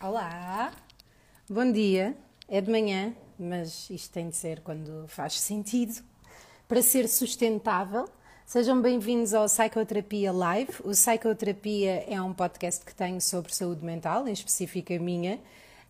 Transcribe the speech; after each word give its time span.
Olá, 0.00 0.72
bom 1.50 1.72
dia. 1.72 2.16
É 2.48 2.60
de 2.60 2.70
manhã, 2.70 3.12
mas 3.36 3.90
isto 3.90 4.12
tem 4.12 4.28
de 4.28 4.36
ser 4.36 4.60
quando 4.60 5.08
faz 5.08 5.40
sentido. 5.40 6.04
Para 6.68 6.80
ser 6.82 7.08
sustentável, 7.08 8.08
sejam 8.46 8.80
bem-vindos 8.80 9.34
ao 9.34 9.46
Psicoterapia 9.46 10.30
Live. 10.30 10.70
O 10.84 10.90
Psicoterapia 10.90 12.04
é 12.08 12.22
um 12.22 12.32
podcast 12.32 12.84
que 12.84 12.94
tenho 12.94 13.20
sobre 13.20 13.52
saúde 13.52 13.84
mental, 13.84 14.28
em 14.28 14.32
específico 14.32 14.92
a 14.92 15.00
minha. 15.00 15.34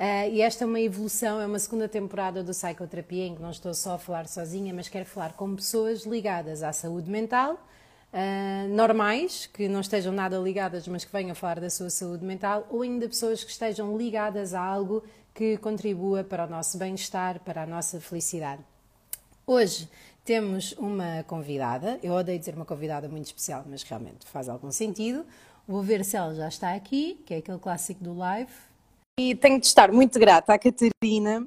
Uh, 0.00 0.32
e 0.32 0.40
esta 0.40 0.64
é 0.64 0.66
uma 0.66 0.80
evolução, 0.80 1.38
é 1.38 1.44
uma 1.44 1.58
segunda 1.58 1.86
temporada 1.86 2.42
do 2.42 2.52
Psicoterapia 2.52 3.26
em 3.26 3.34
que 3.34 3.42
não 3.42 3.50
estou 3.50 3.74
só 3.74 3.96
a 3.96 3.98
falar 3.98 4.26
sozinha, 4.26 4.72
mas 4.72 4.88
quero 4.88 5.04
falar 5.04 5.34
com 5.34 5.54
pessoas 5.54 6.06
ligadas 6.06 6.62
à 6.62 6.72
saúde 6.72 7.10
mental 7.10 7.62
uh, 8.12 8.68
normais, 8.68 9.46
que 9.46 9.68
não 9.68 9.80
estejam 9.80 10.12
nada 10.12 10.38
ligadas, 10.38 10.86
mas 10.88 11.04
que 11.04 11.12
venham 11.12 11.34
falar 11.34 11.60
da 11.60 11.70
sua 11.70 11.90
saúde 11.90 12.24
mental, 12.24 12.66
ou 12.70 12.82
ainda 12.82 13.08
pessoas 13.08 13.44
que 13.44 13.50
estejam 13.50 13.96
ligadas 13.96 14.54
a 14.54 14.60
algo 14.60 15.02
que 15.34 15.56
contribua 15.58 16.24
para 16.24 16.46
o 16.46 16.50
nosso 16.50 16.78
bem-estar, 16.78 17.40
para 17.40 17.62
a 17.62 17.66
nossa 17.66 18.00
felicidade. 18.00 18.62
Hoje 19.46 19.88
temos 20.24 20.72
uma 20.72 21.24
convidada, 21.26 21.98
eu 22.02 22.12
odeio 22.12 22.38
dizer 22.38 22.54
uma 22.54 22.64
convidada 22.64 23.08
muito 23.08 23.26
especial, 23.26 23.64
mas 23.66 23.82
realmente 23.82 24.26
faz 24.26 24.48
algum 24.48 24.70
sentido. 24.70 25.24
Vou 25.66 25.82
ver 25.82 26.04
se 26.04 26.16
ela 26.16 26.34
já 26.34 26.48
está 26.48 26.74
aqui, 26.74 27.22
que 27.24 27.34
é 27.34 27.36
aquele 27.38 27.58
clássico 27.58 28.02
do 28.02 28.14
live. 28.14 28.50
E 29.18 29.34
tenho 29.34 29.58
de 29.60 29.66
estar 29.66 29.92
muito 29.92 30.18
grata 30.18 30.54
à 30.54 30.58
Catarina 30.58 31.46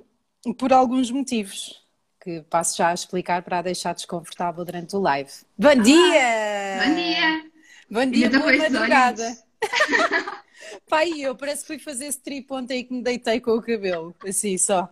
por 0.58 0.74
alguns 0.74 1.12
motivos 1.12 1.81
que 2.22 2.42
passo 2.44 2.78
já 2.78 2.90
a 2.90 2.94
explicar 2.94 3.42
para 3.42 3.60
a 3.60 3.62
deixar 3.64 3.94
desconfortável 3.94 4.64
durante 4.64 4.96
o 4.96 5.00
live. 5.00 5.32
Bom 5.58 5.76
dia! 5.76 6.80
Bom 6.86 6.96
dia! 6.96 7.52
Bom 7.90 8.06
dia, 8.06 8.30
boa 8.30 8.58
madrugada! 8.58 9.38
Pai, 10.88 11.10
eu 11.20 11.36
parece 11.36 11.62
que 11.62 11.68
fui 11.68 11.80
fazer 11.80 12.08
strip 12.08 12.52
ontem 12.52 12.86
que 12.86 12.94
me 12.94 13.02
deitei 13.02 13.42
com 13.42 13.52
o 13.52 13.62
cabelo, 13.62 14.16
assim 14.26 14.58
só. 14.58 14.88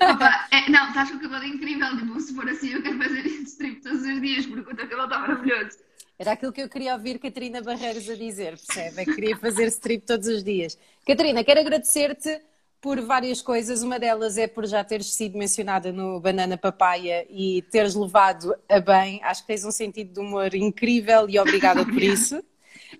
Opa, 0.00 0.48
é, 0.50 0.68
não, 0.68 0.88
estás 0.88 1.10
com 1.10 1.16
o 1.16 1.20
cabelo 1.20 1.44
incrível, 1.44 1.96
tipo, 1.96 2.20
se 2.20 2.34
for 2.34 2.48
assim 2.48 2.72
eu 2.72 2.82
quero 2.82 2.98
fazer 2.98 3.26
strip 3.26 3.80
todos 3.80 4.02
os 4.02 4.20
dias 4.20 4.46
porque 4.46 4.72
o 4.72 4.76
teu 4.76 4.88
cabelo 4.88 5.04
está 5.04 5.18
maravilhoso. 5.20 5.78
Era 6.18 6.32
aquilo 6.32 6.52
que 6.52 6.62
eu 6.62 6.68
queria 6.68 6.94
ouvir 6.94 7.20
Catarina 7.20 7.62
Barreiros 7.62 8.10
a 8.10 8.16
dizer, 8.16 8.58
percebe? 8.58 9.02
É 9.02 9.04
que 9.04 9.14
queria 9.14 9.36
fazer 9.36 9.68
strip 9.68 10.04
todos 10.04 10.26
os 10.26 10.42
dias. 10.42 10.76
Catarina, 11.06 11.44
quero 11.44 11.60
agradecer-te 11.60 12.40
por 12.80 13.00
várias 13.00 13.42
coisas. 13.42 13.82
Uma 13.82 13.98
delas 13.98 14.38
é 14.38 14.46
por 14.46 14.66
já 14.66 14.82
teres 14.84 15.12
sido 15.14 15.36
mencionada 15.38 15.92
no 15.92 16.20
Banana 16.20 16.56
Papaya 16.56 17.26
e 17.28 17.62
teres 17.70 17.94
levado 17.94 18.54
a 18.68 18.80
bem. 18.80 19.20
Acho 19.22 19.42
que 19.42 19.48
tens 19.48 19.64
um 19.64 19.72
sentido 19.72 20.12
de 20.12 20.20
humor 20.20 20.54
incrível 20.54 21.28
e 21.28 21.38
obrigada 21.38 21.84
por 21.84 22.02
isso. 22.02 22.42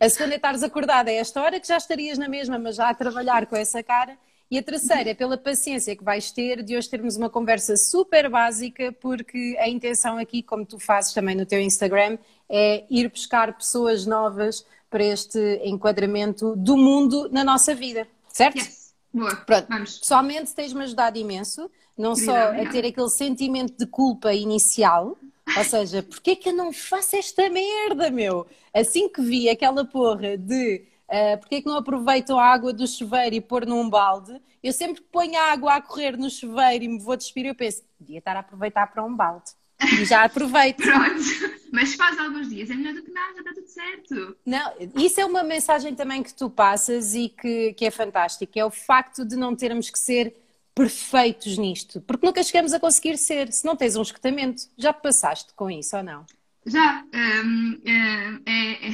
A 0.01 0.09
segunda 0.09 0.35
é 0.35 0.37
estares 0.37 0.63
acordada 0.63 1.11
a 1.11 1.15
esta 1.15 1.43
hora, 1.43 1.59
que 1.59 1.67
já 1.67 1.77
estarias 1.77 2.19
na 2.19 2.29
mesma, 2.29 2.59
mas 2.59 2.77
já 2.77 2.89
a 2.89 2.95
trabalhar 2.95 3.47
com 3.47 3.57
essa 3.57 3.83
cara. 3.83 4.17
E 4.51 4.57
a 4.57 4.63
terceira 4.63 5.11
é 5.11 5.15
pela 5.15 5.37
paciência 5.37 5.95
que 5.95 6.03
vais 6.03 6.31
ter 6.31 6.63
de 6.63 6.77
hoje 6.77 6.89
termos 6.89 7.17
uma 7.17 7.29
conversa 7.29 7.77
super 7.77 8.31
básica, 8.31 8.93
porque 8.93 9.57
a 9.59 9.69
intenção 9.69 10.17
aqui, 10.17 10.43
como 10.43 10.65
tu 10.65 10.79
fazes 10.79 11.13
também 11.13 11.35
no 11.37 11.45
teu 11.45 11.61
Instagram, 11.61 12.17
é 12.49 12.85
ir 12.89 13.11
buscar 13.11 13.55
pessoas 13.57 14.07
novas 14.07 14.65
para 14.89 15.05
este 15.05 15.61
enquadramento 15.65 16.57
do 16.57 16.79
mundo 16.79 17.29
na 17.31 17.45
nossa 17.45 17.75
vida, 17.75 18.09
certo? 18.33 18.57
Yes. 18.57 18.78
Boa, 19.19 19.37
Pronto, 19.37 19.67
vamos. 19.69 19.99
pessoalmente 19.99 20.55
tens-me 20.55 20.83
ajudado 20.83 21.19
imenso, 21.19 21.71
não 21.97 22.15
só 22.15 22.37
a 22.37 22.71
ter 22.71 22.85
aquele 22.87 23.11
sentimento 23.11 23.77
de 23.77 23.87
culpa 23.87 24.33
inicial, 24.33 25.17
ou 25.57 25.65
seja, 25.65 26.03
porquê 26.03 26.37
que 26.37 26.51
eu 26.51 26.55
não 26.55 26.73
faço 26.73 27.17
esta 27.17 27.49
merda, 27.49 28.11
meu? 28.11 28.47
Assim 28.73 29.09
que 29.09 29.21
vi 29.21 29.49
aquela 29.49 29.85
porra 29.85 30.37
de 30.37 30.85
uh, 31.09 31.39
porquê 31.41 31.63
que 31.63 31.69
não 31.69 31.77
aproveitam 31.77 32.39
a 32.39 32.45
água 32.45 32.73
do 32.73 32.87
chuveiro 32.87 33.35
e 33.35 33.41
pôr 33.41 33.67
num 33.67 33.89
balde, 33.89 34.41
eu 34.63 34.73
sempre 34.73 35.03
que 35.03 35.09
ponho 35.09 35.39
a 35.39 35.53
água 35.53 35.75
a 35.75 35.83
correr 35.83 36.17
no 36.17 36.31
chuveiro 36.31 36.85
e 36.85 36.89
me 36.89 36.99
vou 36.99 37.17
despir, 37.17 37.47
eu 37.47 37.55
penso, 37.55 37.83
podia 37.97 38.19
estar 38.19 38.37
a 38.37 38.41
aproveitar 38.41 38.87
para 38.89 39.05
um 39.05 39.15
balde. 39.15 39.51
E 39.81 40.05
já 40.05 40.25
aproveito. 40.25 40.83
Pronto. 40.83 41.59
Mas 41.73 41.95
faz 41.95 42.19
alguns 42.19 42.49
dias, 42.49 42.71
é 42.71 42.75
melhor 42.75 42.95
do 42.95 43.03
que 43.03 43.13
nada, 43.13 43.39
está 43.39 43.53
tudo 43.53 43.69
certo. 43.69 44.37
Não, 44.45 44.73
isso 44.97 45.21
é 45.21 45.25
uma 45.25 45.43
mensagem 45.43 45.95
também 45.95 46.23
que 46.23 46.35
tu 46.35 46.49
passas 46.49 47.15
e 47.15 47.29
que, 47.29 47.75
que 47.75 47.85
é 47.85 47.91
fantástico, 47.91 48.53
é 48.57 48.65
o 48.65 48.71
facto 48.71 49.25
de 49.25 49.37
não 49.37 49.55
termos 49.55 49.91
que 49.91 49.99
ser 49.99 50.35
perfeitos 50.75 51.59
nisto, 51.59 52.01
porque 52.01 52.25
nunca 52.25 52.43
chegamos 52.43 52.73
a 52.73 52.81
conseguir 52.81 53.19
ser, 53.19 53.53
se 53.53 53.65
não 53.65 53.75
tens 53.77 53.97
um 53.97 54.03
escutamento. 54.03 54.63
Já 54.79 54.93
te 54.93 55.03
passaste 55.03 55.53
com 55.55 55.71
isso 55.71 55.97
ou 55.97 56.03
não? 56.03 56.25
Já. 56.65 57.05
Um, 57.13 57.81
é, 57.85 58.41
é, 58.47 58.89
é, 58.89 58.93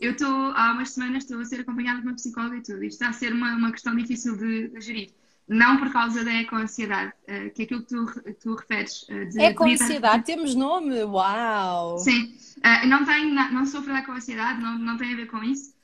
eu 0.00 0.12
estou, 0.12 0.28
há 0.28 0.72
umas 0.72 0.90
semanas, 0.90 1.24
estou 1.24 1.38
a 1.40 1.44
ser 1.44 1.60
acompanhada 1.60 2.00
de 2.00 2.06
uma 2.06 2.14
psicóloga 2.14 2.56
e 2.56 2.62
tudo. 2.62 2.82
Isto 2.82 2.94
está 2.94 3.08
a 3.08 3.12
ser 3.12 3.32
uma, 3.32 3.54
uma 3.54 3.70
questão 3.70 3.94
difícil 3.94 4.36
de, 4.36 4.68
de 4.68 4.80
gerir. 4.80 5.10
Não 5.48 5.76
por 5.76 5.92
causa 5.92 6.24
da 6.24 6.32
eco-ansiedade, 6.32 7.12
uh, 7.24 7.50
que 7.52 7.62
é 7.62 7.64
aquilo 7.64 7.82
que 7.82 7.88
tu, 7.88 8.06
tu 8.40 8.54
referes. 8.54 9.02
Uh, 9.02 9.28
de 9.28 9.40
eco-ansiedade, 9.40 10.24
temos 10.24 10.54
nome? 10.54 11.02
Uau! 11.02 11.98
Sim, 11.98 12.34
uh, 12.58 12.86
não, 12.86 13.04
tenho, 13.04 13.34
não, 13.34 13.66
sofro 13.66 13.92
de 13.92 13.98
eco-ansiedade, 13.98 14.60
não, 14.60 14.78
não 14.78 14.96
tem 14.96 15.12
a 15.12 15.16
ver 15.16 15.26
com 15.26 15.42
isso, 15.42 15.74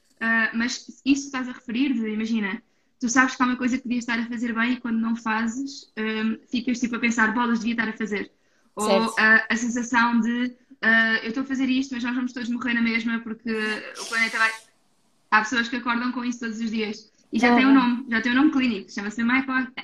mas 0.55 1.01
isso 1.05 1.27
estás 1.27 1.49
a 1.49 1.53
referir, 1.53 1.93
de, 1.93 2.09
imagina, 2.09 2.63
tu 3.01 3.09
sabes 3.09 3.37
que 3.37 3.43
há 3.43 3.47
uma 3.47 3.57
coisa 3.57 3.77
que 3.77 3.83
podias 3.83 4.03
estar 4.03 4.19
a 4.19 4.27
fazer 4.27 4.53
bem 4.53 4.73
e 4.73 4.81
quando 4.81 4.99
não 4.99 5.15
fazes, 5.15 5.93
um, 5.97 6.39
ficas 6.51 6.81
tipo 6.81 6.97
a 6.97 6.99
pensar, 6.99 7.33
bolas, 7.35 7.61
devia 7.61 7.75
estar 7.75 7.89
a 7.89 7.93
fazer. 7.93 8.31
Ou 8.75 9.15
a 9.19 9.57
sensação 9.57 10.21
de 10.21 10.57
eu 11.23 11.29
estou 11.29 11.43
a 11.43 11.47
fazer 11.47 11.69
isto, 11.69 11.95
mas 11.95 12.05
nós 12.05 12.15
vamos 12.15 12.33
todos 12.33 12.49
morrer 12.49 12.75
na 12.75 12.83
mesma 12.83 13.19
porque 13.21 13.51
o 14.01 14.05
planeta 14.07 14.39
vai. 14.39 14.51
Há 15.31 15.41
pessoas 15.41 15.69
que 15.69 15.77
acordam 15.77 16.11
com 16.13 16.25
isso 16.25 16.41
todos 16.41 16.61
os 16.61 16.71
dias. 16.71 17.11
E 17.31 17.39
já 17.39 17.51
uhum. 17.51 17.57
tem 17.57 17.67
um 17.67 17.75
nome, 17.75 18.07
já 18.11 18.23
tem 18.23 18.33
um 18.33 18.35
nome 18.37 18.51
clínico, 18.53 18.91
chama-se 18.91 19.21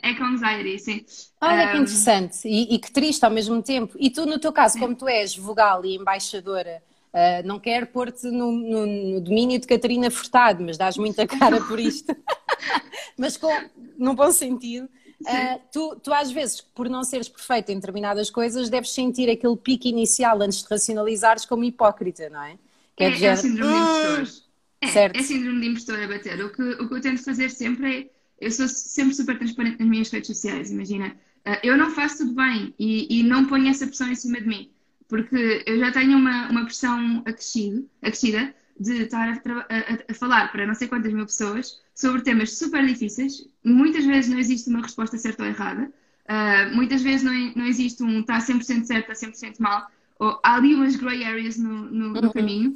Eco 0.03 0.25
Anxiety, 0.25 0.79
sim. 0.79 1.05
Olha 1.41 1.67
um... 1.67 1.71
que 1.71 1.77
interessante 1.77 2.49
e, 2.49 2.75
e, 2.75 2.79
que 2.79 2.91
triste 2.91 3.23
ao 3.23 3.31
mesmo 3.31 3.63
tempo. 3.63 3.95
E 3.99 4.09
tu, 4.09 4.25
no 4.25 4.39
teu 4.39 4.53
caso, 4.53 4.79
como 4.79 4.95
tu 4.95 5.07
és 5.07 5.37
vogal 5.37 5.85
e 5.85 5.95
embaixadora, 5.95 6.83
uh, 7.13 7.47
não 7.47 7.61
quero 7.61 7.87
pôr-te 7.87 8.27
no, 8.29 8.51
no, 8.51 8.87
no, 8.87 9.21
domínio 9.21 9.61
de 9.61 9.67
Catarina 9.67 10.11
Furtado, 10.11 10.65
mas 10.65 10.79
dás 10.79 10.97
muita 10.97 11.27
cara 11.29 11.61
por 11.61 11.79
isto. 11.79 12.17
mas 13.19 13.37
com, 13.37 13.53
num 13.99 14.15
bom 14.15 14.33
sentido. 14.33 14.89
Uh, 15.21 15.61
tu, 15.71 15.97
tu, 16.03 16.13
às 16.15 16.31
vezes, 16.31 16.63
por 16.63 16.89
não 16.89 17.05
seres 17.05 17.29
perfeita 17.29 17.73
em 17.73 17.77
determinadas 17.77 18.31
coisas, 18.31 18.71
deves 18.71 18.91
sentir 18.91 19.29
aquele 19.31 19.57
pique 19.57 19.89
inicial 19.89 20.41
antes 20.41 20.63
de 20.63 20.69
racionalizares 20.69 21.45
como 21.45 21.63
hipócrita, 21.65 22.29
não 22.31 22.43
é? 22.43 22.57
Que 22.97 23.05
é, 23.05 23.11
é, 23.11 23.25
é 23.27 23.33
o 23.33 23.37
síndrome 23.37 24.25
de 24.25 24.44
é, 24.85 24.89
certo. 24.89 25.17
é 25.17 25.23
síndrome 25.23 25.61
de 25.61 25.67
impostor 25.69 26.01
a 26.01 26.09
bater. 26.09 26.45
O 26.45 26.51
que, 26.51 26.63
o 26.63 26.89
que 26.89 26.95
eu 26.95 27.01
tento 27.01 27.23
fazer 27.23 27.51
sempre 27.51 27.97
é. 28.01 28.11
Eu 28.41 28.51
sou 28.51 28.67
sempre 28.69 29.15
super 29.15 29.39
transparente 29.39 29.79
nas 29.79 29.89
minhas 29.89 30.11
redes 30.11 30.27
sociais, 30.27 30.71
imagina. 30.71 31.15
Uh, 31.47 31.59
eu 31.63 31.77
não 31.77 31.91
faço 31.91 32.19
tudo 32.19 32.33
bem 32.33 32.75
e, 32.79 33.21
e, 33.21 33.23
não 33.23 33.47
ponho 33.47 33.69
essa 33.69 33.87
pressão 33.87 34.11
em 34.11 34.15
cima 34.15 34.41
de 34.41 34.49
mim, 34.49 34.71
porque 35.09 35.63
eu 35.67 35.79
já 35.79 35.93
tenho 35.93 36.17
uma, 36.17 36.49
uma 36.49 36.65
pressão 36.65 37.23
acrescido, 37.27 37.89
acrescida 38.03 38.55
de 38.79 39.03
estar 39.03 39.29
a, 39.29 39.61
a, 39.69 39.99
a, 40.11 40.15
falar 40.15 40.51
para 40.51 40.67
não 40.67 40.75
sei 40.75 40.89
quantas 40.89 41.13
mil 41.13 41.27
pessoas 41.27 41.81
sobre 41.95 42.23
temas 42.23 42.59
super 42.59 42.85
difíceis. 42.85 43.47
Muitas 43.63 44.05
vezes 44.05 44.31
não 44.31 44.39
existe 44.39 44.69
uma 44.69 44.83
resposta 44.83 45.17
certa 45.17 45.43
ou 45.43 45.49
errada. 45.49 45.93
Uh, 46.25 46.75
muitas 46.75 47.03
vezes 47.03 47.23
não, 47.23 47.33
não 47.55 47.67
existe 47.67 48.03
um 48.03 48.21
está 48.21 48.39
100% 48.39 48.85
certo, 48.85 49.13
está 49.13 49.29
100% 49.29 49.57
mal. 49.61 49.87
Ou 50.19 50.41
há 50.43 50.55
ali 50.55 50.75
umas 50.75 50.97
grey 50.97 51.25
areas 51.25 51.57
no, 51.57 51.91
no, 51.91 52.09
no 52.09 52.23
uhum. 52.23 52.33
caminho. 52.33 52.75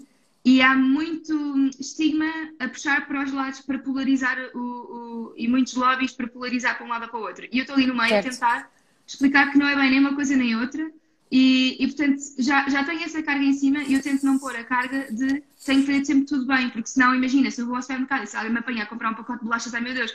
E 0.49 0.63
há 0.63 0.75
muito 0.75 1.69
estigma 1.79 2.25
a 2.59 2.69
puxar 2.69 3.07
para 3.07 3.23
os 3.23 3.31
lados 3.31 3.61
para 3.61 3.79
polarizar 3.79 4.39
o, 4.55 4.59
o, 4.59 5.35
e 5.37 5.47
muitos 5.47 5.75
lobbies 5.75 6.13
para 6.13 6.27
polarizar 6.27 6.75
para 6.79 6.87
um 6.87 6.89
lado 6.89 7.03
ou 7.03 7.09
para 7.11 7.21
o 7.21 7.23
outro. 7.23 7.47
E 7.53 7.59
eu 7.59 7.63
estou 7.65 7.77
ali 7.77 7.87
no 7.87 7.95
meio 7.95 8.09
certo. 8.09 8.29
a 8.29 8.31
tentar 8.31 8.71
explicar 9.07 9.53
que 9.53 9.59
não 9.59 9.69
é 9.69 9.77
bem 9.77 9.91
nem 9.91 10.01
uma 10.01 10.15
coisa 10.15 10.35
nem 10.35 10.57
outra. 10.57 10.91
E, 11.31 11.77
e, 11.79 11.87
portanto 11.89 12.19
já, 12.39 12.67
já 12.67 12.83
tenho 12.83 13.03
essa 13.03 13.23
carga 13.23 13.45
em 13.45 13.53
cima 13.53 13.83
e 13.83 13.93
eu 13.93 14.01
tento 14.01 14.25
não 14.25 14.39
pôr 14.39 14.57
a 14.57 14.65
carga 14.65 15.13
de 15.13 15.43
tenho 15.67 15.81
que 15.83 15.87
fazer 15.87 16.05
sempre 16.07 16.25
tudo 16.25 16.47
bem, 16.47 16.71
porque 16.71 16.89
senão 16.89 17.15
imagina, 17.15 17.51
se 17.51 17.61
eu 17.61 17.67
vou 17.67 17.77
ao 17.77 17.83
supermercado 17.83 18.25
e 18.25 18.27
se 18.27 18.35
alguém 18.35 18.51
me 18.51 18.59
apanhar 18.61 18.85
a 18.85 18.87
comprar 18.87 19.11
um 19.11 19.15
pacote 19.15 19.41
de 19.41 19.45
bolachas, 19.45 19.75
ai 19.75 19.83
meu 19.83 19.93
Deus, 19.93 20.11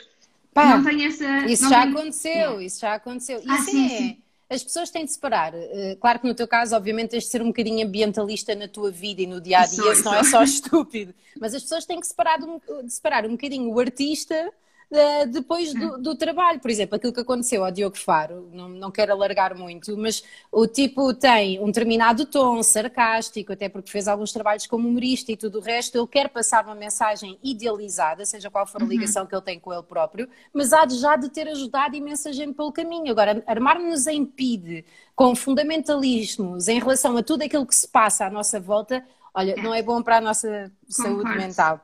Pá, 0.52 0.76
não 0.76 0.82
tenho 0.82 1.06
essa. 1.06 1.46
Isso 1.46 1.68
já 1.68 1.82
tenho... 1.82 1.96
aconteceu, 1.96 2.60
isso 2.60 2.80
já 2.80 2.94
aconteceu. 2.94 3.40
Ah, 3.46 3.54
isso 3.54 3.70
sim, 3.70 3.86
é. 3.86 3.88
Sim 3.88 4.23
as 4.54 4.64
pessoas 4.64 4.90
têm 4.90 5.04
de 5.04 5.12
separar. 5.12 5.52
Eh, 5.54 5.96
claro 6.00 6.20
que 6.20 6.26
no 6.26 6.34
teu 6.34 6.46
caso, 6.46 6.74
obviamente, 6.74 7.10
tens 7.10 7.24
de 7.24 7.30
ser 7.30 7.42
um 7.42 7.48
bocadinho 7.48 7.86
ambientalista 7.86 8.54
na 8.54 8.68
tua 8.68 8.90
vida 8.90 9.22
e 9.22 9.26
no 9.26 9.40
dia 9.40 9.60
a 9.60 9.66
dia, 9.66 9.94
senão 9.94 10.14
é 10.14 10.24
só 10.24 10.42
estúpido. 10.44 11.14
Mas 11.40 11.54
as 11.54 11.62
pessoas 11.62 11.84
têm 11.84 12.00
que 12.00 12.06
separar, 12.06 12.40
um, 12.42 12.60
separar 12.88 13.26
um 13.26 13.32
bocadinho 13.32 13.70
o 13.70 13.78
artista 13.80 14.52
uh, 14.94 15.26
depois 15.26 15.74
do, 15.74 15.98
do, 15.98 16.14
trabalho. 16.14 16.60
Por 16.60 16.70
exemplo, 16.70 16.96
aquilo 16.96 17.12
que 17.12 17.20
aconteceu 17.20 17.64
ao 17.64 17.70
Diogo 17.70 17.96
Faro, 17.96 18.48
não, 18.52 18.68
não 18.68 18.90
quero 18.90 19.12
alargar 19.12 19.56
muito, 19.56 19.96
mas 19.96 20.22
o 20.50 20.66
tipo 20.66 21.12
tem 21.12 21.60
um 21.60 21.66
determinado 21.66 22.24
tom 22.24 22.62
sarcástico, 22.62 23.52
até 23.52 23.68
porque 23.68 23.90
fez 23.90 24.08
alguns 24.08 24.32
trabalhos 24.32 24.66
como 24.66 24.88
humorista 24.88 25.32
e 25.32 25.36
tudo 25.36 25.58
o 25.58 25.60
resto. 25.60 25.98
Ele 25.98 26.06
quer 26.06 26.28
passar 26.28 26.64
uma 26.64 26.74
mensagem 26.74 27.38
idealizada, 27.42 28.24
seja 28.24 28.50
qual 28.50 28.66
for 28.66 28.80
a 28.80 28.84
uhum. 28.84 28.90
ligação 28.90 29.22
uhum. 29.22 29.28
que 29.28 29.34
ele 29.34 29.42
tem 29.42 29.60
com 29.60 29.72
ele 29.72 29.82
próprio, 29.82 30.28
mas 30.52 30.72
há 30.72 30.84
de 30.84 30.96
já 30.98 31.16
de 31.16 31.28
ter 31.28 31.48
ajudado 31.48 31.96
imensa 31.96 32.32
gente 32.32 32.54
pelo 32.54 32.72
caminho. 32.72 33.10
Agora, 33.10 33.42
armar-nos 33.46 34.06
em 34.06 34.24
PID 34.24 34.84
com 35.14 35.34
fundamentalismos 35.34 36.68
em 36.68 36.78
relação 36.78 37.16
a 37.16 37.22
tudo 37.22 37.42
aquilo 37.42 37.66
que 37.66 37.74
se 37.74 37.88
passa 37.88 38.26
à 38.26 38.30
nossa 38.30 38.60
volta, 38.60 39.04
olha, 39.34 39.52
é. 39.52 39.62
não 39.62 39.74
é 39.74 39.82
bom 39.82 40.02
para 40.02 40.18
a 40.18 40.20
nossa 40.20 40.72
Concordo. 40.96 41.22
saúde 41.22 41.36
mental. 41.36 41.80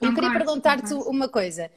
Eu 0.00 0.14
queria 0.14 0.32
perguntar-te 0.32 0.94
uma 0.94 1.28
coisa 1.28 1.70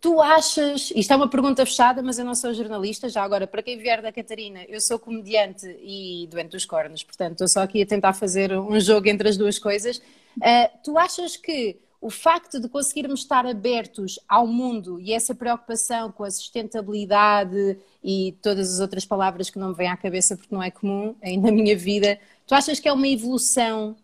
tu 0.00 0.20
achas, 0.20 0.92
isto 0.94 1.12
é 1.12 1.16
uma 1.16 1.28
pergunta 1.28 1.64
fechada, 1.64 2.02
mas 2.02 2.18
eu 2.18 2.24
não 2.24 2.34
sou 2.34 2.52
jornalista, 2.52 3.08
já 3.08 3.22
agora, 3.22 3.46
para 3.46 3.62
quem 3.62 3.78
vier 3.78 4.02
da 4.02 4.12
Catarina, 4.12 4.64
eu 4.68 4.80
sou 4.80 4.98
comediante 4.98 5.66
e 5.82 6.28
doente 6.30 6.50
dos 6.50 6.64
cornos, 6.64 7.02
portanto, 7.02 7.32
estou 7.32 7.48
só 7.48 7.62
aqui 7.62 7.82
a 7.82 7.86
tentar 7.86 8.12
fazer 8.12 8.52
um 8.58 8.78
jogo 8.78 9.08
entre 9.08 9.28
as 9.28 9.36
duas 9.36 9.58
coisas. 9.58 9.98
Uh, 10.36 10.70
tu 10.84 10.98
achas 10.98 11.36
que 11.36 11.78
o 12.00 12.08
facto 12.08 12.58
de 12.58 12.68
conseguirmos 12.68 13.20
estar 13.20 13.46
abertos 13.46 14.18
ao 14.26 14.46
mundo 14.46 14.98
e 14.98 15.12
essa 15.12 15.34
preocupação 15.34 16.10
com 16.10 16.24
a 16.24 16.30
sustentabilidade 16.30 17.76
e 18.02 18.34
todas 18.40 18.74
as 18.74 18.80
outras 18.80 19.04
palavras 19.04 19.50
que 19.50 19.58
não 19.58 19.70
me 19.70 19.74
vêm 19.74 19.88
à 19.88 19.96
cabeça 19.96 20.36
porque 20.36 20.54
não 20.54 20.62
é 20.62 20.70
comum 20.70 21.14
na 21.22 21.52
minha 21.52 21.76
vida, 21.76 22.18
tu 22.46 22.54
achas 22.54 22.80
que 22.80 22.88
é 22.88 22.92
uma 22.92 23.08
evolução 23.08 23.96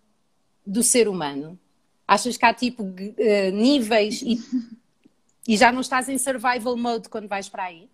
do 0.67 0.83
ser 0.83 1.09
humano? 1.09 1.59
Achas 2.07 2.37
que 2.37 2.45
há 2.45 2.53
tipo 2.53 2.83
uh, 2.83 3.51
níveis 3.53 4.21
e, 4.23 4.39
e, 5.47 5.57
já 5.57 5.71
não 5.71 5.81
estás 5.81 6.09
em 6.09 6.19
survival 6.19 6.77
mode 6.77 7.09
quando 7.09 7.29
vais 7.29 7.49
para 7.49 7.65
aí? 7.65 7.89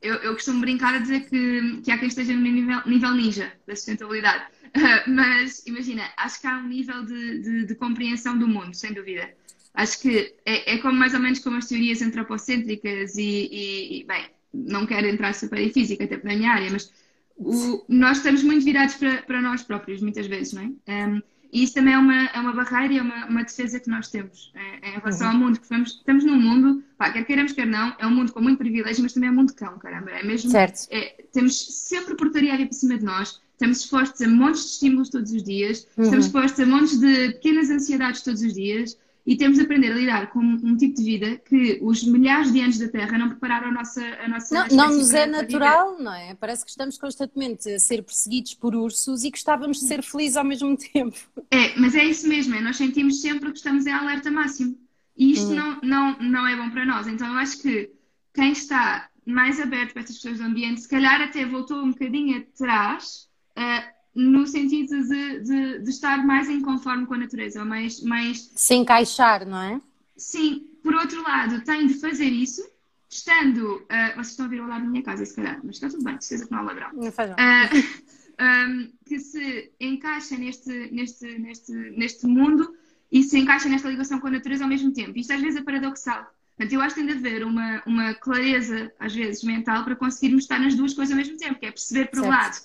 Eu, 0.00 0.14
eu 0.16 0.34
costumo 0.34 0.60
brincar 0.60 0.94
a 0.94 0.98
dizer 0.98 1.28
que, 1.28 1.80
que 1.82 1.90
há 1.90 1.98
quem 1.98 2.08
esteja 2.08 2.32
no 2.32 2.40
nível, 2.40 2.80
nível 2.86 3.14
ninja 3.14 3.52
da 3.66 3.74
sustentabilidade 3.74 4.46
mas 5.06 5.66
imagina, 5.66 6.02
acho 6.16 6.40
que 6.40 6.46
há 6.46 6.58
um 6.58 6.68
nível 6.68 7.04
de, 7.04 7.38
de, 7.40 7.66
de 7.66 7.74
compreensão 7.74 8.38
do 8.38 8.46
mundo, 8.46 8.74
sem 8.74 8.92
dúvida. 8.92 9.30
Acho 9.74 10.00
que 10.00 10.34
é, 10.44 10.74
é, 10.74 10.78
como 10.78 10.94
mais 10.94 11.14
ou 11.14 11.20
menos 11.20 11.38
como 11.38 11.56
as 11.56 11.66
teorias 11.66 12.02
antropocêntricas 12.02 13.16
e, 13.16 13.22
e, 13.22 14.00
e 14.00 14.04
bem, 14.04 14.26
não 14.52 14.86
quero 14.86 15.06
entrar 15.06 15.34
super 15.34 15.58
em 15.58 15.70
física, 15.70 16.04
até 16.04 16.16
para 16.16 16.32
a 16.32 16.36
minha 16.36 16.50
área, 16.50 16.70
mas 16.70 16.92
o, 17.36 17.84
nós 17.88 18.18
estamos 18.18 18.42
muito 18.42 18.64
virados 18.64 18.96
para, 18.96 19.22
para 19.22 19.40
nós 19.40 19.62
próprios, 19.62 20.00
muitas 20.02 20.26
vezes, 20.26 20.52
não 20.52 20.62
é? 20.62 21.06
Um, 21.06 21.22
e 21.52 21.62
isso 21.62 21.74
também 21.74 21.94
é 21.94 21.98
uma, 21.98 22.26
é 22.26 22.40
uma 22.40 22.52
barreira 22.52 22.94
e 22.94 22.98
é 22.98 23.02
uma, 23.02 23.26
uma 23.26 23.42
defesa 23.42 23.80
que 23.80 23.88
nós 23.88 24.08
temos 24.08 24.52
é, 24.54 24.90
em 24.90 24.92
relação 24.92 25.28
uhum. 25.28 25.32
ao 25.32 25.38
mundo, 25.38 25.52
porque 25.52 25.64
estamos, 25.64 25.90
estamos 25.90 26.24
num 26.24 26.40
mundo, 26.40 26.82
pá, 26.96 27.10
quer 27.10 27.24
queiramos, 27.24 27.52
quer 27.52 27.66
não, 27.66 27.94
é 27.98 28.06
um 28.06 28.10
mundo 28.10 28.32
com 28.32 28.40
muito 28.40 28.58
privilégio, 28.58 29.02
mas 29.02 29.12
também 29.12 29.28
é 29.28 29.32
um 29.32 29.36
mundo 29.36 29.54
cão, 29.54 29.78
caramba. 29.78 30.10
É 30.10 30.22
mesmo, 30.22 30.50
certo. 30.50 30.86
É, 30.90 31.24
temos 31.32 31.58
sempre 31.58 32.14
portaria 32.16 32.52
ali 32.52 32.66
para 32.66 32.74
cima 32.74 32.98
de 32.98 33.04
nós, 33.04 33.40
estamos 33.52 33.80
expostos 33.80 34.20
a 34.20 34.28
montes 34.28 34.62
de 34.62 34.70
estímulos 34.72 35.08
todos 35.08 35.32
os 35.32 35.42
dias, 35.42 35.86
uhum. 35.96 36.04
estamos 36.04 36.26
expostos 36.26 36.60
a 36.60 36.66
montes 36.66 36.98
de 36.98 37.32
pequenas 37.32 37.70
ansiedades 37.70 38.22
todos 38.22 38.42
os 38.42 38.52
dias 38.54 38.98
e 39.28 39.36
temos 39.36 39.58
de 39.58 39.64
aprender 39.64 39.92
a 39.92 39.94
lidar 39.94 40.30
com 40.30 40.40
um 40.40 40.74
tipo 40.74 40.96
de 40.96 41.04
vida 41.04 41.36
que 41.36 41.78
os 41.82 42.02
milhares 42.02 42.50
de 42.50 42.62
anos 42.62 42.78
da 42.78 42.88
Terra 42.88 43.18
não 43.18 43.28
prepararam 43.28 43.68
a 43.68 43.72
nossa 43.72 44.02
a 44.24 44.26
nossa 44.26 44.54
Não, 44.54 44.68
não 44.68 44.96
nos 44.96 45.12
é 45.12 45.26
natural, 45.26 45.98
não 46.00 46.14
é? 46.14 46.34
Parece 46.34 46.64
que 46.64 46.70
estamos 46.70 46.96
constantemente 46.96 47.68
a 47.68 47.78
ser 47.78 48.02
perseguidos 48.02 48.54
por 48.54 48.74
ursos 48.74 49.24
e 49.24 49.30
gostávamos 49.30 49.80
de 49.80 49.84
ser 49.84 50.02
felizes 50.02 50.38
ao 50.38 50.44
mesmo 50.44 50.74
tempo. 50.78 51.14
É, 51.50 51.78
mas 51.78 51.94
é 51.94 52.04
isso 52.04 52.26
mesmo, 52.26 52.54
é, 52.54 52.62
nós 52.62 52.78
sentimos 52.78 53.20
sempre 53.20 53.50
que 53.50 53.58
estamos 53.58 53.84
em 53.84 53.92
alerta 53.92 54.30
máximo. 54.30 54.78
E 55.14 55.32
isto 55.32 55.48
uhum. 55.48 55.56
não, 55.56 55.80
não, 55.82 56.18
não 56.20 56.46
é 56.46 56.56
bom 56.56 56.70
para 56.70 56.86
nós. 56.86 57.06
Então 57.06 57.26
eu 57.26 57.34
acho 57.34 57.60
que 57.60 57.90
quem 58.32 58.52
está 58.52 59.10
mais 59.26 59.60
aberto 59.60 59.92
para 59.92 60.00
estas 60.00 60.16
pessoas 60.16 60.38
do 60.38 60.44
ambiente, 60.44 60.80
se 60.80 60.88
calhar 60.88 61.20
até 61.20 61.44
voltou 61.44 61.76
um 61.82 61.90
bocadinho 61.90 62.38
atrás 62.38 63.28
uh, 63.58 63.97
no 64.18 64.48
sentido 64.48 65.00
de, 65.06 65.40
de, 65.40 65.78
de, 65.78 65.90
estar 65.90 66.26
mais 66.26 66.48
em 66.48 66.60
conforme 66.60 67.06
com 67.06 67.14
a 67.14 67.18
natureza, 67.18 67.64
mais, 67.64 68.02
mais... 68.02 68.50
Se 68.52 68.74
encaixar, 68.74 69.46
não 69.46 69.62
é? 69.62 69.80
Sim. 70.16 70.66
Por 70.82 70.92
outro 70.92 71.22
lado, 71.22 71.62
tem 71.62 71.86
de 71.86 71.94
fazer 71.94 72.24
isso 72.24 72.68
estando... 73.08 73.76
Uh, 73.76 74.14
vocês 74.16 74.30
estão 74.30 74.46
a 74.46 74.48
ouvir 74.48 74.60
o 74.60 74.66
lado 74.66 74.82
da 74.82 74.88
minha 74.88 75.04
casa, 75.04 75.24
se 75.24 75.36
calhar, 75.36 75.60
mas 75.62 75.76
está 75.76 75.88
tudo 75.88 76.02
bem, 76.02 76.20
certeza 76.20 76.46
que 76.46 76.50
não 76.50 76.58
há 76.58 76.62
ladrão. 76.62 76.90
Não 76.94 77.12
faz 77.12 77.30
mal. 77.30 77.38
Uh, 77.38 78.70
um, 78.70 78.92
que 79.06 79.20
se 79.20 79.70
encaixa 79.78 80.36
neste, 80.36 80.90
neste, 80.90 81.38
neste, 81.38 81.72
neste 81.72 82.26
mundo 82.26 82.74
e 83.12 83.22
se 83.22 83.38
encaixa 83.38 83.68
nesta 83.68 83.88
ligação 83.88 84.18
com 84.18 84.26
a 84.26 84.32
natureza 84.32 84.64
ao 84.64 84.68
mesmo 84.68 84.92
tempo. 84.92 85.16
Isto 85.16 85.32
às 85.32 85.40
vezes 85.40 85.60
é 85.60 85.62
paradoxal. 85.62 86.26
Portanto, 86.56 86.72
eu 86.72 86.80
acho 86.80 86.96
que 86.96 87.04
tem 87.04 87.06
de 87.06 87.18
haver 87.18 87.44
uma, 87.44 87.84
uma 87.86 88.14
clareza, 88.14 88.92
às 88.98 89.14
vezes, 89.14 89.44
mental 89.44 89.84
para 89.84 89.94
conseguirmos 89.94 90.42
estar 90.42 90.58
nas 90.58 90.74
duas 90.74 90.92
coisas 90.92 91.12
ao 91.12 91.16
mesmo 91.16 91.36
tempo, 91.36 91.60
que 91.60 91.66
é 91.66 91.70
perceber, 91.70 92.06
por 92.06 92.18
um 92.18 92.28
lado, 92.28 92.58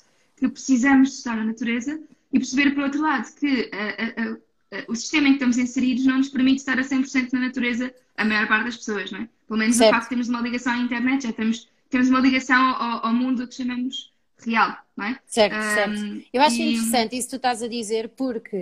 que 0.50 0.56
precisamos 0.56 1.10
de 1.10 1.16
estar 1.16 1.36
na 1.36 1.46
natureza 1.46 2.00
e 2.32 2.40
perceber, 2.40 2.72
por 2.72 2.84
outro 2.84 3.02
lado, 3.02 3.34
que 3.36 3.70
a, 3.72 4.24
a, 4.24 4.80
a, 4.80 4.84
o 4.88 4.96
sistema 4.96 5.28
em 5.28 5.32
que 5.32 5.36
estamos 5.36 5.58
inseridos 5.58 6.06
não 6.06 6.18
nos 6.18 6.30
permite 6.30 6.58
estar 6.58 6.80
a 6.80 6.84
100% 6.84 7.34
na 7.34 7.40
natureza 7.42 7.94
a 8.18 8.26
maior 8.26 8.48
parte 8.48 8.66
das 8.66 8.78
pessoas, 8.78 9.12
não 9.12 9.22
é? 9.22 9.30
Pelo 9.48 9.60
menos 9.60 9.76
certo. 9.76 9.90
o 9.90 9.94
facto 9.94 10.04
de 10.06 10.10
termos 10.10 10.30
uma 10.30 10.42
ligação 10.42 10.74
à 10.74 10.78
internet, 10.78 11.24
já 11.24 11.34
temos, 11.34 11.68
temos 11.90 12.10
uma 12.10 12.20
ligação 12.20 12.62
ao, 12.62 13.06
ao 13.06 13.14
mundo 13.14 13.48
que 13.48 13.56
chamamos 13.56 14.12
real, 14.46 14.76
não 14.96 15.06
é? 15.06 15.20
Certo, 15.26 15.56
um, 15.56 15.62
certo. 15.62 16.28
Eu 16.34 16.42
acho 16.42 16.56
e... 16.58 16.74
interessante 16.74 17.18
isso 17.18 17.28
que 17.28 17.32
tu 17.32 17.36
estás 17.38 17.62
a 17.62 17.68
dizer, 17.68 18.10
porque 18.10 18.56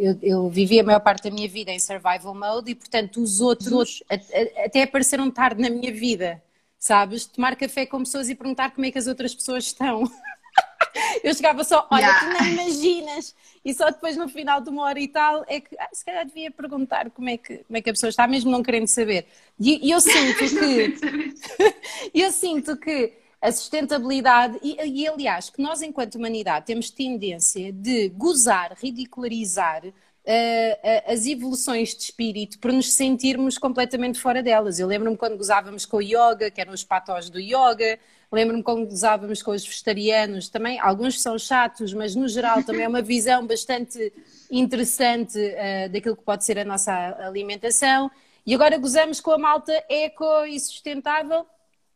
eu, 0.00 0.18
eu, 0.22 0.50
vivi 0.50 0.80
a 0.80 0.84
maior 0.84 1.00
parte 1.00 1.24
da 1.24 1.34
minha 1.34 1.48
vida 1.48 1.70
em 1.70 1.78
survival 1.78 2.34
mode 2.34 2.70
e, 2.70 2.74
portanto, 2.74 3.20
os 3.22 3.40
outros 3.40 4.02
até 4.64 4.82
apareceram 4.82 5.30
tarde 5.30 5.60
na 5.60 5.70
minha 5.70 5.92
vida, 5.92 6.42
sabes? 6.78 7.26
Tomar 7.26 7.56
café 7.56 7.86
com 7.86 7.98
pessoas 8.00 8.28
e 8.28 8.34
perguntar 8.34 8.70
como 8.70 8.86
é 8.86 8.90
que 8.90 8.98
as 8.98 9.06
outras 9.06 9.34
pessoas 9.34 9.64
estão. 9.64 10.10
Eu 11.22 11.34
chegava 11.34 11.62
só, 11.64 11.86
olha, 11.90 12.06
yeah. 12.06 12.20
tu 12.20 12.42
nem 12.42 12.52
imaginas. 12.52 13.34
E 13.64 13.74
só 13.74 13.90
depois 13.90 14.16
no 14.16 14.28
final 14.28 14.60
de 14.60 14.70
uma 14.70 14.84
hora 14.84 14.98
e 14.98 15.08
tal 15.08 15.44
é 15.46 15.60
que 15.60 15.76
ah, 15.78 15.88
se 15.92 16.04
calhar 16.04 16.24
devia 16.24 16.50
perguntar 16.50 17.10
como 17.10 17.28
é 17.28 17.36
que, 17.36 17.58
como 17.58 17.76
é 17.76 17.82
que 17.82 17.90
a 17.90 17.92
pessoa 17.92 18.08
está, 18.08 18.26
mesmo 18.26 18.50
não 18.50 18.62
querendo 18.62 18.88
saber. 18.88 19.26
E, 19.58 19.86
e 19.86 19.90
eu 19.90 20.00
sinto 20.02 20.38
que. 20.38 20.94
eu 22.14 22.30
sinto 22.32 22.76
que 22.76 23.12
a 23.40 23.50
sustentabilidade, 23.50 24.58
e, 24.62 24.76
e, 24.84 25.08
aliás, 25.08 25.48
que 25.48 25.62
nós, 25.62 25.80
enquanto 25.80 26.16
humanidade, 26.16 26.66
temos 26.66 26.90
tendência 26.90 27.72
de 27.72 28.10
gozar, 28.10 28.76
ridicularizar 28.78 29.82
uh, 29.86 29.90
uh, 29.90 31.12
as 31.12 31.26
evoluções 31.26 31.94
de 31.94 32.02
espírito 32.02 32.58
por 32.58 32.70
nos 32.70 32.92
sentirmos 32.92 33.56
completamente 33.56 34.20
fora 34.20 34.42
delas. 34.42 34.78
Eu 34.78 34.86
lembro-me 34.86 35.16
quando 35.16 35.38
gozávamos 35.38 35.86
com 35.86 35.96
o 35.96 36.02
yoga, 36.02 36.50
que 36.50 36.60
eram 36.60 36.74
os 36.74 36.84
patós 36.84 37.30
do 37.30 37.40
yoga, 37.40 37.98
Lembro-me 38.32 38.62
quando 38.62 38.88
usávamos 38.88 39.42
com 39.42 39.50
os 39.50 39.66
vegetarianos, 39.66 40.48
também 40.48 40.78
alguns 40.78 41.20
são 41.20 41.36
chatos, 41.36 41.92
mas 41.92 42.14
no 42.14 42.28
geral 42.28 42.62
também 42.62 42.84
é 42.84 42.88
uma 42.88 43.02
visão 43.02 43.44
bastante 43.44 44.12
interessante 44.48 45.36
uh, 45.36 45.88
daquilo 45.90 46.16
que 46.16 46.22
pode 46.22 46.44
ser 46.44 46.56
a 46.58 46.64
nossa 46.64 46.92
alimentação. 47.26 48.08
E 48.46 48.54
agora 48.54 48.78
gozamos 48.78 49.20
com 49.20 49.32
a 49.32 49.38
malta 49.38 49.72
eco 49.88 50.44
e 50.44 50.60
sustentável, 50.60 51.44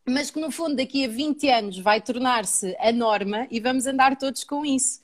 mas 0.04 0.30
que 0.30 0.40
no 0.40 0.50
fundo 0.50 0.74
daqui 0.74 1.04
a 1.04 1.08
20 1.08 1.48
anos 1.48 1.78
vai 1.78 2.00
tornar-se 2.00 2.76
a 2.80 2.90
norma 2.90 3.46
e 3.48 3.60
vamos 3.60 3.86
andar 3.86 4.16
todos 4.16 4.42
com 4.42 4.66
isso. 4.66 5.03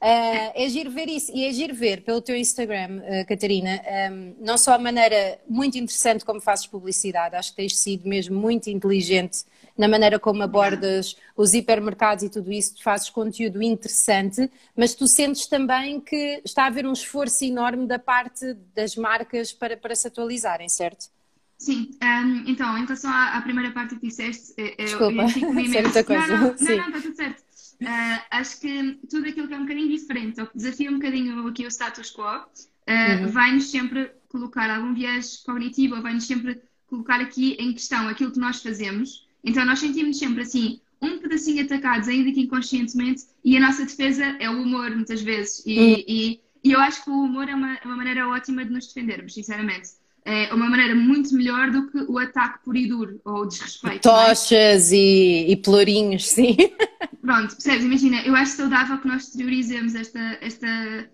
Uh, 0.00 0.48
é 0.54 0.66
giro 0.70 0.90
ver 0.90 1.10
isso 1.10 1.30
e 1.34 1.44
é 1.44 1.52
giro 1.52 1.74
ver 1.74 2.00
pelo 2.00 2.22
teu 2.22 2.34
Instagram, 2.34 3.02
uh, 3.02 3.26
Catarina, 3.28 3.82
um, 4.10 4.34
não 4.40 4.56
só 4.56 4.72
a 4.72 4.78
maneira 4.78 5.38
muito 5.46 5.76
interessante 5.76 6.24
como 6.24 6.40
fazes 6.40 6.66
publicidade, 6.66 7.36
acho 7.36 7.50
que 7.50 7.56
tens 7.56 7.76
sido 7.76 8.08
mesmo 8.08 8.40
muito 8.40 8.70
inteligente 8.70 9.44
na 9.76 9.86
maneira 9.86 10.18
como 10.18 10.42
abordas 10.42 11.16
os 11.36 11.52
hipermercados 11.52 12.24
e 12.24 12.30
tudo 12.30 12.50
isso, 12.50 12.76
tu 12.76 12.82
fazes 12.82 13.10
conteúdo 13.10 13.62
interessante, 13.62 14.50
mas 14.74 14.94
tu 14.94 15.06
sentes 15.06 15.46
também 15.46 16.00
que 16.00 16.40
está 16.46 16.64
a 16.64 16.66
haver 16.68 16.86
um 16.86 16.92
esforço 16.92 17.44
enorme 17.44 17.86
da 17.86 17.98
parte 17.98 18.54
das 18.74 18.96
marcas 18.96 19.52
para, 19.52 19.76
para 19.76 19.94
se 19.94 20.06
atualizarem, 20.06 20.68
certo? 20.68 21.10
Sim, 21.58 21.90
um, 22.02 22.44
então, 22.46 22.78
em 22.78 22.84
relação 22.84 23.10
à, 23.10 23.36
à, 23.36 23.42
primeira 23.42 23.70
parte 23.70 23.94
que 23.96 24.06
disseste, 24.06 24.54
eu, 24.56 24.76
Desculpa, 24.76 25.22
eu 25.22 25.28
fico 25.28 25.52
coisa. 26.04 26.26
Não, 26.26 26.38
não, 26.38 26.56
não, 26.58 26.76
não, 26.76 26.86
está 26.86 27.00
tudo 27.02 27.14
certo. 27.14 27.49
Uh, 27.80 28.22
acho 28.30 28.60
que 28.60 28.98
tudo 29.08 29.28
aquilo 29.28 29.48
que 29.48 29.54
é 29.54 29.56
um 29.56 29.62
bocadinho 29.62 29.88
diferente, 29.88 30.40
ou 30.40 30.46
que 30.46 30.56
desafia 30.56 30.90
um 30.90 30.94
bocadinho 30.94 31.46
aqui 31.46 31.64
o 31.64 31.70
status 31.70 32.12
quo, 32.12 32.22
uh, 32.22 33.22
uhum. 33.22 33.28
vai-nos 33.28 33.70
sempre 33.70 34.10
colocar 34.28 34.70
algum 34.70 34.94
viés 34.94 35.38
cognitivo, 35.38 35.96
ou 35.96 36.02
vai-nos 36.02 36.26
sempre 36.26 36.60
colocar 36.86 37.20
aqui 37.20 37.56
em 37.58 37.72
questão 37.72 38.08
aquilo 38.08 38.32
que 38.32 38.38
nós 38.38 38.62
fazemos 38.62 39.28
então 39.44 39.64
nós 39.64 39.78
sentimos 39.78 40.18
sempre 40.18 40.42
assim, 40.42 40.80
um 41.00 41.18
pedacinho 41.18 41.64
atacados, 41.64 42.08
ainda 42.08 42.30
que 42.32 42.40
inconscientemente, 42.40 43.22
e 43.44 43.56
a 43.56 43.60
nossa 43.60 43.84
defesa 43.84 44.24
é 44.38 44.50
o 44.50 44.62
humor, 44.62 44.90
muitas 44.90 45.22
vezes. 45.22 45.62
E, 45.66 45.80
hum. 45.80 46.04
e, 46.06 46.40
e 46.62 46.72
eu 46.72 46.80
acho 46.80 47.04
que 47.04 47.10
o 47.10 47.22
humor 47.22 47.48
é 47.48 47.54
uma, 47.54 47.74
é 47.74 47.84
uma 47.84 47.96
maneira 47.96 48.28
ótima 48.28 48.64
de 48.64 48.70
nos 48.70 48.86
defendermos, 48.86 49.34
sinceramente 49.34 50.00
é 50.22 50.52
uma 50.52 50.68
maneira 50.68 50.94
muito 50.94 51.34
melhor 51.34 51.70
do 51.70 51.90
que 51.90 51.98
o 52.00 52.18
ataque 52.18 52.62
por 52.62 52.76
e 52.76 52.86
duro 52.86 53.20
ou 53.24 53.42
o 53.42 53.46
desrespeito. 53.46 53.96
É? 53.96 54.12
Tochas 54.12 54.92
é? 54.92 54.96
e, 54.96 55.52
e 55.52 55.56
pelourinhos, 55.56 56.28
sim. 56.28 56.56
Pronto, 57.20 57.54
percebes? 57.54 57.84
Imagina, 57.84 58.22
eu 58.22 58.34
acho 58.34 58.52
saudável 58.52 58.98
que 58.98 59.08
nós 59.08 59.24
exteriorizemos 59.24 59.94
esta, 59.94 60.38
esta, 60.40 61.10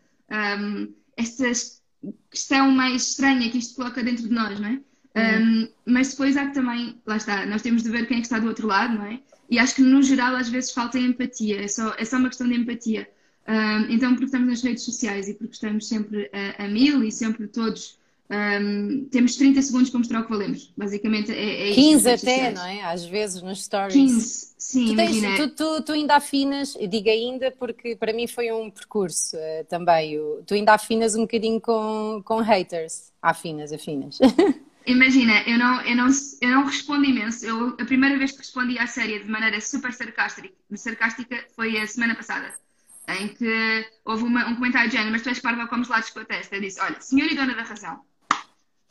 um, 0.60 0.94
esta 1.16 1.50
questão 2.30 2.70
mais 2.70 3.10
estranha 3.10 3.50
que 3.50 3.58
isto 3.58 3.74
coloca 3.74 4.02
dentro 4.02 4.28
de 4.28 4.34
nós, 4.34 4.60
não 4.60 4.68
é? 4.68 4.80
Um, 5.16 5.68
mas 5.86 6.10
depois 6.10 6.36
há 6.36 6.46
que 6.46 6.54
também, 6.54 7.00
lá 7.06 7.16
está, 7.16 7.46
nós 7.46 7.62
temos 7.62 7.82
de 7.82 7.90
ver 7.90 8.06
quem 8.06 8.18
é 8.18 8.20
que 8.20 8.26
está 8.26 8.38
do 8.38 8.46
outro 8.46 8.66
lado, 8.66 8.94
não 8.94 9.06
é? 9.06 9.18
E 9.48 9.58
acho 9.58 9.74
que 9.74 9.82
no 9.82 10.02
geral 10.02 10.36
às 10.36 10.48
vezes 10.48 10.72
falta 10.72 10.98
empatia, 10.98 11.62
é 11.62 11.68
só, 11.68 11.94
é 11.96 12.04
só 12.04 12.18
uma 12.18 12.28
questão 12.28 12.46
de 12.46 12.54
empatia. 12.54 13.08
Um, 13.48 13.92
então, 13.92 14.10
porque 14.10 14.26
estamos 14.26 14.48
nas 14.48 14.62
redes 14.62 14.84
sociais 14.84 15.28
e 15.28 15.34
porque 15.34 15.54
estamos 15.54 15.88
sempre 15.88 16.30
a, 16.32 16.64
a 16.64 16.68
mil 16.68 17.02
e 17.02 17.10
sempre 17.10 17.46
todos 17.46 17.98
um, 18.28 19.08
temos 19.10 19.36
30 19.36 19.62
segundos 19.62 19.90
para 19.90 19.98
mostrar 19.98 20.20
o 20.20 20.24
que 20.24 20.30
valemos. 20.30 20.72
Basicamente 20.76 21.32
é, 21.32 21.70
é 21.70 21.74
15 21.74 22.08
até, 22.08 22.16
sociais. 22.16 22.54
não 22.54 22.66
é? 22.66 22.82
Às 22.84 23.04
vezes 23.04 23.42
nos 23.42 23.64
stories. 23.64 23.94
15, 23.94 24.54
sim, 24.58 24.86
tu, 24.86 24.96
tens, 24.96 25.36
tu, 25.36 25.48
tu, 25.50 25.82
tu, 25.82 25.92
ainda 25.92 26.16
afinas, 26.16 26.76
digo 26.88 27.08
ainda 27.08 27.50
porque 27.52 27.94
para 27.94 28.12
mim 28.12 28.26
foi 28.26 28.50
um 28.50 28.70
percurso 28.70 29.36
uh, 29.36 29.64
também. 29.68 30.18
tu 30.46 30.54
ainda 30.54 30.74
afinas 30.74 31.14
um 31.14 31.20
bocadinho 31.22 31.60
com, 31.60 32.20
com 32.24 32.38
haters. 32.38 33.12
Afinas, 33.22 33.72
afinas. 33.72 34.18
Imagina, 34.86 35.42
eu 35.48 35.58
não, 35.58 35.82
eu, 35.82 35.96
não, 35.96 36.08
eu 36.40 36.48
não 36.48 36.64
respondo 36.64 37.04
imenso. 37.04 37.44
Eu, 37.44 37.68
a 37.80 37.84
primeira 37.84 38.16
vez 38.16 38.30
que 38.30 38.38
respondi 38.38 38.78
à 38.78 38.86
série 38.86 39.18
de 39.18 39.28
maneira 39.28 39.60
super 39.60 39.92
sarcástica, 39.92 40.48
sarcástica 40.74 41.44
foi 41.56 41.76
a 41.76 41.86
semana 41.88 42.14
passada, 42.14 42.54
em 43.08 43.28
que 43.28 43.84
houve 44.04 44.22
uma, 44.22 44.46
um 44.48 44.54
comentário 44.54 44.88
de 44.88 44.96
género, 44.96 45.12
mas 45.12 45.22
tu 45.22 45.28
és 45.28 45.40
parva 45.40 45.66
como 45.66 45.84
lados 45.88 46.10
com 46.10 46.20
a 46.20 46.24
testa. 46.24 46.54
Eu 46.54 46.60
disse, 46.60 46.80
olha, 46.80 47.00
senhor 47.00 47.26
e 47.26 47.34
dona 47.34 47.54
da 47.54 47.62
razão, 47.62 48.00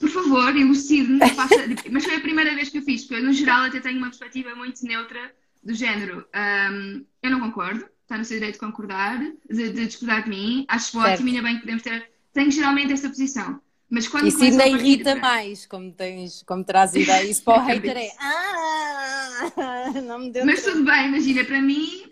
por 0.05 0.23
favor, 0.23 0.55
elucide-me. 0.55 1.19
mas 1.91 2.05
foi 2.05 2.15
a 2.15 2.19
primeira 2.19 2.53
vez 2.53 2.69
que 2.69 2.77
eu 2.77 2.83
fiz, 2.83 3.01
porque 3.01 3.15
eu, 3.15 3.25
no 3.25 3.33
geral, 3.33 3.63
até 3.63 3.79
tenho 3.79 3.97
uma 3.97 4.07
perspectiva 4.07 4.55
muito 4.55 4.85
neutra 4.85 5.33
do 5.63 5.73
género. 5.73 6.25
Um, 6.35 7.03
eu 7.23 7.31
não 7.31 7.39
concordo, 7.39 7.85
está 8.03 8.17
no 8.17 8.23
seu 8.23 8.37
direito 8.37 8.55
de 8.55 8.59
concordar, 8.59 9.19
de, 9.49 9.69
de 9.69 9.87
discordar 9.87 10.23
de 10.23 10.29
mim. 10.29 10.65
Acho 10.67 10.99
ótimo, 10.99 11.29
ainda 11.29 11.41
bem 11.41 11.55
que 11.55 11.61
podemos 11.61 11.81
ter. 11.81 12.11
Tenho 12.33 12.51
geralmente 12.51 12.93
essa 12.93 13.09
posição. 13.09 13.59
Mas 13.89 14.07
quando 14.07 14.27
isso 14.27 14.43
ainda 14.43 14.67
irrita 14.67 15.11
para... 15.11 15.21
mais, 15.21 15.65
como, 15.65 15.91
tens, 15.91 16.43
como 16.43 16.63
traz 16.63 16.93
ideia. 16.93 17.29
Isso 17.29 17.43
para 17.43 17.59
o 17.59 17.61
hater 17.65 17.97
é. 17.97 18.09
Ah, 18.19 19.91
não 20.05 20.19
me 20.19 20.31
deu 20.31 20.45
Mas 20.45 20.63
tudo 20.63 20.83
bem, 20.83 21.07
imagina, 21.07 21.43
para 21.43 21.61
mim, 21.61 22.03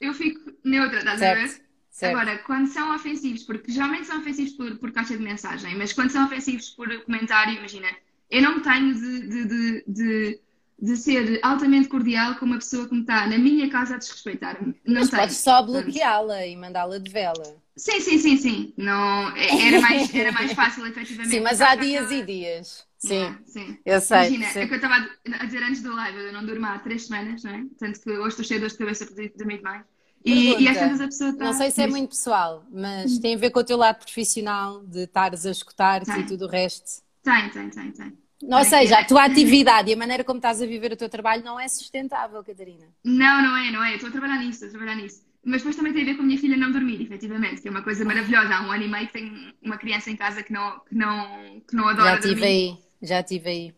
eu 0.00 0.12
fico 0.12 0.52
neutra, 0.64 0.98
estás 0.98 1.18
certo, 1.18 1.40
a 1.40 1.46
ver? 1.46 1.65
Certo. 1.96 2.14
Agora, 2.14 2.36
quando 2.40 2.66
são 2.66 2.94
ofensivos, 2.94 3.42
porque 3.42 3.72
geralmente 3.72 4.06
são 4.06 4.18
ofensivos 4.18 4.52
por, 4.52 4.76
por 4.76 4.92
caixa 4.92 5.16
de 5.16 5.22
mensagem, 5.22 5.74
mas 5.76 5.94
quando 5.94 6.10
são 6.10 6.26
ofensivos 6.26 6.68
por 6.68 6.88
comentário, 7.04 7.54
imagina, 7.54 7.88
eu 8.30 8.42
não 8.42 8.60
tenho 8.60 8.94
de, 8.94 9.20
de, 9.26 9.44
de, 9.46 9.84
de 9.88 10.40
de 10.78 10.94
ser 10.94 11.40
altamente 11.42 11.88
cordial 11.88 12.34
com 12.34 12.44
uma 12.44 12.58
pessoa 12.58 12.86
que 12.86 12.94
me 12.94 13.00
está 13.00 13.26
na 13.26 13.38
minha 13.38 13.66
casa 13.70 13.94
a 13.94 13.98
desrespeitar-me. 13.98 14.74
Não 14.84 15.00
Mas 15.00 15.08
tenho. 15.08 15.22
podes 15.22 15.38
só 15.38 15.62
bloqueá-la 15.62 16.46
e 16.46 16.54
mandá-la 16.54 16.98
de 16.98 17.10
vela. 17.10 17.56
Sim, 17.74 17.98
sim, 17.98 18.18
sim, 18.18 18.36
sim. 18.36 18.74
Não, 18.76 19.34
era, 19.34 19.80
mais, 19.80 20.14
era 20.14 20.32
mais 20.32 20.52
fácil, 20.52 20.86
efetivamente. 20.86 21.30
Sim, 21.30 21.40
mas 21.40 21.62
há 21.62 21.76
dias 21.76 22.10
e 22.10 22.22
dias. 22.22 22.86
Sim, 22.98 23.38
sim. 23.46 23.78
Eu 23.86 24.02
sei. 24.02 24.18
Imagina, 24.18 24.46
sim. 24.50 24.58
é 24.60 24.66
que 24.66 24.74
eu 24.74 24.76
estava 24.76 25.08
a 25.40 25.44
dizer 25.46 25.62
antes 25.62 25.82
do 25.82 25.94
live, 25.96 26.18
eu 26.18 26.32
não 26.34 26.44
durmo 26.44 26.66
há 26.66 26.78
três 26.78 27.06
semanas, 27.06 27.42
não 27.42 27.52
é? 27.52 27.64
Tanto 27.78 27.98
que 27.98 28.10
hoje 28.10 28.28
estou 28.28 28.44
cheia 28.44 28.60
de 28.60 28.66
dor 28.66 28.72
de 28.72 28.78
cabeça 28.78 29.06
por 29.06 29.14
dormir 29.14 29.56
demais. 29.56 29.82
E, 30.26 30.60
e 30.60 30.68
às 30.68 30.76
vezes 30.76 31.00
a 31.00 31.04
pessoa 31.04 31.30
está. 31.30 31.44
Não 31.44 31.52
sei 31.52 31.70
se 31.70 31.82
é 31.82 31.86
muito 31.86 32.10
pessoal, 32.10 32.64
mas 32.70 33.18
tem 33.18 33.36
a 33.36 33.38
ver 33.38 33.50
com 33.50 33.60
o 33.60 33.64
teu 33.64 33.76
lado 33.76 33.98
profissional, 34.04 34.82
de 34.84 35.04
estares 35.04 35.46
a 35.46 35.50
escutar-te 35.52 36.10
e 36.10 36.26
tudo 36.26 36.46
o 36.46 36.48
resto. 36.48 37.00
Tem, 37.22 37.48
tem, 37.50 37.70
tem, 37.70 37.92
tem. 37.92 38.12
Ou 38.42 38.64
seja, 38.64 38.98
a 38.98 39.04
tua 39.04 39.24
atividade 39.24 39.88
e 39.90 39.94
a 39.94 39.96
maneira 39.96 40.24
como 40.24 40.38
estás 40.38 40.60
a 40.60 40.66
viver 40.66 40.92
o 40.92 40.96
teu 40.96 41.08
trabalho 41.08 41.44
não 41.44 41.58
é 41.58 41.68
sustentável, 41.68 42.42
Catarina. 42.44 42.86
Não, 43.04 43.42
não 43.42 43.56
é, 43.56 43.70
não 43.70 43.84
é. 43.84 43.94
Estou 43.94 44.08
a 44.08 44.12
trabalhar 44.12 44.38
nisso, 44.38 44.64
estou 44.64 44.68
a 44.68 44.70
trabalhar 44.72 44.96
nisso. 45.00 45.24
Mas 45.44 45.58
depois 45.58 45.76
também 45.76 45.92
tem 45.92 46.02
a 46.02 46.06
ver 46.06 46.16
com 46.16 46.22
a 46.22 46.26
minha 46.26 46.38
filha 46.38 46.56
não 46.56 46.72
dormir, 46.72 47.00
efetivamente, 47.00 47.62
que 47.62 47.68
é 47.68 47.70
uma 47.70 47.82
coisa 47.82 48.04
maravilhosa. 48.04 48.52
Há 48.52 48.66
um 48.66 48.72
ano 48.72 48.82
e 48.82 48.88
meio 48.88 49.06
que 49.06 49.12
tenho 49.12 49.52
uma 49.62 49.78
criança 49.78 50.10
em 50.10 50.16
casa 50.16 50.42
que 50.42 50.52
não, 50.52 50.80
que 50.80 50.94
não, 50.94 51.60
que 51.60 51.76
não 51.76 51.88
adora 51.88 52.16
Já 52.16 52.18
tive 52.18 52.34
dormir. 52.34 52.46
aí, 52.46 52.78
já 53.00 53.22
tive 53.22 53.48
aí. 53.48 53.74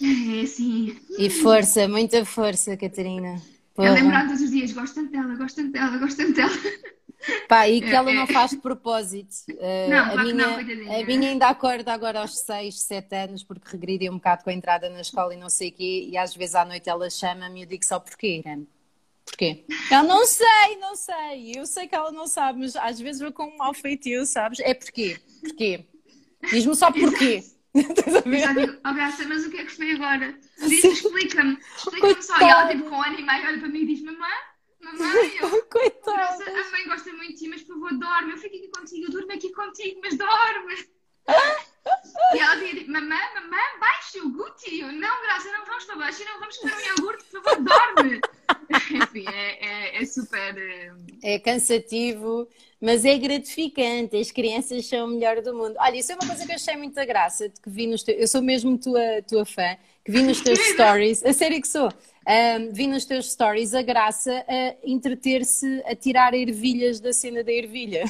É, 0.00 0.46
sim. 0.46 0.96
E 1.18 1.30
força, 1.30 1.88
muita 1.88 2.24
força, 2.24 2.76
Catarina. 2.76 3.42
Porra. 3.74 3.88
Eu 3.88 3.94
lembro 3.94 4.28
todos 4.28 4.40
os 4.40 4.50
dias, 4.50 4.72
gosto 4.72 4.94
tanto 4.94 5.10
dela, 5.10 5.34
gosto 5.36 5.56
tanto 5.56 5.72
dela, 5.72 5.98
gosto 5.98 6.16
tanto 6.16 6.32
dela. 6.32 6.52
Pá, 7.48 7.68
e 7.68 7.80
que 7.80 7.94
ela 7.94 8.12
não 8.12 8.26
faz 8.26 8.50
de 8.50 8.58
propósito. 8.58 9.34
Uh, 9.50 9.90
não, 9.90 10.12
a, 10.12 10.22
minha, 10.22 10.34
não, 10.34 10.54
a 10.58 11.04
minha 11.04 11.30
ainda 11.30 11.48
acorda 11.48 11.92
agora 11.92 12.20
aos 12.20 12.38
6, 12.38 12.80
7 12.82 13.16
anos, 13.16 13.42
porque 13.42 13.68
regridi 13.70 14.08
um 14.10 14.14
bocado 14.14 14.44
com 14.44 14.50
a 14.50 14.52
entrada 14.52 14.88
na 14.90 15.00
escola 15.00 15.34
e 15.34 15.36
não 15.36 15.48
sei 15.48 15.70
o 15.70 15.72
quê, 15.72 16.08
e 16.10 16.16
às 16.16 16.34
vezes 16.34 16.54
à 16.54 16.64
noite 16.64 16.88
ela 16.88 17.08
chama-me 17.08 17.60
e 17.60 17.62
eu 17.62 17.66
digo 17.66 17.84
só 17.84 17.98
porquê, 17.98 18.38
Irene? 18.38 18.68
Porquê? 19.24 19.64
Ela 19.90 20.02
não 20.02 20.26
sei, 20.26 20.76
não 20.78 20.94
sei. 20.94 21.52
Eu 21.56 21.66
sei 21.66 21.88
que 21.88 21.94
ela 21.94 22.12
não 22.12 22.26
sabe, 22.26 22.60
mas 22.60 22.76
às 22.76 23.00
vezes 23.00 23.22
vou 23.22 23.32
com 23.32 23.44
um 23.44 23.56
mau 23.56 23.72
feitio, 23.72 24.26
sabes? 24.26 24.60
É 24.60 24.74
porquê? 24.74 25.18
Porquê? 25.40 25.86
Diz-me 26.50 26.76
só 26.76 26.92
porquê. 26.92 27.42
Digo, 28.54 28.78
oh 28.86 28.94
Graça, 28.94 29.24
mas 29.26 29.44
o 29.46 29.50
que 29.50 29.58
é 29.58 29.64
que 29.64 29.72
foi 29.72 29.90
agora? 29.92 30.38
Explica-me, 30.58 31.58
explica-me 31.76 32.22
só. 32.22 32.38
E 32.40 32.44
ela, 32.44 32.68
tipo, 32.68 32.88
com 32.88 32.96
um 32.96 33.02
ano 33.02 33.18
e 33.18 33.22
meio, 33.22 33.46
olha 33.46 33.58
para 33.58 33.68
mim 33.68 33.80
e 33.80 33.86
diz: 33.86 34.02
Mamãe, 34.02 34.30
mamãe, 34.80 35.36
eu, 35.40 35.62
Coitada. 35.66 36.44
a 36.44 36.70
mãe 36.70 36.84
gosta 36.86 37.12
muito 37.12 37.32
de 37.32 37.38
ti, 37.38 37.48
mas 37.48 37.62
por 37.62 37.74
favor, 37.74 37.98
dorme. 37.98 38.32
Eu 38.32 38.38
fico 38.38 38.56
aqui 38.56 38.68
contigo, 38.68 39.06
eu 39.06 39.10
durmo 39.10 39.32
aqui 39.32 39.52
contigo, 39.52 40.00
mas 40.02 40.16
dorme. 40.16 40.88
E 42.34 42.38
ela 42.38 42.56
dizia: 42.56 42.86
Mamãe, 42.86 43.34
mamãe, 43.34 43.80
baixe 43.80 44.20
o 44.20 44.30
Guti. 44.30 44.80
Eu, 44.80 44.92
não, 44.92 45.22
Graça, 45.22 45.50
não 45.52 45.64
vamos 45.66 45.84
para 45.84 45.96
baixo, 45.96 46.24
não 46.24 46.40
vamos 46.40 46.56
comer 46.58 46.74
um 46.74 46.80
iogurte, 46.80 47.24
por 47.24 47.42
favor, 47.42 47.64
dorme. 47.64 48.20
Enfim, 49.02 49.24
é, 49.28 49.66
é, 49.66 50.02
é 50.02 50.06
super. 50.06 50.58
Eh, 50.58 50.92
é 51.22 51.38
cansativo, 51.38 52.48
mas 52.80 53.04
é 53.04 53.16
gratificante. 53.18 54.16
As 54.16 54.30
crianças 54.30 54.86
são 54.86 55.06
o 55.06 55.10
melhor 55.10 55.40
do 55.42 55.54
mundo. 55.54 55.74
Olha, 55.78 55.96
isso 55.96 56.12
é 56.12 56.14
uma 56.14 56.26
coisa 56.26 56.44
que 56.44 56.52
eu 56.52 56.56
achei 56.56 56.76
muita 56.76 57.04
graça, 57.04 57.48
de 57.48 57.60
que 57.60 57.70
vi 57.70 57.86
nos 57.86 58.02
teus... 58.02 58.20
Eu 58.20 58.28
sou 58.28 58.42
mesmo 58.42 58.76
tua, 58.78 59.22
tua 59.28 59.44
fã, 59.44 59.76
que 60.04 60.10
vi 60.10 60.22
nos 60.22 60.40
teus 60.40 60.58
stories. 60.72 61.24
A 61.24 61.32
sério 61.32 61.60
que 61.60 61.68
sou. 61.68 61.92
Um, 62.26 62.72
vi 62.72 62.86
nos 62.86 63.04
teus 63.04 63.32
stories 63.32 63.74
a 63.74 63.82
graça 63.82 64.44
a 64.48 64.74
entreter-se 64.82 65.82
a 65.86 65.94
tirar 65.94 66.32
ervilhas 66.32 66.98
da 66.98 67.12
cena 67.12 67.44
da 67.44 67.52
ervilha. 67.52 68.04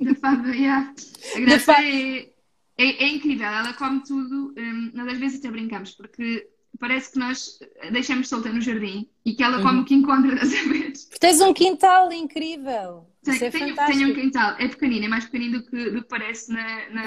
Da 0.00 0.14
fava, 0.16 0.48
yeah. 0.48 0.94
A 1.34 1.40
graça 1.40 1.72
é, 1.82 2.26
é, 2.76 3.04
é, 3.04 3.08
incrível, 3.08 3.46
ela 3.46 3.72
come 3.74 4.02
tudo. 4.02 4.54
Um, 4.56 4.90
nós 4.94 5.08
às 5.08 5.18
vezes 5.18 5.38
até 5.38 5.50
brincamos, 5.50 5.92
porque 5.92 6.48
parece 6.78 7.12
que 7.12 7.18
nós 7.18 7.58
deixamos 7.92 8.28
solta 8.28 8.48
no 8.50 8.60
jardim 8.60 9.08
e 9.24 9.34
que 9.34 9.42
ela 9.42 9.62
come 9.62 9.76
uhum. 9.76 9.82
o 9.82 9.84
que 9.84 9.94
encontra 9.94 10.34
das 10.36 10.50
vezes. 10.50 11.08
Tens 11.20 11.40
um 11.40 11.52
quintal 11.52 12.12
incrível. 12.12 13.06
Tem, 13.22 13.36
é 13.36 13.50
tenho, 13.50 13.74
tenho, 13.74 14.10
um 14.10 14.14
quintal, 14.14 14.54
é 14.58 14.68
pequenino, 14.68 15.06
é 15.06 15.08
mais 15.08 15.24
pequenino 15.24 15.58
do 15.58 15.64
que, 15.64 15.90
do 15.90 16.02
que 16.02 16.08
parece 16.08 16.52
na, 16.52 16.90
na 16.90 17.04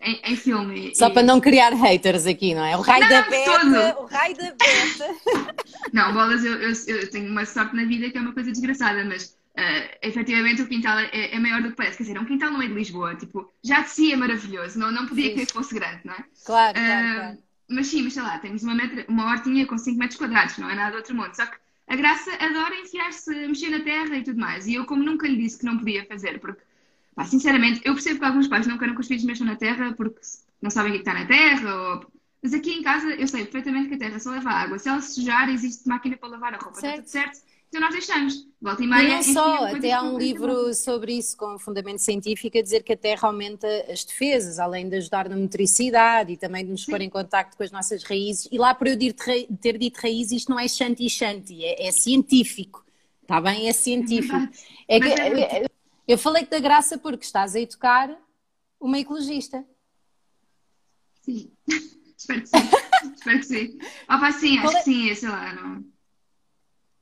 em, 0.00 0.20
em, 0.24 0.36
filme. 0.36 0.94
Só 0.94 1.08
e... 1.08 1.12
para 1.12 1.22
não 1.22 1.40
criar 1.40 1.74
haters 1.74 2.26
aqui, 2.26 2.54
não 2.54 2.64
é? 2.64 2.74
O 2.74 2.80
raio 2.80 3.02
não, 3.02 3.10
da 3.10 3.22
beta, 3.22 4.00
o 4.00 4.06
raio 4.06 4.34
da 4.34 4.44
beta. 4.44 5.54
não, 5.92 6.14
bolas, 6.14 6.42
eu, 6.42 6.54
eu, 6.54 6.72
eu, 6.86 7.10
tenho 7.10 7.30
uma 7.30 7.44
sorte 7.44 7.76
na 7.76 7.84
vida 7.84 8.08
que 8.08 8.16
é 8.16 8.20
uma 8.20 8.32
coisa 8.32 8.50
desgraçada, 8.50 9.04
mas 9.04 9.36
uh, 9.58 9.98
efetivamente 10.02 10.62
o 10.62 10.68
quintal 10.68 10.98
é, 10.98 11.34
é, 11.34 11.38
maior 11.38 11.62
do 11.62 11.70
que 11.70 11.76
parece. 11.76 11.98
Quer 11.98 12.04
dizer, 12.04 12.16
é 12.16 12.20
um 12.20 12.24
quintal 12.24 12.52
no 12.52 12.58
meio 12.58 12.70
de 12.70 12.76
Lisboa, 12.76 13.16
tipo, 13.16 13.52
já 13.62 13.80
de 13.80 13.90
si 13.90 14.12
é 14.12 14.16
maravilhoso, 14.16 14.78
não, 14.78 14.92
não 14.92 15.06
podia 15.06 15.34
que 15.34 15.46
fosse 15.46 15.74
grande, 15.74 16.00
não 16.04 16.14
é? 16.14 16.24
Claro, 16.44 16.74
claro, 16.74 17.08
uh, 17.08 17.14
claro. 17.14 17.38
Mas 17.70 17.86
sim, 17.88 18.02
mas 18.02 18.14
sei 18.14 18.22
lá, 18.22 18.38
temos 18.38 18.62
uma, 18.62 18.74
metra, 18.74 19.04
uma 19.08 19.30
hortinha 19.30 19.66
com 19.66 19.76
5 19.76 19.98
metros 19.98 20.18
quadrados, 20.18 20.56
não 20.56 20.70
é 20.70 20.74
nada 20.74 20.96
outro 20.96 21.14
mundo. 21.14 21.34
Só 21.34 21.44
que 21.44 21.56
a 21.86 21.96
Graça 21.96 22.30
adora 22.40 22.74
enfiar-se, 22.76 23.30
mexer 23.46 23.70
na 23.70 23.80
terra 23.80 24.16
e 24.16 24.22
tudo 24.22 24.40
mais. 24.40 24.66
E 24.66 24.74
eu, 24.74 24.86
como 24.86 25.02
nunca 25.02 25.26
lhe 25.26 25.36
disse 25.36 25.58
que 25.58 25.66
não 25.66 25.76
podia 25.76 26.06
fazer, 26.06 26.40
porque, 26.40 26.62
pá, 27.14 27.24
sinceramente, 27.24 27.80
eu 27.84 27.92
percebo 27.92 28.20
que 28.20 28.24
alguns 28.24 28.48
pais 28.48 28.66
não 28.66 28.78
querem 28.78 28.94
que 28.94 29.00
os 29.00 29.06
filhos 29.06 29.24
mexam 29.24 29.46
na 29.46 29.56
terra 29.56 29.92
porque 29.92 30.20
não 30.62 30.70
sabem 30.70 30.92
o 30.92 30.94
que 30.94 31.00
está 31.00 31.12
na 31.12 31.26
terra, 31.26 31.74
ou... 31.74 32.12
mas 32.42 32.54
aqui 32.54 32.72
em 32.72 32.82
casa 32.82 33.08
eu 33.10 33.28
sei 33.28 33.42
perfeitamente 33.42 33.88
que 33.88 33.94
a 33.96 33.98
terra 33.98 34.18
só 34.18 34.30
leva 34.30 34.50
água. 34.50 34.78
Se 34.78 34.88
ela 34.88 35.00
se 35.02 35.14
sujar, 35.14 35.50
existe 35.50 35.86
máquina 35.86 36.16
para 36.16 36.30
lavar 36.30 36.54
a 36.54 36.58
roupa. 36.58 36.80
Certo. 36.80 37.04
Está 37.04 37.22
tudo 37.22 37.34
certo? 37.34 37.57
Então 37.68 37.80
nós 37.82 37.92
deixamos. 37.92 38.48
Volta 38.60 38.82
e 38.82 38.86
meia. 38.86 39.02
E 39.02 39.08
não 39.08 39.22
só, 39.22 39.66
até 39.66 39.92
há 39.92 40.02
um 40.02 40.18
livro 40.18 40.74
sobre 40.74 41.12
isso 41.12 41.36
com 41.36 41.58
fundamento 41.58 42.00
científico 42.00 42.58
a 42.58 42.62
dizer 42.62 42.82
que 42.82 42.94
a 42.94 42.96
terra 42.96 43.28
aumenta 43.28 43.68
as 43.90 44.04
defesas, 44.04 44.58
além 44.58 44.88
de 44.88 44.96
ajudar 44.96 45.28
na 45.28 45.36
motricidade 45.36 46.32
e 46.32 46.36
também 46.36 46.64
de 46.64 46.70
nos 46.70 46.84
Sim. 46.84 46.90
pôr 46.90 47.00
em 47.02 47.10
contacto 47.10 47.56
com 47.56 47.62
as 47.62 47.70
nossas 47.70 48.02
raízes. 48.02 48.48
E 48.50 48.58
lá 48.58 48.74
para 48.74 48.90
eu 48.90 48.98
ter 48.98 49.78
dito 49.78 49.98
raiz, 49.98 50.32
isto 50.32 50.50
não 50.50 50.58
é 50.58 50.66
shanti-shanti, 50.66 51.62
é, 51.62 51.86
é, 51.86 51.92
científico. 51.92 52.84
Está 53.22 53.40
bem? 53.40 53.68
É 53.68 53.72
científico. 53.72 54.36
É 54.90 54.98
que, 54.98 55.06
é 55.06 55.66
eu 56.08 56.16
falei 56.16 56.44
que 56.44 56.50
da 56.50 56.58
graça 56.58 56.96
porque 56.96 57.22
estás 57.22 57.54
a 57.54 57.60
educar 57.60 58.18
uma 58.80 58.98
ecologista. 58.98 59.62
Sim. 61.20 61.52
Espero 62.16 62.40
que 62.40 62.48
sim. 62.48 62.58
Espero 63.14 63.38
que 63.38 63.44
sim. 63.44 63.78
Opa, 64.04 64.32
sim, 64.32 64.58
acho 64.58 64.76
que 64.78 64.82
sim, 64.82 65.14
sei 65.14 65.28
lá, 65.28 65.54
não. 65.54 65.84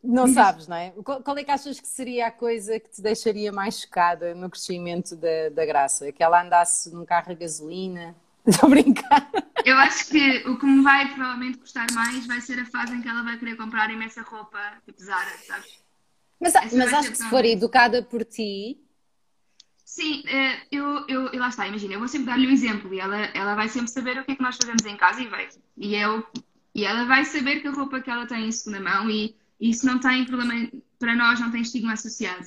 Não 0.06 0.26
sabes, 0.32 0.68
não 0.68 0.76
é? 0.76 0.92
Qual 1.02 1.36
é 1.36 1.44
que 1.44 1.50
achas 1.50 1.80
que 1.80 1.88
seria 1.88 2.28
a 2.28 2.30
coisa 2.30 2.78
que 2.78 2.88
te 2.88 3.02
deixaria 3.02 3.52
mais 3.52 3.80
chocada 3.80 4.34
no 4.34 4.48
crescimento 4.48 5.16
da, 5.16 5.48
da 5.52 5.66
Graça? 5.66 6.12
Que 6.12 6.22
ela 6.22 6.42
andasse 6.42 6.94
num 6.94 7.04
carro 7.04 7.32
a 7.32 7.34
gasolina? 7.34 8.14
Estou 8.46 8.68
a 8.68 8.70
brincar. 8.70 9.28
Eu 9.64 9.76
acho 9.78 10.08
que 10.08 10.48
o 10.48 10.56
que 10.56 10.66
me 10.66 10.80
vai 10.82 11.12
provavelmente 11.12 11.58
custar 11.58 11.86
mais 11.92 12.24
vai 12.26 12.40
ser 12.40 12.60
a 12.60 12.66
fase 12.66 12.94
em 12.94 13.02
que 13.02 13.08
ela 13.08 13.24
vai 13.24 13.36
querer 13.36 13.56
comprar 13.56 13.90
imensa 13.90 14.22
roupa 14.22 14.58
tipo 14.84 15.02
Zara, 15.02 15.32
sabes? 15.44 15.84
Mas, 16.38 16.52
mas 16.72 16.92
acho 16.92 17.10
que 17.10 17.16
se 17.16 17.28
for 17.28 17.44
educada 17.44 18.02
por 18.02 18.24
ti. 18.24 18.78
Sim, 19.84 20.22
eh, 20.28 20.60
eu, 20.70 21.06
eu, 21.08 21.32
e 21.32 21.38
lá 21.38 21.48
está, 21.48 21.66
imagina, 21.66 21.94
eu 21.94 21.98
vou 21.98 22.06
sempre 22.06 22.26
dar-lhe 22.26 22.46
um 22.46 22.50
exemplo 22.50 22.92
e 22.92 23.00
ela, 23.00 23.16
ela 23.34 23.54
vai 23.54 23.68
sempre 23.68 23.88
saber 23.88 24.18
o 24.18 24.24
que 24.24 24.32
é 24.32 24.36
que 24.36 24.42
nós 24.42 24.56
fazemos 24.56 24.84
em 24.84 24.96
casa 24.96 25.22
e 25.22 25.26
vai. 25.26 25.48
E, 25.76 25.96
eu, 25.96 26.24
e 26.74 26.84
ela 26.84 27.04
vai 27.06 27.24
saber 27.24 27.60
que 27.60 27.68
a 27.68 27.72
roupa 27.72 28.00
que 28.00 28.10
ela 28.10 28.26
tem 28.26 28.46
em 28.46 28.52
segunda 28.52 28.80
mão 28.80 29.10
e 29.10 29.34
isso 29.60 29.86
não 29.86 29.98
tem 29.98 30.24
problema, 30.24 30.70
para 30.98 31.14
nós 31.14 31.40
não 31.40 31.50
tem 31.50 31.62
estigma 31.62 31.92
associado. 31.92 32.46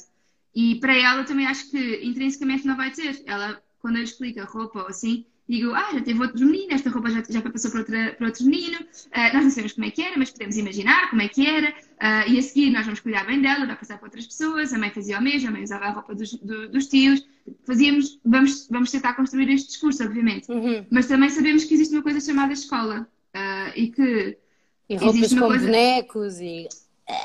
E 0.53 0.75
para 0.75 0.95
ela 0.95 1.23
também 1.23 1.45
acho 1.45 1.69
que 1.69 1.99
intrinsecamente 2.03 2.65
não 2.65 2.75
vai 2.75 2.91
ter. 2.91 3.21
Ela, 3.25 3.61
quando 3.79 3.97
eu 3.97 4.03
explico 4.03 4.41
a 4.41 4.45
roupa 4.45 4.79
ou 4.79 4.87
assim, 4.87 5.25
digo, 5.47 5.73
ah, 5.73 5.89
já 5.93 6.01
teve 6.01 6.21
outro 6.21 6.45
menino, 6.45 6.73
esta 6.73 6.91
roupa 6.91 7.09
já, 7.09 7.23
já 7.27 7.41
passou 7.41 7.71
para, 7.71 7.79
outra, 7.79 8.15
para 8.15 8.27
outro 8.27 8.45
menino, 8.45 8.77
uh, 8.77 9.33
nós 9.33 9.43
não 9.43 9.49
sabemos 9.49 9.73
como 9.73 9.87
é 9.87 9.91
que 9.91 10.01
era, 10.01 10.15
mas 10.15 10.29
podemos 10.29 10.57
imaginar 10.57 11.09
como 11.09 11.23
é 11.23 11.27
que 11.27 11.47
era. 11.47 11.69
Uh, 11.69 12.31
e 12.31 12.39
a 12.39 12.41
seguir 12.43 12.69
nós 12.69 12.85
vamos 12.85 12.99
cuidar 12.99 13.25
bem 13.25 13.41
dela, 13.41 13.65
vai 13.65 13.75
passar 13.75 13.97
para 13.97 14.07
outras 14.07 14.27
pessoas, 14.27 14.71
a 14.71 14.77
mãe 14.77 14.91
fazia 14.91 15.17
o 15.17 15.21
mesmo, 15.21 15.49
a 15.49 15.51
mãe 15.51 15.63
usava 15.63 15.85
a 15.85 15.91
roupa 15.91 16.13
dos, 16.13 16.33
do, 16.33 16.69
dos 16.69 16.85
tios, 16.87 17.25
fazíamos, 17.65 18.19
vamos, 18.23 18.67
vamos 18.69 18.91
tentar 18.91 19.13
construir 19.13 19.49
este 19.49 19.69
discurso, 19.69 20.03
obviamente, 20.03 20.51
uhum. 20.51 20.85
mas 20.91 21.07
também 21.07 21.29
sabemos 21.31 21.63
que 21.63 21.73
existe 21.73 21.95
uma 21.95 22.03
coisa 22.03 22.19
chamada 22.19 22.53
escola 22.53 23.07
uh, 23.35 23.71
e 23.75 23.87
que 23.89 24.37
e 24.87 24.97
roupas 24.97 25.33
com 25.33 25.39
coisa... 25.39 25.65
bonecos 25.65 26.39
e... 26.39 26.67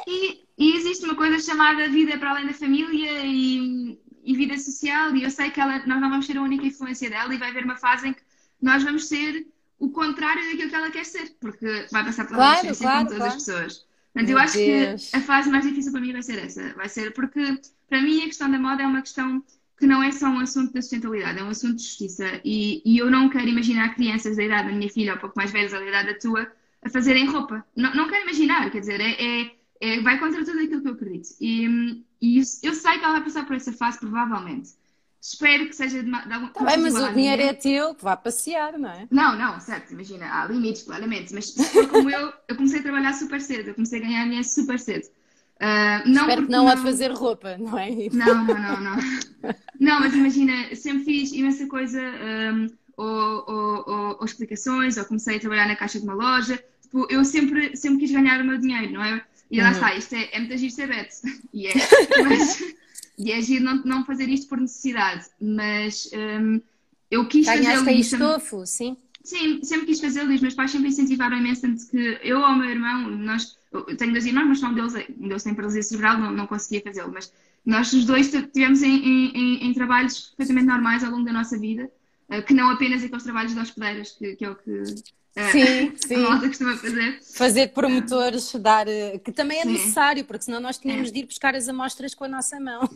e... 0.07 0.41
e... 0.59 0.77
existe 0.77 1.05
uma 1.05 1.15
coisa 1.15 1.39
chamada 1.39 1.89
vida 1.89 2.19
para 2.19 2.31
além 2.31 2.47
da 2.47 2.53
família 2.53 3.25
e, 3.25 3.99
e 4.25 4.37
vida 4.37 4.57
social 4.59 5.15
e 5.17 5.23
eu 5.25 5.31
sei 5.31 5.51
que 5.51 5.61
ela, 5.61 5.85
nós 5.87 6.01
não 6.01 6.11
vamos 6.11 6.27
ser 6.27 6.37
a 6.37 6.43
única 6.43 6.67
influência 6.67 7.11
dela 7.11 7.35
e 7.35 7.39
vai 7.39 7.51
haver 7.51 7.65
uma 7.65 7.77
fase 7.77 8.09
em 8.09 8.13
que 8.13 8.23
nós 8.61 8.83
vamos 8.83 9.09
ser 9.09 9.47
o 9.79 9.91
contrário 9.91 10.43
daquilo 10.51 10.71
que 10.71 10.77
ela 10.77 10.91
quer 10.91 11.05
ser, 11.05 11.37
porque 11.41 11.87
vai 11.91 12.05
passar 12.05 12.25
pela 12.25 12.37
claro, 12.37 12.59
adolescência 12.59 12.87
claro, 12.87 13.01
com 13.01 13.13
todas 13.13 13.19
claro. 13.19 13.37
as 13.37 13.45
pessoas. 13.45 13.87
Portanto, 14.13 14.31
eu 14.31 14.39
acho 14.39 14.57
Deus. 14.57 15.11
que 15.11 15.17
a 15.17 15.21
fase 15.21 15.51
mais 15.51 15.67
difícil 15.67 15.91
para 15.91 16.01
mim 16.01 16.13
vai 16.13 16.23
ser 16.23 16.39
essa. 16.39 16.73
Vai 16.75 16.89
ser 16.89 17.13
porque, 17.13 17.59
para 17.89 18.01
mim, 18.01 18.23
a 18.23 18.27
questão 18.27 18.51
da 18.51 18.59
moda 18.59 18.83
é 18.83 18.87
uma 18.87 19.03
questão 19.03 19.43
que 19.77 19.87
não 19.87 20.03
é 20.03 20.13
só 20.13 20.29
um 20.29 20.39
assunto 20.39 20.73
da 20.73 20.81
sustentabilidade, 20.81 21.41
é 21.41 21.43
um 21.43 21.49
assunto 21.49 21.77
de 21.77 21.83
justiça. 21.83 22.41
E, 22.45 22.81
e 22.85 22.97
eu 22.97 23.11
não 23.11 23.29
quero 23.29 23.49
imaginar 23.49 23.95
crianças 23.95 24.37
da 24.37 24.45
idade 24.45 24.69
da 24.69 24.75
minha 24.75 24.89
filha, 24.89 25.13
ou 25.13 25.19
um 25.19 25.21
pouco 25.21 25.37
mais 25.37 25.51
velhas, 25.51 25.73
ou 25.73 25.81
da 25.81 25.87
idade 25.87 26.13
da 26.13 26.19
tua, 26.19 26.51
a 26.83 26.89
fazerem 26.89 27.27
roupa. 27.27 27.65
Não, 27.77 27.93
não 27.93 28.09
quero 28.09 28.23
imaginar, 28.23 28.71
quer 28.71 28.81
dizer, 28.81 29.01
é, 29.01 29.11
é, 29.11 29.51
é, 29.81 30.01
vai 30.01 30.19
contra 30.19 30.45
tudo 30.45 30.61
aquilo 30.61 30.83
que 30.83 30.89
eu 30.89 30.93
acredito. 30.93 31.29
E, 31.41 32.05
e 32.21 32.39
eu 32.39 32.75
sei 32.75 32.99
que 32.99 33.05
ela 33.05 33.15
vai 33.15 33.25
passar 33.25 33.47
por 33.47 33.57
essa 33.57 33.73
fase, 33.73 33.99
provavelmente. 33.99 34.71
Espero 35.21 35.67
que 35.67 35.75
seja 35.75 36.03
de, 36.03 36.11
de 36.11 36.33
algum 36.35 36.49
tá 36.49 36.65
bem, 36.65 36.77
mas 36.77 36.95
o 36.95 37.13
dinheiro 37.15 37.41
é 37.41 37.55
teu, 37.55 37.95
que 37.95 38.05
vá 38.05 38.15
passear, 38.15 38.79
não 38.79 38.91
é? 38.91 39.09
Não, 39.11 39.39
não, 39.39 39.59
certo, 39.59 39.93
imagina, 39.93 40.27
há 40.27 40.47
limites, 40.47 40.83
claramente. 40.83 41.33
Mas 41.33 41.55
como 41.91 42.11
eu, 42.11 42.31
eu 42.47 42.57
comecei 42.57 42.81
a 42.81 42.83
trabalhar 42.83 43.15
super 43.15 43.41
cedo, 43.41 43.69
eu 43.69 43.75
comecei 43.75 44.01
a 44.01 44.03
ganhar 44.03 44.25
dinheiro 44.25 44.45
super 44.45 44.79
cedo. 44.79 45.07
Uh, 45.57 46.07
não 46.07 46.23
Espero 46.23 46.45
que 46.45 46.53
não, 46.53 46.65
não 46.65 46.73
a 46.73 46.77
fazer 46.77 47.11
roupa, 47.13 47.57
não 47.57 47.79
é? 47.79 47.91
Não, 48.13 48.45
não, 48.45 48.55
não, 48.55 48.81
não. 48.81 48.97
não, 49.81 50.01
mas 50.01 50.15
imagina, 50.15 50.75
sempre 50.75 51.05
fiz 51.05 51.33
imensa 51.33 51.67
coisa, 51.69 52.03
um, 52.03 52.67
ou, 52.97 53.45
ou, 53.49 53.85
ou, 53.87 54.17
ou, 54.19 54.25
explicações, 54.25 54.99
ou 54.99 55.07
comecei 55.07 55.37
a 55.37 55.41
trabalhar 55.41 55.67
na 55.67 55.77
caixa 55.77 55.99
de 55.99 56.05
uma 56.05 56.15
loja. 56.15 56.63
Tipo, 56.83 57.07
eu 57.09 57.25
sempre, 57.25 57.75
sempre 57.77 58.01
quis 58.01 58.11
ganhar 58.11 58.41
o 58.43 58.45
meu 58.45 58.59
dinheiro, 58.59 58.93
não 58.93 59.03
é? 59.03 59.25
E 59.51 59.61
lá 59.61 59.69
uhum. 59.69 59.73
está, 59.73 59.95
isto 59.95 60.15
é, 60.15 60.29
é 60.33 60.39
muito 60.39 60.55
agir 60.55 60.71
ser 60.71 60.89
Beto. 60.89 61.17
E 61.53 61.69
é, 61.69 61.73
mas, 62.25 62.75
e 63.17 63.31
é 63.31 63.37
agir 63.37 63.61
não, 63.61 63.77
não 63.85 64.05
fazer 64.05 64.29
isto 64.29 64.49
por 64.49 64.59
necessidade, 64.59 65.27
mas 65.41 66.11
um, 66.13 66.61
eu 67.11 67.29
quis 67.29 67.47
fazer 67.47 67.91
isto. 67.93 68.17
estofo, 68.17 68.67
sim? 68.67 68.97
Sim, 69.23 69.63
sempre 69.63 69.87
quis 69.87 70.01
fazê-lo 70.01 70.31
e 70.33 70.35
os 70.35 70.43
meus 70.43 70.55
pais 70.55 70.71
sempre 70.71 70.89
incentivaram 70.89 71.39
imenso, 71.39 71.63
tanto 71.63 71.89
que 71.89 72.19
eu 72.23 72.41
ou 72.41 72.45
o 72.45 72.57
meu 72.57 72.69
irmão, 72.69 73.09
nós, 73.09 73.57
eu 73.73 73.97
tenho 73.97 74.13
dois 74.13 74.27
irmãos, 74.27 74.47
mas 74.47 74.59
só 74.59 74.67
um 74.67 74.75
deles, 74.75 74.95
um 75.19 75.29
deles 75.29 75.43
tem 75.43 75.55
paralisia 75.55 75.83
cerebral, 75.83 76.19
não, 76.19 76.31
não 76.31 76.47
conseguia 76.47 76.83
fazê-lo, 76.83 77.11
mas 77.13 77.33
nós 77.65 77.93
os 77.93 78.05
dois 78.05 78.31
tivemos 78.31 78.83
em, 78.83 78.97
em, 78.97 79.67
em, 79.67 79.73
trabalhos 79.73 80.35
perfeitamente 80.37 80.67
normais 80.67 81.03
ao 81.03 81.11
longo 81.11 81.25
da 81.25 81.33
nossa 81.33 81.59
vida, 81.59 81.91
uh, 82.29 82.43
que 82.43 82.53
não 82.53 82.69
apenas 82.69 83.03
aqueles 83.03 83.23
trabalhos 83.23 83.55
de 83.55 83.61
hospedeiras, 83.61 84.13
que, 84.13 84.37
que 84.37 84.45
é 84.45 84.51
o 84.51 84.57
que 84.57 84.85
sim, 85.51 85.93
sim. 86.07 86.15
a 86.15 86.19
malta 86.19 86.49
costuma 86.49 86.77
fazer. 86.77 87.21
Fazer 87.37 87.69
promotores, 87.69 88.55
dar, 88.55 88.87
uh, 88.87 89.19
que 89.19 89.33
também 89.33 89.59
é 89.59 89.63
sim. 89.63 89.73
necessário, 89.73 90.25
porque 90.25 90.45
senão 90.45 90.61
nós 90.61 90.79
tínhamos 90.79 91.09
é. 91.09 91.13
de 91.13 91.21
ir 91.21 91.27
buscar 91.27 91.55
as 91.55 91.69
amostras 91.69 92.15
com 92.15 92.25
a 92.25 92.29
nossa 92.29 92.59
mão. 92.61 92.89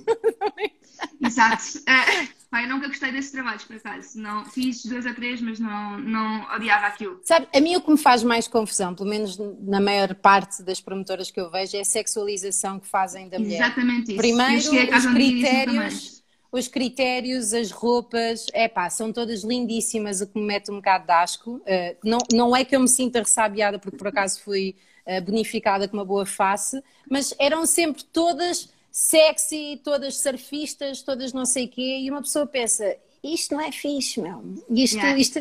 Exato. 1.21 1.79
Uh, 1.79 2.39
Pai, 2.51 2.65
eu 2.65 2.69
nunca 2.71 2.89
gostei 2.89 3.13
desses 3.13 3.31
trabalhos, 3.31 3.65
por 3.65 3.77
acaso. 3.77 4.19
Não, 4.19 4.45
fiz 4.47 4.85
dois 4.87 5.07
a 5.07 5.13
três, 5.13 5.41
mas 5.41 5.61
não, 5.61 5.99
não 5.99 6.47
odiava 6.55 6.87
aquilo. 6.87 7.21
Sabe, 7.23 7.47
a 7.55 7.61
mim 7.61 7.77
o 7.77 7.81
que 7.81 7.91
me 7.91 7.99
faz 7.99 8.23
mais 8.23 8.49
confusão, 8.49 8.95
pelo 8.95 9.09
menos 9.09 9.39
na 9.61 9.81
maior 9.81 10.15
parte 10.15 10.63
das 10.63 10.81
promotoras 10.81 11.31
que 11.31 11.39
eu 11.39 11.51
vejo, 11.51 11.77
é 11.77 11.81
a 11.81 11.85
sexualização 11.85 12.81
que 12.81 12.89
fazem 12.89 13.29
da 13.29 13.39
mulher. 13.39 13.57
Exatamente 13.57 14.13
isso. 14.13 14.17
Primeiro, 14.17 14.57
os 14.57 15.07
critérios, 15.07 16.18
os 16.51 16.67
critérios, 16.67 17.53
as 17.53 17.71
roupas, 17.71 18.47
é 18.53 18.69
pá, 18.69 18.89
são 18.89 19.13
todas 19.13 19.43
lindíssimas, 19.43 20.21
o 20.21 20.27
que 20.27 20.39
me 20.39 20.47
mete 20.47 20.71
um 20.71 20.77
bocado 20.77 21.07
de 21.07 21.13
asco. 21.13 21.57
Uh, 21.57 21.97
não, 22.03 22.19
não 22.33 22.57
é 22.57 22.65
que 22.65 22.75
eu 22.75 22.81
me 22.81 22.89
sinta 22.89 23.21
ressabiada 23.21 23.79
porque 23.79 23.97
por 23.97 24.09
acaso 24.09 24.41
fui 24.41 24.75
uh, 25.07 25.23
bonificada 25.23 25.87
com 25.87 25.97
uma 25.97 26.05
boa 26.05 26.25
face, 26.25 26.83
mas 27.11 27.35
eram 27.39 27.67
sempre 27.67 28.03
todas 28.05 28.71
sexy, 28.91 29.81
todas 29.85 30.17
surfistas, 30.19 31.03
todas 31.03 31.33
não 31.33 31.45
sei 31.45 31.67
o 31.67 31.69
quê, 31.69 31.99
e 32.01 32.11
uma 32.11 32.23
pessoa 32.23 32.47
pensa, 32.47 32.97
isto 33.23 33.55
não 33.55 33.61
é 33.61 33.71
fixe, 33.71 34.21
meu. 34.21 34.43
Isto, 34.71 34.97
yeah. 34.97 35.19
isto... 35.19 35.39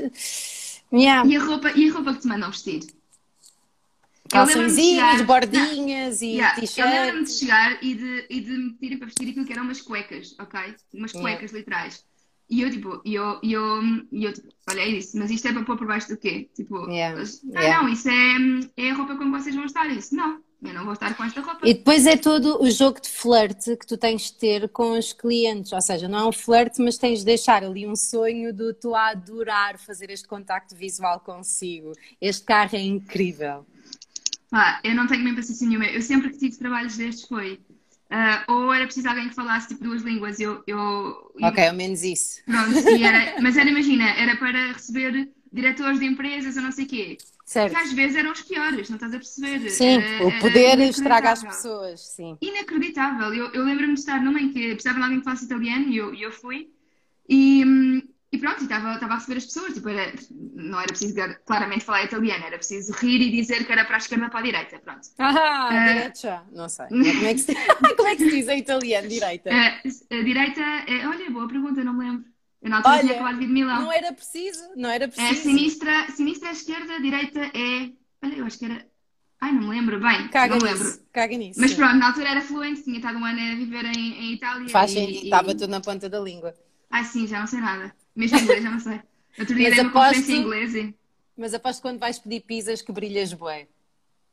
Yeah. 0.94 1.30
E, 1.30 1.36
a 1.36 1.44
roupa, 1.44 1.72
e 1.72 1.90
a 1.90 1.94
roupa 1.94 2.14
que 2.14 2.22
te 2.22 2.28
mandam 2.28 2.50
vestir? 2.50 2.97
Calçõezinhos, 4.30 5.22
bordinhas 5.22 6.22
não. 6.22 6.28
e 6.28 6.32
yeah. 6.34 6.60
t-shirt. 6.60 6.78
Eu 6.78 6.92
lembro-me 6.92 7.26
de 7.26 7.32
chegar 7.32 7.84
e 7.84 7.94
de, 7.96 8.26
e 8.30 8.42
de 8.42 8.52
me 8.52 8.74
pedirem 8.74 8.98
para 8.98 9.08
vestir 9.08 9.30
aquilo 9.30 9.46
que 9.46 9.54
eram 9.54 9.64
umas 9.64 9.82
cuecas, 9.82 10.36
ok? 10.40 10.76
Umas 10.94 11.12
cuecas 11.12 11.52
yeah. 11.52 11.58
literais. 11.58 12.06
E 12.50 12.62
eu, 12.62 12.72
tipo, 12.72 13.02
e 13.04 13.16
eu, 13.16 13.40
e 13.44 13.54
eu, 13.54 13.82
e 14.10 14.24
eu 14.24 14.34
tipo, 14.34 14.48
olha, 14.70 14.80
é 14.80 14.88
isso, 14.88 15.18
mas 15.18 15.30
isto 15.30 15.48
é 15.50 15.54
para 15.54 15.66
pôr 15.66 15.78
por 15.78 15.86
baixo 15.86 16.08
do 16.08 16.18
quê? 16.18 16.50
Tipo, 16.56 16.90
yeah. 16.90 17.22
ah, 17.56 17.62
yeah. 17.62 17.84
não, 17.84 17.92
isso 17.92 18.08
é, 18.10 18.86
é 18.86 18.92
a 18.92 18.94
roupa 18.94 19.18
como 19.18 19.38
vocês 19.38 19.54
vão 19.54 19.66
estar. 19.66 19.86
Isso, 19.88 20.16
não, 20.16 20.42
eu 20.64 20.74
não 20.74 20.86
vou 20.86 20.94
estar 20.94 21.16
com 21.16 21.24
esta 21.24 21.40
roupa. 21.42 21.68
E 21.68 21.74
depois 21.74 22.08
é 22.08 22.18
todo 22.18 22.62
o 22.62 22.72
jogo 22.72 23.00
de 23.00 23.10
flerte 23.10 23.76
que 23.76 23.86
tu 23.86 23.96
tens 23.96 24.24
de 24.24 24.34
ter 24.34 24.70
com 24.70 24.98
os 24.98 25.14
clientes. 25.14 25.72
Ou 25.72 25.82
seja, 25.82 26.08
não 26.08 26.20
é 26.20 26.26
um 26.26 26.32
flerte, 26.32 26.82
mas 26.82 26.98
tens 26.98 27.20
de 27.20 27.26
deixar 27.26 27.64
ali 27.64 27.86
um 27.86 27.96
sonho 27.96 28.54
do 28.54 28.74
tu 28.74 28.96
a 28.96 29.10
adorar 29.10 29.78
fazer 29.78 30.10
este 30.10 30.28
contacto 30.28 30.76
visual 30.76 31.20
consigo. 31.20 31.92
Este 32.20 32.44
carro 32.44 32.76
é 32.76 32.82
incrível. 32.82 33.66
Ah, 34.52 34.80
eu 34.84 34.96
não 34.96 35.08
tenho 35.08 35.24
bem 35.24 35.36
paciência 35.36 35.68
nenhuma. 35.68 35.86
Eu 35.86 36.02
sempre 36.02 36.30
que 36.30 36.38
tive 36.38 36.58
trabalhos 36.58 36.98
destes 36.98 37.28
foi. 37.28 37.60
Uh, 38.10 38.52
ou 38.54 38.74
era 38.74 38.86
preciso 38.86 39.10
alguém 39.10 39.28
que 39.28 39.36
falasse 39.36 39.68
tipo 39.68 39.84
duas 39.84 40.02
línguas. 40.02 40.40
Eu, 40.40 40.64
eu, 40.66 41.34
ok, 41.42 41.68
ao 41.68 41.76
menos 41.76 42.04
isso. 42.04 42.42
Pronto, 42.46 42.78
era, 43.04 43.42
mas 43.42 43.58
era, 43.58 43.70
imagina, 43.70 44.10
era 44.12 44.38
para 44.38 44.72
receber 44.72 45.30
diretores 45.52 46.00
de 46.00 46.06
empresas 46.06 46.56
ou 46.56 46.64
não 46.64 46.72
sei 46.72 46.86
o 46.86 46.88
quê. 46.88 47.18
Certo. 47.46 47.74
Que 47.74 47.80
às 47.80 47.94
vezes 47.94 48.18
eram 48.18 48.32
os 48.32 48.42
piores, 48.42 48.90
não 48.90 48.96
estás 48.96 49.14
a 49.14 49.18
perceber? 49.18 49.70
Sim, 49.70 50.00
uh, 50.00 50.28
o 50.28 50.40
poder 50.40 50.80
estraga 50.80 51.32
as 51.32 51.44
pessoas, 51.44 52.02
sim. 52.02 52.38
Inacreditável. 52.42 53.34
Eu, 53.34 53.52
eu 53.54 53.64
lembro-me 53.64 53.94
de 53.94 54.00
estar 54.00 54.22
numa 54.22 54.40
em 54.40 54.52
que 54.52 54.74
precisava 54.74 55.00
de 55.00 55.04
alguém 55.04 55.20
que 55.20 55.26
falasse 55.26 55.46
italiano 55.46 55.88
e 55.90 55.98
eu, 55.98 56.14
eu 56.14 56.32
fui. 56.32 56.70
E, 57.28 57.64
e 58.30 58.38
pronto, 58.38 58.62
estava, 58.62 58.94
estava 58.94 59.14
a 59.14 59.16
receber 59.18 59.38
as 59.38 59.46
pessoas. 59.46 59.74
Tipo, 59.74 59.88
era, 59.90 60.14
não 60.32 60.80
era 60.80 60.88
preciso 60.88 61.16
claramente 61.46 61.86
falar 61.86 62.04
italiano, 62.04 62.46
era 62.46 62.58
preciso 62.58 62.92
rir 62.94 63.22
e 63.22 63.32
dizer 63.32 63.66
que 63.66 63.72
era 63.72 63.86
para 63.86 63.96
a 63.96 64.00
esquerda 64.00 64.30
para 64.30 64.40
a 64.40 64.44
direita. 64.44 64.80
Pronto. 64.80 65.08
Ah, 65.18 65.70
uh, 65.72 65.94
direita. 65.94 66.44
Não 66.52 66.68
sei. 66.68 66.88
Como 66.88 67.06
é, 67.06 67.34
que 67.34 67.40
se, 67.40 67.56
como 67.96 68.10
é 68.10 68.16
que 68.16 68.24
se 68.24 68.36
diz 68.36 68.48
em 68.50 68.60
italiano, 68.60 69.08
direita? 69.08 69.50
Uh, 69.50 70.16
a 70.20 70.24
direita 70.24 70.62
é. 70.62 71.08
Olha, 71.08 71.30
boa 71.32 71.48
pergunta, 71.48 71.84
não 71.84 71.94
me 71.94 72.06
lembro. 72.06 72.26
Eu 72.62 72.70
na 72.70 72.78
altura 72.78 72.96
Olha, 72.96 73.02
tinha 73.04 73.14
acabado 73.14 73.34
de 73.34 73.40
vir 73.40 73.48
de 73.48 73.54
Milão. 73.54 73.82
Não 73.82 73.92
era 73.92 74.12
preciso, 74.12 74.64
não 74.76 74.90
era 74.90 75.08
preciso. 75.08 75.32
É 75.32 75.36
sinistra, 75.36 76.12
sinistra 76.12 76.50
à 76.50 76.52
esquerda, 76.52 77.00
direita 77.00 77.40
é. 77.40 77.92
Olha, 78.24 78.36
eu 78.36 78.46
acho 78.46 78.60
que 78.60 78.66
era. 78.66 78.86
Ai, 79.40 79.52
não 79.54 79.62
me 79.62 79.70
lembro 79.70 80.00
bem. 80.02 80.28
Caga 80.30 80.56
não 80.56 80.68
nisso, 80.68 80.84
lembro. 80.84 81.02
Caga 81.14 81.38
nisso. 81.38 81.62
Mas 81.62 81.74
pronto, 81.74 81.96
na 81.96 82.08
altura 82.08 82.30
era 82.30 82.42
fluente, 82.42 82.84
tinha 82.84 82.98
estado 82.98 83.20
um 83.20 83.24
ano 83.24 83.40
a 83.40 83.56
viver 83.56 83.86
em, 83.86 84.14
em 84.20 84.34
Itália. 84.34 84.68
Faz 84.68 84.92
sentido, 84.92 85.24
estava 85.26 85.54
tudo 85.54 85.68
na 85.68 85.80
ponta 85.80 86.10
da 86.10 86.20
língua. 86.20 86.54
Ai, 86.90 87.06
sim, 87.06 87.28
já 87.28 87.40
não 87.40 87.48
sei 87.48 87.60
nada. 87.60 87.96
Mesmo 88.18 88.40
inglês, 88.40 88.64
já 88.64 88.72
não 88.72 88.80
sei. 88.80 89.00
Outro 89.40 89.56
dia 89.56 89.70
dei 89.70 89.80
uma 89.82 89.92
conferência 89.92 90.34
em 90.34 90.42
inglês 90.42 90.76
e... 90.76 90.96
Mas 91.38 91.54
aposto 91.54 91.82
quando 91.84 92.00
vais 92.00 92.18
pedir 92.18 92.42
pizzas 92.42 92.82
que 92.82 92.92
brilhas 92.92 93.32
bué. 93.32 93.68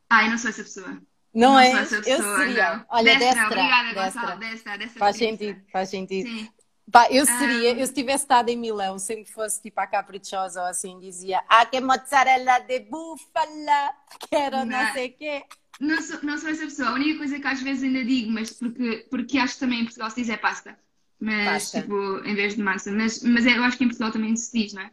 Ai, 0.09 0.31
não 0.31 0.39
sou 0.39 0.49
essa 0.49 0.63
pessoa. 0.63 1.03
Não, 1.35 1.53
não 1.53 1.59
é? 1.59 1.73
Eu 1.83 2.39
seria. 2.39 2.77
Não. 2.77 2.87
Olha, 2.89 3.19
destra. 3.19 3.19
destra. 3.19 3.47
Obrigada, 3.47 3.89
destra. 3.89 4.05
Gonçalo. 4.05 4.41
Destra, 4.41 4.79
destra. 4.79 4.99
Faz 4.99 5.17
sentido, 5.17 5.61
faz 5.71 5.89
sentido. 5.91 6.29
Sim. 6.29 6.49
Pá, 6.91 7.09
eu 7.11 7.27
seria, 7.27 7.75
um... 7.75 7.77
eu 7.77 7.87
se 7.87 7.93
tivesse 7.93 8.25
estado 8.25 8.49
em 8.49 8.57
Milão, 8.57 8.99
sempre 8.99 9.31
fosse 9.31 9.61
tipo 9.61 9.79
a 9.81 9.87
caprichosa 9.87 10.63
ou 10.63 10.67
assim, 10.67 10.99
dizia 10.99 11.43
Ah, 11.49 11.67
que 11.67 11.81
mozzarella 11.81 12.61
de 12.61 12.81
búfala, 12.81 13.95
quero 14.31 14.59
não, 14.59 14.67
não 14.67 14.93
sei 14.93 15.09
o 15.09 15.13
quê. 15.13 15.45
Não 15.81 16.01
sou, 16.01 16.23
não 16.23 16.39
sou 16.39 16.51
essa 16.51 16.65
pessoa. 16.65 16.91
A 16.91 16.95
única 16.95 17.19
coisa 17.19 17.39
que 17.39 17.47
às 17.47 17.61
vezes 17.61 17.83
ainda 17.83 18.05
digo, 18.05 18.31
mas 18.31 18.51
porque, 18.53 19.07
porque 19.11 19.39
acho 19.39 19.55
que 19.55 19.61
também 19.61 19.81
em 19.81 19.85
Portugal 19.85 20.11
se 20.11 20.23
diz 20.23 20.31
é 20.31 20.37
pasta. 20.37 20.79
Mas, 21.25 21.71
pasta. 21.73 21.81
tipo, 21.81 21.95
em 22.25 22.35
vez 22.35 22.55
de 22.57 22.63
massa. 22.63 22.93
Mas, 22.93 23.23
mas 23.23 23.47
é, 23.47 23.57
eu 23.57 23.65
acho 23.65 23.79
que 23.79 23.85
em 23.85 23.89
Portugal 23.89 24.13
também 24.13 24.37
se 24.37 24.53
diz, 24.59 24.73
não 24.73 24.83
é? 24.83 24.91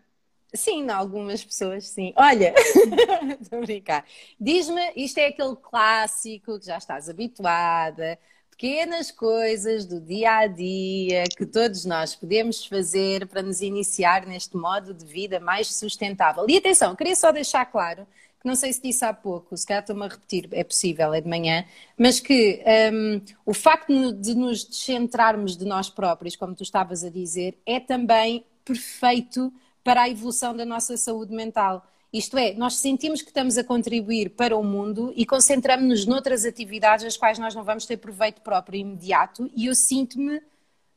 Sim, 0.54 0.89
algumas 0.89 1.44
pessoas 1.44 1.88
sim. 1.88 2.13
Olha, 2.17 2.54
estou 3.39 3.60
a 3.60 3.62
brincar. 3.62 4.06
Diz-me, 4.39 4.82
isto 4.98 5.17
é 5.17 5.28
aquele 5.28 5.56
clássico 5.56 6.60
que 6.60 6.65
já 6.65 6.78
estás 6.78 7.08
habituada, 7.10 8.20
pequenas 8.62 9.10
coisas 9.10 9.88
do 9.88 10.00
dia 10.00 10.38
a 10.38 10.45
dia 10.45 11.24
que 11.36 11.47
todos 11.47 11.84
nós 11.84 12.13
podemos 12.13 12.63
fazer 12.63 13.26
para 13.26 13.41
nos 13.41 13.60
iniciar 13.60 14.28
neste 14.28 14.56
modo 14.56 14.93
de 14.93 15.04
vida 15.04 15.39
mais 15.39 15.74
sustentável. 15.74 16.45
E 16.47 16.58
atenção, 16.58 16.95
queria 16.95 17.15
só 17.15 17.32
deixar 17.32 17.65
claro 17.65 18.06
que 18.39 18.47
não 18.47 18.54
sei 18.54 18.71
se 18.71 18.80
disse 18.80 19.04
há 19.04 19.12
pouco, 19.12 19.58
se 19.58 19.65
calhar 19.65 19.82
estou-me 19.82 20.06
a 20.06 20.08
repetir, 20.08 20.47
é 20.52 20.63
possível, 20.63 21.12
é 21.12 21.19
de 21.19 21.28
manhã, 21.28 21.65
mas 21.97 22.19
que 22.19 22.63
um, 22.93 23.21
o 23.47 23.54
facto 23.54 24.13
de 24.13 24.36
nos 24.36 24.63
descentrarmos 24.63 25.58
de 25.58 25.65
nós 25.65 25.89
próprios, 25.89 26.36
como 26.36 26.54
tu 26.54 26.62
estavas 26.62 27.04
a 27.04 27.10
dizer, 27.10 27.58
é 27.65 27.80
também 27.80 28.45
perfeito 28.63 29.52
para 29.84 30.04
a 30.04 30.10
evolução 30.10 30.56
da 30.56 30.65
nossa 30.65 30.95
saúde 30.97 31.34
mental. 31.34 31.84
Isto 32.13 32.38
é, 32.38 32.54
nós 32.54 32.76
sentimos 32.76 33.21
que 33.21 33.30
estamos 33.30 33.58
a 33.58 33.63
contribuir 33.63 34.32
para 34.32 34.58
o 34.58 34.63
mundo 34.63 35.13
e 35.15 35.26
concentramos-nos 35.26 36.06
noutras 36.06 36.43
atividades 36.43 37.06
as 37.06 37.15
quais 37.15 37.39
nós 37.39 37.56
não 37.56 37.63
vamos 37.63 37.86
ter 37.86 37.97
proveito 37.97 38.41
próprio 38.41 38.80
imediato 38.80 39.50
e 39.56 39.67
eu 39.67 39.76
sinto-me 39.76 40.41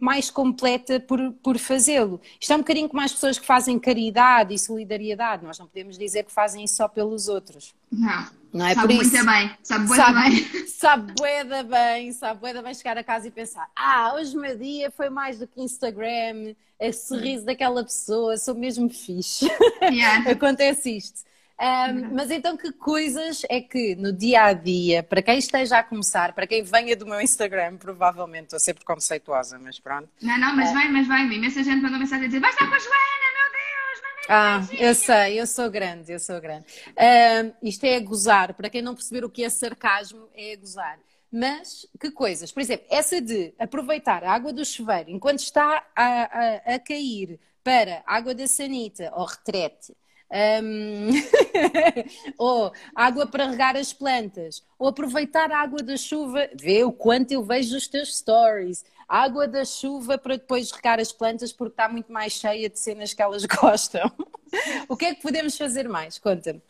mais 0.05 0.31
completa 0.31 1.01
por, 1.01 1.33
por 1.43 1.59
fazê-lo. 1.59 2.21
Isto 2.39 2.53
é 2.53 2.57
um 2.57 2.61
bocadinho 2.61 2.89
como 2.89 3.03
as 3.03 3.13
pessoas 3.13 3.39
que 3.39 3.47
fazem 3.47 3.79
caridade 3.79 4.53
e 4.53 4.59
solidariedade. 4.59 5.45
Nós 5.45 5.59
não 5.59 5.67
podemos 5.67 5.97
dizer 5.97 6.25
que 6.25 6.33
fazem 6.33 6.63
isso 6.63 6.77
só 6.77 6.87
pelos 6.87 7.27
outros. 7.29 7.75
Não. 7.91 8.27
Não 8.53 8.67
é 8.67 8.75
sabe 8.75 8.95
por 8.95 9.03
isso. 9.03 9.13
muito 9.15 9.27
bem. 9.33 9.51
Sabe 9.63 9.87
bué 9.87 10.13
bem. 10.13 10.67
Sabe 10.69 11.13
bué 11.19 11.45
bem. 11.65 12.13
Sabe 12.13 12.41
bué 12.41 12.63
bem 12.63 12.75
chegar 12.75 12.99
a 12.99 13.03
casa 13.03 13.27
e 13.27 13.31
pensar 13.31 13.69
ah, 13.75 14.13
hoje 14.15 14.37
o 14.37 14.41
meu 14.41 14.57
dia 14.57 14.91
foi 14.91 15.09
mais 15.09 15.39
do 15.39 15.47
que 15.47 15.61
Instagram, 15.61 16.55
é 16.79 16.93
sorriso 16.93 17.45
daquela 17.45 17.83
pessoa, 17.83 18.37
sou 18.37 18.55
mesmo 18.55 18.89
fixe. 18.91 19.47
Yeah. 19.83 20.29
Acontece 20.31 20.97
isto. 20.97 21.23
Um, 21.61 22.15
mas 22.15 22.31
então, 22.31 22.57
que 22.57 22.73
coisas 22.73 23.43
é 23.49 23.61
que 23.61 23.95
no 23.95 24.13
dia 24.13 24.45
a 24.45 24.53
dia, 24.53 25.03
para 25.05 25.23
quem 25.23 25.39
esteja 25.39 25.79
a 25.79 25.85
começar, 25.85 26.33
para 26.33 26.47
quem 26.47 26.63
venha 26.63 26.97
do 26.97 27.07
meu 27.07 27.21
Instagram, 27.21 27.77
provavelmente 27.77 28.45
estou 28.45 28.59
sempre 28.59 28.85
conceituosa, 28.85 29.59
mas 29.59 29.79
pronto. 29.79 30.09
Não, 30.21 30.37
não, 30.37 30.57
mas 30.57 30.71
uh, 30.71 30.75
vai, 30.75 30.89
mas 30.89 31.07
vai, 31.07 31.23
imensa 31.23 31.63
gente 31.63 31.81
mandou 31.81 31.99
mensagem 31.99 32.25
a 32.25 32.27
dizer: 32.27 32.41
vai 32.41 32.51
estar 32.51 32.69
com 32.69 32.75
a 32.75 32.79
Joana, 32.79 33.27
meu 33.37 33.53
Deus, 33.53 34.29
Ah, 34.29 34.85
eu 34.85 34.95
sei, 34.95 35.41
eu 35.41 35.47
sou 35.47 35.71
grande, 35.71 36.13
eu 36.13 36.19
sou 36.19 36.41
grande. 36.41 36.67
Uh, 36.89 37.55
isto 37.63 37.85
é 37.85 37.97
a 37.97 38.01
gozar, 38.01 38.55
para 38.55 38.69
quem 38.69 38.83
não 38.83 38.95
perceber 38.95 39.25
o 39.25 39.31
que 39.31 39.45
é 39.45 39.49
sarcasmo, 39.49 40.29
é 40.35 40.55
a 40.55 40.57
gozar. 40.57 40.99
Mas 41.31 41.87
que 42.01 42.11
coisas? 42.11 42.53
Por 42.53 42.61
exemplo, 42.61 42.87
essa 42.91 43.21
de 43.21 43.53
aproveitar 43.59 44.23
a 44.23 44.33
água 44.33 44.53
do 44.53 44.65
chuveiro 44.65 45.11
enquanto 45.11 45.41
está 45.41 45.85
a, 45.95 46.05
a, 46.05 46.75
a 46.75 46.79
cair 46.79 47.41
para 47.63 48.03
água 48.07 48.35
da 48.35 48.47
sanita 48.47 49.11
ou 49.15 49.25
retrete 49.25 49.95
um, 50.35 51.11
ou 52.37 52.73
água 52.95 53.27
para 53.27 53.49
regar 53.49 53.77
as 53.77 53.93
plantas, 53.93 54.63
ou 54.79 54.89
aproveitar 54.89 55.51
a 55.53 55.61
água 55.61 55.83
da 55.83 55.97
chuva, 55.97 56.49
vê 56.61 56.83
o 56.85 56.93
quanto 56.93 57.33
eu 57.33 57.45
vejo 57.45 57.77
os 57.77 57.87
teus 57.87 58.17
stories, 58.17 58.85
água 59.09 59.47
da 59.47 59.65
chuva 59.65 60.19
para 60.19 60.37
depois 60.37 60.71
regar 60.71 60.99
as 60.99 61.13
plantas 61.13 61.53
porque 61.53 61.73
está 61.73 61.89
muito 61.89 62.13
mais 62.13 62.33
cheia 62.33 62.69
de 62.69 62.79
cenas 62.79 63.15
que 63.15 63.23
elas 63.23 63.45
gostam. 63.47 64.11
o 64.89 64.97
que 64.97 65.07
é 65.07 65.15
que 65.15 65.23
podemos 65.23 65.57
fazer 65.57 65.89
mais? 65.89 66.19
Conta-me. 66.19 66.63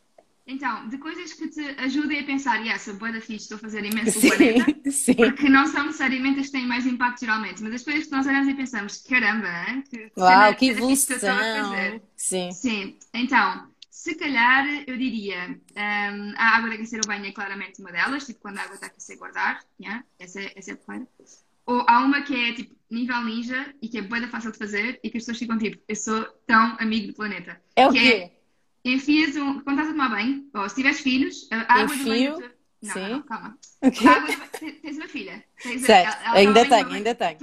Então, 0.47 0.89
de 0.89 0.99
coisas 0.99 1.33
que 1.33 1.49
te 1.49 1.61
ajudem 1.79 2.21
a 2.21 2.25
pensar, 2.25 2.65
e 2.65 2.69
essa 2.69 2.93
boa 2.93 3.11
da 3.11 3.21
fixe, 3.21 3.45
estou 3.45 3.57
a 3.57 3.61
fazer 3.61 3.83
imenso 3.85 4.13
sim, 4.21 4.29
planeta, 4.29 4.91
sim. 4.91 5.15
porque 5.15 5.49
não 5.49 5.67
são 5.67 5.87
necessariamente 5.87 6.41
as 6.41 6.47
que 6.47 6.53
têm 6.53 6.67
mais 6.67 6.87
impacto 6.87 7.21
geralmente, 7.21 7.63
mas 7.63 7.75
as 7.75 7.83
coisas 7.83 8.05
que 8.05 8.13
nós 8.13 8.27
olhamos 8.27 8.49
e 8.49 8.55
pensamos, 8.55 8.99
caramba, 9.09 9.49
que, 9.89 10.13
Uau, 10.19 10.55
que 10.55 10.67
evolução! 10.67 11.19
Sim. 12.15 12.53
Sim, 12.53 12.99
então, 13.15 13.69
se 14.05 14.15
calhar 14.17 14.67
eu 14.87 14.99
diria, 14.99 15.59
um, 15.77 16.35
a 16.37 16.57
água 16.57 16.69
de 16.69 16.75
aquecer 16.75 17.01
o 17.03 17.07
banho 17.07 17.25
é 17.25 17.33
claramente 17.33 17.81
uma 17.81 17.91
delas, 17.91 18.27
tipo 18.27 18.41
quando 18.41 18.59
a 18.59 18.63
água 18.63 18.75
está 18.75 18.87
a 18.87 18.91
aquecer 18.91 19.17
guardar, 19.17 19.65
yeah? 19.81 20.05
essa, 20.19 20.41
é, 20.41 20.53
essa 20.57 20.73
é 20.73 20.75
a 20.75 20.77
primeira. 20.77 21.09
Ou 21.65 21.87
há 21.89 22.01
uma 22.05 22.21
que 22.21 22.35
é 22.35 22.53
tipo 22.53 22.75
nível 22.91 23.23
ninja 23.23 23.75
e 23.81 23.89
que 23.89 23.97
é 23.97 24.03
boa 24.03 24.29
fácil 24.29 24.53
de 24.53 24.59
fazer 24.59 25.01
e 25.03 25.09
que 25.09 25.17
as 25.17 25.23
pessoas 25.23 25.39
ficam 25.39 25.57
tipo, 25.57 25.83
eu 25.89 25.97
sou 25.97 26.23
tão 26.47 26.77
amigo 26.79 27.07
do 27.07 27.15
planeta. 27.15 27.59
É 27.75 27.87
o 27.87 27.93
quê? 27.93 27.99
É, 27.99 28.33
enfias 28.85 29.37
um. 29.37 29.61
Quando 29.61 29.81
estás 29.81 29.89
a 29.89 29.93
tomar 29.93 30.11
banho, 30.11 30.49
ou 30.55 30.69
se 30.69 30.75
tiveres 30.77 31.01
filhos, 31.01 31.49
a 31.51 31.81
água 31.81 31.95
Enfio. 31.95 32.35
do 32.35 32.41
banho. 32.41 32.55
Não, 32.83 32.93
Sim. 32.93 33.09
não, 33.09 33.23
calma. 33.23 33.59
Okay. 33.85 34.09
Água 34.09 34.35
do... 34.35 34.73
Tens 34.81 34.97
uma 34.97 35.09
filha. 35.09 35.45
Tens 35.63 35.83
certo. 35.83 36.17
Ela, 36.17 36.27
ela 36.27 36.39
ainda 36.39 36.69
tenho, 36.69 36.89
ainda 36.91 37.15
tenho. 37.15 37.39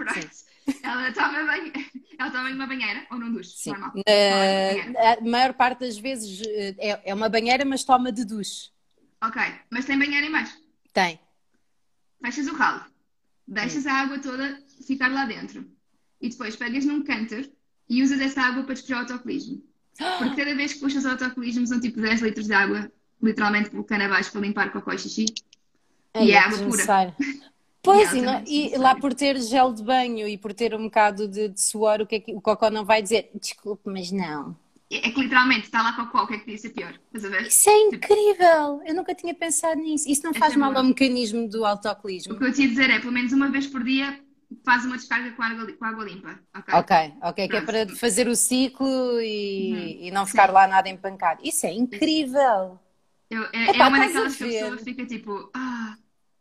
Ela 0.84 1.12
toma 1.12 1.45
banho. 1.45 1.71
Ela 2.17 2.32
toma 2.32 2.49
numa 2.49 2.67
banheira 2.67 3.06
ou 3.12 3.17
num 3.17 3.32
duche? 3.32 3.58
Sim. 3.58 3.71
Normal. 3.71 3.93
Uh, 3.95 4.97
a 4.97 5.21
maior 5.27 5.54
parte 5.54 5.80
das 5.80 5.97
vezes 5.97 6.41
eh, 6.47 6.75
é, 6.77 7.01
é 7.06 7.13
uma 7.13 7.30
banheira, 7.30 7.65
mas 7.65 7.84
toma 7.84 8.12
de 8.12 8.23
duche. 8.23 8.69
Ok. 9.23 9.41
Mas 9.71 9.86
tem 9.86 9.97
banheira 9.97 10.25
embaixo? 10.25 10.56
Tem. 10.93 11.19
Fechas 12.23 12.47
o 12.47 12.56
ralo. 12.56 12.86
Deixas 13.47 13.86
hum. 13.86 13.89
a 13.89 13.93
água 13.93 14.19
toda 14.19 14.63
ficar 14.86 15.12
lá 15.12 15.25
dentro. 15.25 15.65
E 16.19 16.30
depois 16.30 16.56
pegas 16.56 16.86
num 16.86 17.04
canter 17.04 17.51
e 17.89 18.04
usas 18.04 18.19
essa 18.19 18.41
água 18.41 18.63
para 18.63 18.73
despejar 18.73 18.99
o 18.99 19.01
autocolismo. 19.01 19.63
Porque 20.17 20.35
cada 20.35 20.55
vez 20.55 20.73
que 20.73 20.79
puxas 20.79 21.05
o 21.05 21.09
autocolismo 21.09 21.67
são 21.67 21.79
tipo 21.79 22.01
10 22.01 22.21
litros 22.21 22.47
de 22.47 22.53
água, 22.53 22.91
literalmente 23.21 23.69
pelo 23.69 23.85
abaixo 24.03 24.31
para 24.31 24.41
limpar 24.41 24.71
cocó 24.71 24.91
e 24.91 24.97
xixi. 24.97 25.25
É, 26.13 26.25
e 26.25 26.31
é 26.31 26.37
água 26.37 26.57
pura. 26.59 27.15
Pois, 27.83 28.13
e, 28.13 28.21
não, 28.21 28.43
e 28.45 28.77
lá 28.77 28.93
por 28.93 29.11
ter 29.11 29.41
gel 29.41 29.73
de 29.73 29.81
banho 29.81 30.27
e 30.27 30.37
por 30.37 30.53
ter 30.53 30.75
um 30.75 30.83
bocado 30.83 31.27
de, 31.27 31.49
de 31.49 31.59
suor, 31.59 32.01
o 32.01 32.05
que 32.05 32.15
é 32.15 32.19
que 32.19 32.31
o 32.31 32.39
cocó 32.39 32.69
não 32.69 32.85
vai 32.85 33.01
dizer? 33.01 33.31
Desculpe, 33.33 33.89
mas 33.89 34.11
não. 34.11 34.55
É, 34.91 35.07
é 35.07 35.11
que 35.11 35.19
literalmente 35.19 35.63
está 35.65 35.81
lá 35.81 35.93
cocó, 35.93 36.23
o 36.23 36.27
que 36.27 36.35
é 36.35 36.37
que 36.37 36.43
podia 36.43 36.57
ser 36.59 36.69
pior? 36.69 36.93
Estás 37.07 37.25
a 37.25 37.29
ver? 37.29 37.47
Isso 37.47 37.69
é 37.69 37.89
tipo, 37.89 37.95
incrível! 37.95 38.83
Eu 38.85 38.93
nunca 38.93 39.15
tinha 39.15 39.33
pensado 39.33 39.81
nisso. 39.81 40.07
Isso 40.07 40.21
não 40.23 40.33
faz 40.33 40.55
mal 40.55 40.77
ao 40.77 40.83
mecanismo 40.83 41.49
do 41.49 41.65
autocolismo. 41.65 42.35
O 42.35 42.37
que 42.37 42.43
eu 42.43 42.53
te 42.53 42.61
ia 42.61 42.67
dizer 42.67 42.89
é, 42.91 42.99
pelo 42.99 43.13
menos 43.13 43.33
uma 43.33 43.49
vez 43.49 43.65
por 43.65 43.83
dia, 43.83 44.19
faz 44.65 44.85
uma 44.85 44.97
descarga 44.97 45.31
com 45.31 45.41
água, 45.41 45.71
com 45.71 45.85
água 45.85 46.03
limpa. 46.05 46.39
Ok, 46.55 46.73
ok, 46.73 47.13
okay 47.23 47.47
que 47.47 47.55
é 47.55 47.61
para 47.61 47.87
fazer 47.95 48.27
o 48.27 48.35
ciclo 48.35 49.19
e, 49.21 49.73
uhum. 49.73 50.05
e 50.07 50.11
não 50.11 50.25
ficar 50.25 50.47
Sim. 50.47 50.53
lá 50.53 50.67
nada 50.67 50.89
empancado. 50.89 51.41
Isso 51.43 51.65
é 51.65 51.73
incrível! 51.73 52.79
Eu, 53.29 53.43
é, 53.53 53.69
Epá, 53.69 53.85
é 53.85 53.87
uma 53.87 53.99
daquelas 53.99 54.35
que 54.35 54.43
a 54.43 54.47
pessoa 54.47 54.77
fica 54.79 55.05
tipo, 55.05 55.49
ah, 55.55 55.95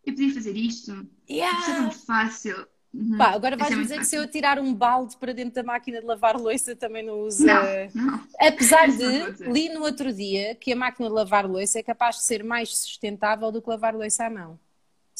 eu 0.04 0.12
podia 0.12 0.34
fazer 0.34 0.56
isto. 0.56 1.06
Yeah. 1.28 1.58
Isto 1.58 1.70
é 1.70 1.74
tão 1.74 1.90
fácil. 1.92 2.66
Uhum. 2.92 3.16
Pá, 3.16 3.30
agora 3.30 3.56
vais 3.56 3.72
é 3.72 3.76
dizer 3.76 3.98
que 3.98 4.04
se 4.04 4.16
eu 4.16 4.28
tirar 4.28 4.58
um 4.58 4.74
balde 4.74 5.16
para 5.16 5.32
dentro 5.32 5.54
da 5.54 5.62
máquina 5.62 6.00
de 6.00 6.06
lavar 6.06 6.36
louça 6.36 6.74
também 6.74 7.04
não 7.04 7.20
usa. 7.20 7.46
Não, 7.94 8.06
não. 8.06 8.24
Apesar 8.40 8.88
de, 8.88 9.44
li 9.48 9.68
no 9.68 9.82
outro 9.82 10.12
dia 10.12 10.56
que 10.56 10.72
a 10.72 10.76
máquina 10.76 11.08
de 11.08 11.14
lavar 11.14 11.48
louça 11.48 11.78
é 11.78 11.82
capaz 11.84 12.16
de 12.16 12.22
ser 12.22 12.42
mais 12.42 12.76
sustentável 12.76 13.52
do 13.52 13.62
que 13.62 13.70
lavar 13.70 13.94
louça 13.94 14.26
à 14.26 14.30
mão. 14.30 14.58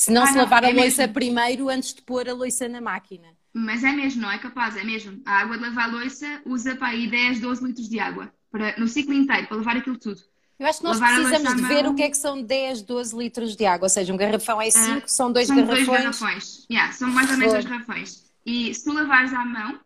Se 0.00 0.10
não 0.10 0.22
ah, 0.22 0.26
se 0.28 0.32
não, 0.32 0.44
lavar 0.44 0.64
é 0.64 0.68
a 0.68 0.70
louça 0.70 1.02
mesmo. 1.02 1.12
primeiro 1.12 1.68
antes 1.68 1.92
de 1.92 2.00
pôr 2.00 2.26
a 2.26 2.32
louça 2.32 2.66
na 2.66 2.80
máquina. 2.80 3.28
Mas 3.52 3.84
é 3.84 3.92
mesmo, 3.92 4.22
não 4.22 4.30
é 4.30 4.38
capaz, 4.38 4.74
é 4.74 4.82
mesmo. 4.82 5.20
A 5.26 5.40
água 5.40 5.58
de 5.58 5.62
lavar 5.62 5.92
louça 5.92 6.40
usa 6.46 6.74
para 6.74 6.88
aí 6.88 7.06
10, 7.06 7.40
12 7.40 7.66
litros 7.66 7.86
de 7.86 8.00
água 8.00 8.32
para, 8.50 8.74
no 8.78 8.88
ciclo 8.88 9.12
inteiro, 9.12 9.46
para 9.46 9.58
lavar 9.58 9.76
aquilo 9.76 9.98
tudo. 9.98 10.18
Eu 10.58 10.66
acho 10.66 10.78
que 10.78 10.84
nós 10.84 10.98
lavar 10.98 11.20
precisamos 11.20 11.54
de 11.54 11.68
ver 11.68 11.82
mão... 11.82 11.92
o 11.92 11.94
que 11.94 12.02
é 12.02 12.08
que 12.08 12.16
são 12.16 12.42
10, 12.42 12.80
12 12.80 13.14
litros 13.14 13.54
de 13.54 13.66
água. 13.66 13.84
Ou 13.84 13.90
seja, 13.90 14.10
um 14.14 14.16
garrafão 14.16 14.58
é 14.58 14.70
5, 14.70 14.96
uh, 14.96 15.02
são 15.04 15.30
dois 15.30 15.48
são 15.48 15.56
garrafões. 15.56 15.86
Dois 15.86 15.98
garrafões. 15.98 16.66
Yeah, 16.70 16.92
são 16.94 17.10
mais 17.10 17.30
ou 17.30 17.36
menos 17.36 17.52
dois 17.52 17.66
garrafões. 17.66 18.24
E 18.46 18.74
se 18.74 18.82
tu 18.82 18.94
lavares 18.94 19.34
à 19.34 19.44
mão, 19.44 19.78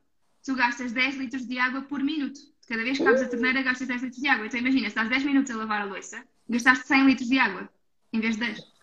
tu 0.45 0.55
gastas 0.55 0.93
10 0.93 1.17
litros 1.17 1.45
de 1.45 1.59
água 1.59 1.83
por 1.83 2.01
minuto. 2.05 2.39
Cada 2.69 2.85
vez 2.85 2.99
que 2.99 3.03
abres 3.05 3.23
a 3.23 3.29
torneira, 3.29 3.63
gastas 3.63 3.89
10 3.89 4.03
litros 4.05 4.23
de 4.23 4.29
água. 4.29 4.47
Então 4.47 4.61
imagina, 4.61 4.83
se 4.83 4.87
estás 4.91 5.09
10 5.09 5.25
minutos 5.25 5.51
a 5.51 5.57
lavar 5.57 5.81
a 5.81 5.85
louça, 5.87 6.23
gastaste 6.49 6.87
100 6.87 7.05
litros 7.05 7.29
de 7.29 7.37
água, 7.37 7.69
em 8.13 8.21
vez 8.21 8.37
de 8.37 8.47
10. 8.47 8.74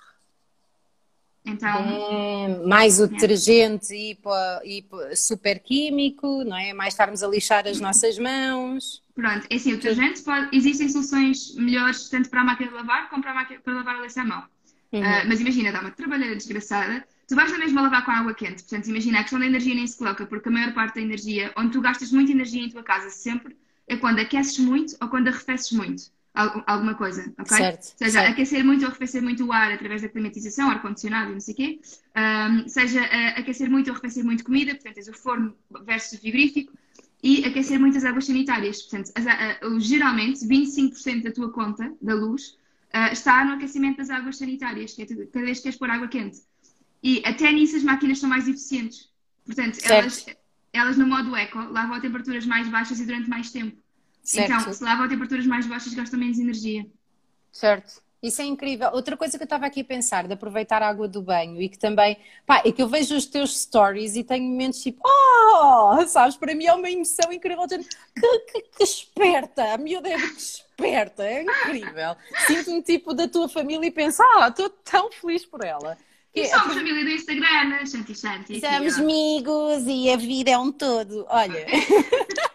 Então, 1.43 1.69
é, 1.69 2.65
mais 2.67 2.99
o 2.99 3.07
detergente 3.07 3.93
e, 3.93 4.17
e 4.63 5.15
super 5.15 5.59
químico, 5.59 6.43
não 6.43 6.55
é? 6.55 6.71
Mais 6.73 6.93
estarmos 6.93 7.23
a 7.23 7.27
lixar 7.27 7.67
as 7.67 7.79
nossas 7.79 8.19
mãos. 8.19 9.01
Pronto, 9.15 9.47
é 9.49 9.55
assim, 9.55 9.73
o 9.73 9.75
detergente 9.75 10.21
pode, 10.21 10.55
existem 10.55 10.87
soluções 10.87 11.55
melhores 11.55 12.09
tanto 12.09 12.29
para 12.29 12.41
a 12.41 12.43
máquina 12.43 12.69
de 12.69 12.75
lavar 12.75 13.09
como 13.09 13.23
para, 13.23 13.31
a 13.31 13.35
máquina, 13.35 13.59
para 13.59 13.73
lavar 13.73 13.95
a 13.95 13.99
louça 13.99 14.21
à 14.21 14.25
mão. 14.25 14.43
Uhum. 14.91 15.01
Uh, 15.01 15.27
mas 15.27 15.41
imagina, 15.41 15.71
dá 15.71 15.81
uma 15.81 15.91
trabalheira 15.91 16.35
desgraçada. 16.35 17.03
Tu 17.27 17.35
vais 17.35 17.51
na 17.51 17.57
mesma 17.57 17.81
lavar 17.81 18.05
com 18.05 18.11
água 18.11 18.33
quente. 18.33 18.61
Portanto, 18.63 18.87
imagina, 18.87 19.19
a 19.19 19.21
questão 19.21 19.39
da 19.39 19.45
energia 19.45 19.73
nem 19.73 19.87
se 19.87 19.97
coloca, 19.97 20.25
porque 20.25 20.49
a 20.49 20.51
maior 20.51 20.73
parte 20.73 20.95
da 20.95 21.01
energia, 21.01 21.51
onde 21.57 21.71
tu 21.71 21.81
gastas 21.81 22.11
muita 22.11 22.31
energia 22.31 22.63
em 22.63 22.69
tua 22.69 22.83
casa 22.83 23.09
sempre, 23.09 23.57
é 23.87 23.97
quando 23.97 24.19
aqueces 24.19 24.59
muito 24.59 24.95
ou 25.01 25.07
quando 25.07 25.27
arrefeces 25.27 25.71
muito 25.71 26.03
alguma 26.33 26.95
coisa, 26.95 27.33
ok? 27.37 27.57
Certo, 27.57 27.83
seja 27.97 28.11
certo. 28.11 28.31
aquecer 28.31 28.63
muito 28.63 28.83
ou 28.83 28.89
arrefecer 28.89 29.21
muito 29.21 29.45
o 29.45 29.51
ar 29.51 29.71
através 29.71 30.01
da 30.01 30.09
climatização, 30.09 30.69
ar-condicionado 30.69 31.31
e 31.31 31.33
não 31.33 31.41
sei 31.41 31.53
o 31.53 31.57
quê, 31.57 31.79
um, 32.15 32.67
seja 32.69 33.01
uh, 33.01 33.39
aquecer 33.39 33.69
muito 33.69 33.87
ou 33.87 33.93
arrefecer 33.93 34.23
muito 34.23 34.43
comida, 34.43 34.73
portanto, 34.73 34.95
tens 34.95 35.07
o 35.09 35.13
forno 35.13 35.53
versus 35.85 36.17
o 36.17 36.21
frigorífico, 36.21 36.71
e 37.23 37.45
aquecer 37.45 37.79
muito 37.79 37.97
as 37.97 38.03
águas 38.03 38.25
sanitárias. 38.25 38.81
Portanto, 38.81 39.11
as, 39.15 39.25
uh, 39.25 39.79
geralmente, 39.79 40.39
25% 40.39 41.23
da 41.23 41.31
tua 41.31 41.51
conta 41.51 41.93
da 42.01 42.15
luz 42.15 42.57
uh, 42.93 43.11
está 43.11 43.45
no 43.45 43.53
aquecimento 43.53 43.97
das 43.97 44.09
águas 44.09 44.37
sanitárias, 44.37 44.93
que 44.93 45.03
é 45.03 45.05
cada 45.05 45.45
vez 45.45 45.57
que 45.57 45.63
queres 45.63 45.77
pôr 45.77 45.89
água 45.89 46.07
quente. 46.07 46.39
E 47.03 47.21
até 47.25 47.51
nisso 47.51 47.75
as 47.75 47.83
máquinas 47.83 48.19
são 48.19 48.29
mais 48.29 48.47
eficientes. 48.47 49.09
Portanto, 49.45 49.79
elas, 49.83 50.25
elas 50.71 50.97
no 50.97 51.07
modo 51.07 51.35
eco 51.35 51.59
lavam 51.59 51.95
a 51.95 51.99
temperaturas 51.99 52.45
mais 52.45 52.67
baixas 52.67 52.99
e 52.99 53.05
durante 53.05 53.29
mais 53.29 53.51
tempo. 53.51 53.77
Certo. 54.23 54.51
Então, 54.51 54.73
se 54.73 54.83
lavam 54.83 55.05
a 55.05 55.09
temperaturas 55.09 55.45
mais 55.45 55.65
baixas, 55.65 55.93
gastam 55.93 56.19
menos 56.19 56.39
energia. 56.39 56.85
Certo. 57.51 58.01
Isso 58.21 58.39
é 58.39 58.45
incrível. 58.45 58.89
Outra 58.93 59.17
coisa 59.17 59.35
que 59.35 59.41
eu 59.41 59.45
estava 59.45 59.65
aqui 59.65 59.81
a 59.81 59.85
pensar, 59.85 60.27
de 60.27 60.33
aproveitar 60.33 60.83
a 60.83 60.87
água 60.87 61.07
do 61.07 61.23
banho 61.23 61.59
e 61.59 61.67
que 61.67 61.77
também, 61.77 62.17
pá, 62.45 62.61
é 62.63 62.71
que 62.71 62.81
eu 62.81 62.87
vejo 62.87 63.15
os 63.15 63.25
teus 63.25 63.59
stories 63.61 64.15
e 64.15 64.23
tenho 64.23 64.43
momentos 64.43 64.79
tipo, 64.79 65.01
oh, 65.03 66.05
sabes, 66.05 66.37
para 66.37 66.53
mim 66.53 66.65
é 66.65 66.73
uma 66.73 66.89
emoção 66.89 67.33
incrível. 67.33 67.67
Que, 67.67 67.79
que, 67.79 68.61
que 68.77 68.83
esperta, 68.83 69.73
a 69.73 69.77
miúda 69.77 70.07
é 70.07 70.17
que 70.17 70.37
esperta, 70.37 71.23
é 71.23 71.41
incrível. 71.41 72.15
Sinto-me 72.45 72.83
tipo 72.83 73.11
da 73.15 73.27
tua 73.27 73.49
família 73.49 73.87
e 73.87 73.91
penso, 73.91 74.21
ah, 74.21 74.49
estou 74.49 74.69
tão 74.69 75.11
feliz 75.11 75.43
por 75.43 75.63
ela. 75.63 75.97
E 76.33 76.47
somos 76.47 76.75
família 76.75 77.03
do 77.03 77.09
Instagram, 77.09 77.85
Shanti 77.87 78.15
Shanti. 78.15 78.61
Somos 78.61 78.99
amigos 78.99 79.83
e 79.87 80.11
a 80.11 80.15
vida 80.15 80.51
é 80.51 80.57
um 80.59 80.71
todo. 80.71 81.25
Olha. 81.27 81.65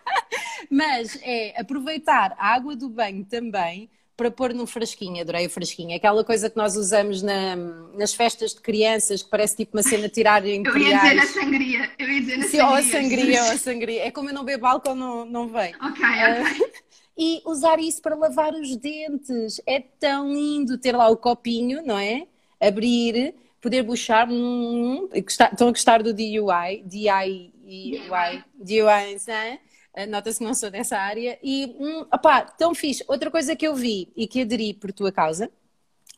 Mas 0.77 1.19
é 1.23 1.59
aproveitar 1.59 2.37
a 2.39 2.55
água 2.55 2.77
do 2.77 2.87
banho 2.91 3.25
também 3.25 3.89
para 4.15 4.31
pôr 4.31 4.53
no 4.53 4.67
frasquinho, 4.67 5.23
adorei 5.23 5.47
o 5.47 5.51
frasquinho. 5.51 5.97
Aquela 5.97 6.23
coisa 6.23 6.51
que 6.51 6.57
nós 6.57 6.77
usamos 6.77 7.23
na, 7.23 7.57
nas 7.95 8.12
festas 8.12 8.55
de 8.55 8.61
crianças, 8.61 9.23
que 9.23 9.31
parece 9.31 9.57
tipo 9.57 9.75
uma 9.75 9.83
cena 9.83 10.07
tirar 10.07 10.47
imperiais. 10.47 10.77
Eu 10.77 10.89
ia 10.89 10.99
dizer 11.01 11.15
na 11.15 11.27
sangria. 11.27 11.91
Eu 11.99 12.09
ia 12.11 12.21
dizer 12.21 12.37
na 12.37 12.45
Sim, 12.45 12.59
sangria. 12.59 12.67
Ou 12.67 12.75
a 12.75 12.83
sangria, 12.83 13.45
ou 13.45 13.51
a 13.51 13.59
sangria. 13.59 14.07
É 14.07 14.11
como 14.11 14.29
eu 14.29 14.35
não 14.35 14.45
bebo 14.45 14.67
álcool, 14.67 14.95
não, 14.95 15.25
não 15.25 15.49
vem. 15.49 15.75
Ok, 15.77 16.05
ok. 16.05 16.61
Uh, 16.61 16.71
e 17.17 17.43
usar 17.47 17.79
isso 17.79 18.03
para 18.03 18.15
lavar 18.15 18.53
os 18.53 18.77
dentes. 18.77 19.59
É 19.67 19.81
tão 19.81 20.31
lindo 20.31 20.77
ter 20.77 20.95
lá 20.95 21.09
o 21.09 21.17
copinho, 21.17 21.83
não 21.83 21.99
é? 21.99 22.27
Abrir, 22.61 23.35
poder 23.62 23.83
buchar. 23.83 24.29
Hum, 24.31 25.09
estão 25.15 25.69
a 25.69 25.71
gostar 25.71 26.03
do 26.03 26.12
DIY? 26.12 26.83
DIY, 26.85 27.53
DIY, 27.65 28.45
DIY, 28.62 29.17
não 29.27 29.35
é? 29.35 29.59
Nota-se 30.05 30.39
que 30.39 30.45
não 30.45 30.55
sou 30.55 30.71
dessa 30.71 30.99
área. 30.99 31.39
E, 31.43 31.75
hum, 31.79 32.01
opá, 32.13 32.43
tão 32.43 32.75
fixe. 32.75 33.03
Outra 33.09 33.31
coisa 33.31 33.57
que 33.57 33.67
eu 33.67 33.75
vi 33.75 34.13
e 34.15 34.27
que 34.27 34.43
aderi 34.43 34.75
por 34.75 34.93
tua 34.93 35.11
causa, 35.11 35.51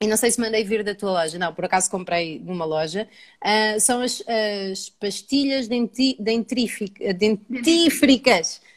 e 0.00 0.06
não 0.06 0.16
sei 0.16 0.30
se 0.30 0.40
mandei 0.40 0.64
vir 0.64 0.84
da 0.84 0.94
tua 0.94 1.10
loja, 1.10 1.38
não, 1.38 1.52
por 1.52 1.64
acaso 1.64 1.90
comprei 1.90 2.38
numa 2.38 2.64
loja, 2.64 3.08
uh, 3.44 3.80
são 3.80 4.00
as, 4.00 4.22
as 4.72 4.88
pastilhas 4.88 5.66
denti, 5.66 6.16
dentífricas. 6.20 7.10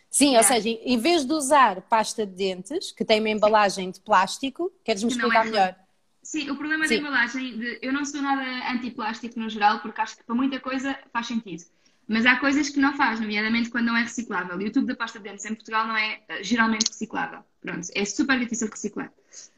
Sim, 0.09 0.35
ou 0.35 0.43
seja, 0.43 0.67
em 0.67 0.97
vez 0.97 1.23
de 1.23 1.31
usar 1.31 1.81
pasta 1.83 2.25
de 2.25 2.33
dentes, 2.33 2.91
que 2.91 3.05
tem 3.05 3.19
uma 3.19 3.29
embalagem 3.29 3.91
de 3.91 3.99
plástico, 4.01 4.71
queres-me 4.83 5.09
explicar 5.09 5.45
é 5.45 5.49
melhor? 5.49 5.75
Sim, 6.23 6.49
o 6.49 6.55
problema 6.55 6.87
Sim. 6.87 6.95
da 6.95 7.01
embalagem, 7.01 7.57
de, 7.57 7.79
eu 7.81 7.93
não 7.93 8.03
sou 8.03 8.21
nada 8.21 8.43
anti-plástico 8.71 9.39
no 9.39 9.49
geral, 9.49 9.79
porque 9.79 10.01
acho 10.01 10.17
que 10.17 10.23
para 10.23 10.35
muita 10.35 10.59
coisa 10.59 10.97
faz 11.13 11.27
sentido. 11.27 11.63
Mas 12.11 12.25
há 12.25 12.35
coisas 12.35 12.69
que 12.69 12.77
não 12.77 12.93
faz, 12.93 13.21
nomeadamente 13.21 13.69
quando 13.69 13.85
não 13.85 13.95
é 13.95 14.03
reciclável. 14.03 14.59
E 14.59 14.67
o 14.67 14.71
tubo 14.71 14.85
da 14.85 14.95
pasta 14.95 15.17
de 15.17 15.23
dentes 15.29 15.45
em 15.45 15.55
Portugal 15.55 15.87
não 15.87 15.95
é 15.95 16.19
uh, 16.29 16.43
geralmente 16.43 16.89
reciclável. 16.89 17.39
Pronto, 17.61 17.87
é 17.95 18.03
super 18.03 18.37
difícil 18.37 18.67
reciclar. 18.69 19.09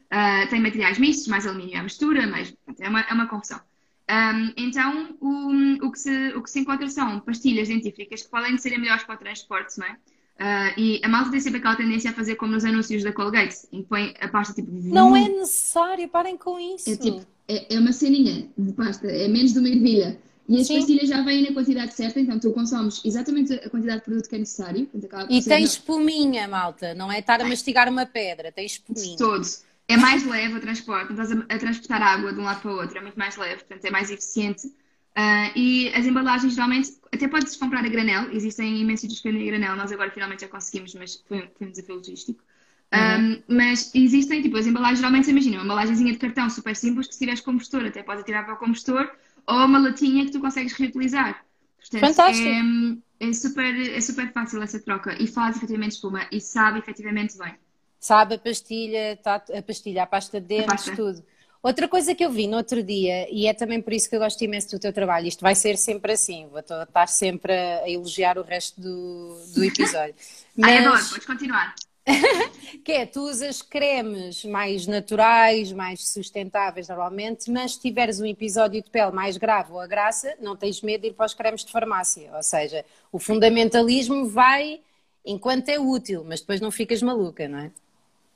Uh, 0.04 0.48
tem 0.48 0.60
materiais 0.60 0.96
mistos, 0.96 1.26
mais 1.26 1.48
alumínio 1.48 1.80
à 1.80 1.82
mistura, 1.82 2.28
mas 2.28 2.52
pronto, 2.64 2.80
é, 2.80 2.88
uma, 2.88 3.00
é 3.00 3.12
uma 3.12 3.26
confusão. 3.26 3.60
Um, 4.08 4.52
então, 4.56 5.16
o, 5.20 5.84
o, 5.84 5.90
que 5.90 5.98
se, 5.98 6.28
o 6.36 6.42
que 6.44 6.48
se 6.48 6.60
encontra 6.60 6.88
são 6.88 7.18
pastilhas 7.18 7.66
dentífricas 7.66 8.22
que, 8.22 8.52
de 8.52 8.62
serem 8.62 8.78
melhores 8.78 9.02
para 9.02 9.16
o 9.16 9.18
transporte, 9.18 9.76
não 9.76 9.86
é? 9.88 9.92
Uh, 10.38 10.80
e 10.80 11.00
a 11.02 11.08
malta 11.08 11.32
tem 11.32 11.40
sempre 11.40 11.58
aquela 11.58 11.74
tendência 11.74 12.10
a 12.10 12.14
fazer 12.14 12.36
como 12.36 12.52
nos 12.52 12.64
anúncios 12.64 13.02
da 13.02 13.12
Colgate, 13.12 13.66
em 13.72 13.82
que 13.82 13.88
põe 13.88 14.14
a 14.20 14.28
pasta 14.28 14.54
tipo. 14.54 14.70
Não 14.70 15.16
é 15.16 15.28
necessário, 15.28 16.08
parem 16.08 16.36
com 16.36 16.60
isso. 16.60 16.88
É 16.88 16.96
tipo, 16.96 17.26
é, 17.48 17.74
é 17.74 17.78
uma 17.80 17.92
ceninha 17.92 18.48
de 18.56 18.72
pasta, 18.74 19.08
é 19.08 19.26
menos 19.26 19.52
de 19.52 19.58
uma 19.58 19.68
ervilha. 19.68 20.20
E 20.46 20.60
as 20.60 20.68
pastilhas 20.68 21.08
já 21.08 21.22
vêm 21.22 21.42
na 21.42 21.52
quantidade 21.52 21.94
certa, 21.94 22.20
então 22.20 22.38
tu 22.38 22.52
consomes 22.52 23.00
exatamente 23.04 23.54
a 23.54 23.70
quantidade 23.70 24.00
de 24.00 24.04
produto 24.04 24.28
que 24.28 24.34
é 24.34 24.38
necessário. 24.38 24.88
E 25.30 25.42
tem 25.42 25.64
espuminha, 25.64 26.46
malta, 26.46 26.94
não 26.94 27.10
é 27.10 27.20
estar 27.20 27.40
a 27.40 27.44
mastigar 27.44 27.88
uma 27.88 28.04
pedra, 28.04 28.52
tem 28.52 28.66
espuminha. 28.66 29.16
Todos. 29.16 29.64
É 29.88 29.96
mais 29.96 30.24
leve 30.24 30.54
o 30.54 30.60
transporte, 30.60 31.12
não 31.12 31.22
estás 31.22 31.32
a, 31.32 31.54
a, 31.54 31.58
transportar 31.58 32.02
água 32.02 32.32
de 32.32 32.40
um 32.40 32.44
lado 32.44 32.60
para 32.60 32.70
o 32.70 32.76
outro, 32.76 32.96
é 32.96 33.00
muito 33.00 33.18
mais 33.18 33.36
leve, 33.36 33.56
portanto 33.56 33.84
é 33.84 33.90
mais 33.90 34.10
eficiente. 34.10 34.66
Uh, 34.66 35.56
e 35.56 35.92
as 35.94 36.06
embalagens 36.06 36.54
geralmente, 36.54 36.94
até 37.12 37.28
podes 37.28 37.54
comprar 37.56 37.84
a 37.84 37.88
granel, 37.88 38.30
existem 38.32 38.80
imensos 38.80 39.02
sítios 39.02 39.20
que 39.20 39.30
vendem 39.30 39.46
a 39.48 39.50
granel, 39.52 39.76
nós 39.76 39.92
agora 39.92 40.10
finalmente 40.10 40.40
já 40.40 40.48
conseguimos, 40.48 40.94
mas 40.94 41.22
foi, 41.28 41.48
foi 41.56 41.66
um 41.66 41.70
desafio 41.70 41.96
logístico. 41.96 42.42
Uhum. 42.92 43.32
Um, 43.32 43.42
mas 43.56 43.90
existem, 43.94 44.42
tipo, 44.42 44.56
as 44.56 44.66
embalagens 44.66 44.98
geralmente, 44.98 45.30
imagina, 45.30 45.56
uma 45.56 45.64
embalagenzinha 45.64 46.12
de 46.12 46.18
cartão 46.18 46.48
super 46.48 46.74
simples 46.74 47.06
que 47.06 47.14
se 47.14 47.20
tiveres 47.20 47.40
combustor, 47.40 47.84
até 47.84 48.02
podes 48.02 48.24
tirar 48.24 48.44
para 48.44 48.54
o 48.54 48.56
combustor, 48.56 49.10
ou 49.46 49.64
uma 49.64 49.78
latinha 49.78 50.24
que 50.24 50.32
tu 50.32 50.40
consegues 50.40 50.72
reutilizar. 50.74 51.44
Portanto, 51.78 52.00
Fantástico. 52.00 52.48
É, 53.20 53.28
é, 53.28 53.32
super, 53.32 53.96
é 53.96 54.00
super 54.00 54.32
fácil 54.32 54.62
essa 54.62 54.80
troca 54.80 55.14
e 55.20 55.26
faz 55.26 55.56
efetivamente 55.56 55.92
espuma 55.92 56.26
e 56.32 56.40
sabe 56.40 56.78
efetivamente 56.78 57.36
bem. 57.36 57.54
Sabe 58.00 58.34
a 58.34 58.38
pastilha, 58.38 59.18
tá, 59.22 59.36
a 59.36 59.62
pastilha, 59.62 60.02
a 60.02 60.06
pasta 60.06 60.40
de 60.40 60.46
dentes, 60.46 60.84
tudo. 60.96 61.24
Outra 61.62 61.88
coisa 61.88 62.14
que 62.14 62.22
eu 62.22 62.30
vi 62.30 62.46
no 62.46 62.58
outro 62.58 62.82
dia, 62.82 63.26
e 63.32 63.46
é 63.46 63.54
também 63.54 63.80
por 63.80 63.94
isso 63.94 64.10
que 64.10 64.14
eu 64.14 64.20
gosto 64.20 64.42
imenso 64.44 64.70
do 64.70 64.78
teu 64.78 64.92
trabalho, 64.92 65.26
isto 65.26 65.40
vai 65.40 65.54
ser 65.54 65.78
sempre 65.78 66.12
assim, 66.12 66.46
vou 66.48 66.60
estar 66.60 67.06
sempre 67.08 67.54
a 67.54 67.88
elogiar 67.88 68.36
o 68.36 68.42
resto 68.42 68.78
do, 68.78 69.34
do 69.54 69.64
episódio. 69.64 70.14
Mas... 70.54 70.68
Ai, 70.76 70.84
adoro, 70.84 71.08
podes 71.08 71.24
continuar. 71.24 71.74
Que 72.84 72.92
é, 72.92 73.06
tu 73.06 73.20
usas 73.20 73.62
cremes 73.62 74.44
mais 74.44 74.86
naturais, 74.86 75.72
mais 75.72 76.06
sustentáveis 76.08 76.88
normalmente, 76.88 77.50
mas 77.50 77.74
se 77.74 77.80
tiveres 77.80 78.20
um 78.20 78.26
episódio 78.26 78.82
de 78.82 78.90
pele 78.90 79.12
mais 79.12 79.36
grave 79.36 79.72
ou 79.72 79.80
a 79.80 79.86
graça, 79.86 80.34
não 80.40 80.54
tens 80.54 80.82
medo 80.82 81.02
de 81.02 81.08
ir 81.08 81.12
para 81.14 81.26
os 81.26 81.34
cremes 81.34 81.64
de 81.64 81.72
farmácia. 81.72 82.30
Ou 82.34 82.42
seja, 82.42 82.84
o 83.10 83.18
fundamentalismo 83.18 84.28
vai 84.28 84.80
enquanto 85.24 85.68
é 85.70 85.78
útil, 85.78 86.24
mas 86.26 86.40
depois 86.40 86.60
não 86.60 86.70
ficas 86.70 87.02
maluca, 87.02 87.48
não 87.48 87.58
é? 87.58 87.70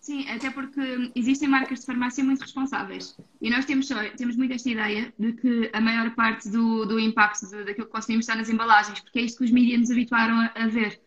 Sim, 0.00 0.26
até 0.31 0.50
porque 0.50 1.11
existem 1.14 1.48
marcas 1.48 1.81
de 1.81 1.87
farmácia 1.87 2.24
muito 2.24 2.40
responsáveis. 2.40 3.14
E 3.42 3.50
nós 3.50 3.66
temos, 3.66 3.88
temos 4.16 4.37
muito 4.37 4.54
esta 4.54 4.70
ideia 4.70 5.12
de 5.18 5.35
que 5.35 5.70
a 5.72 5.81
maior 5.83 6.14
parte 6.14 6.48
do, 6.48 6.87
do 6.87 6.98
impacto 6.98 7.46
de, 7.46 7.64
daquilo 7.64 7.87
que 7.87 7.92
consumimos 7.92 8.24
está 8.24 8.35
nas 8.35 8.48
embalagens, 8.48 9.00
porque 9.00 9.18
é 9.18 9.22
isto 9.22 9.38
que 9.38 9.44
os 9.44 9.50
mídias 9.50 9.81
nos 9.81 9.90
habituaram 9.90 10.40
a, 10.40 10.52
a 10.54 10.66
ver. 10.68 10.98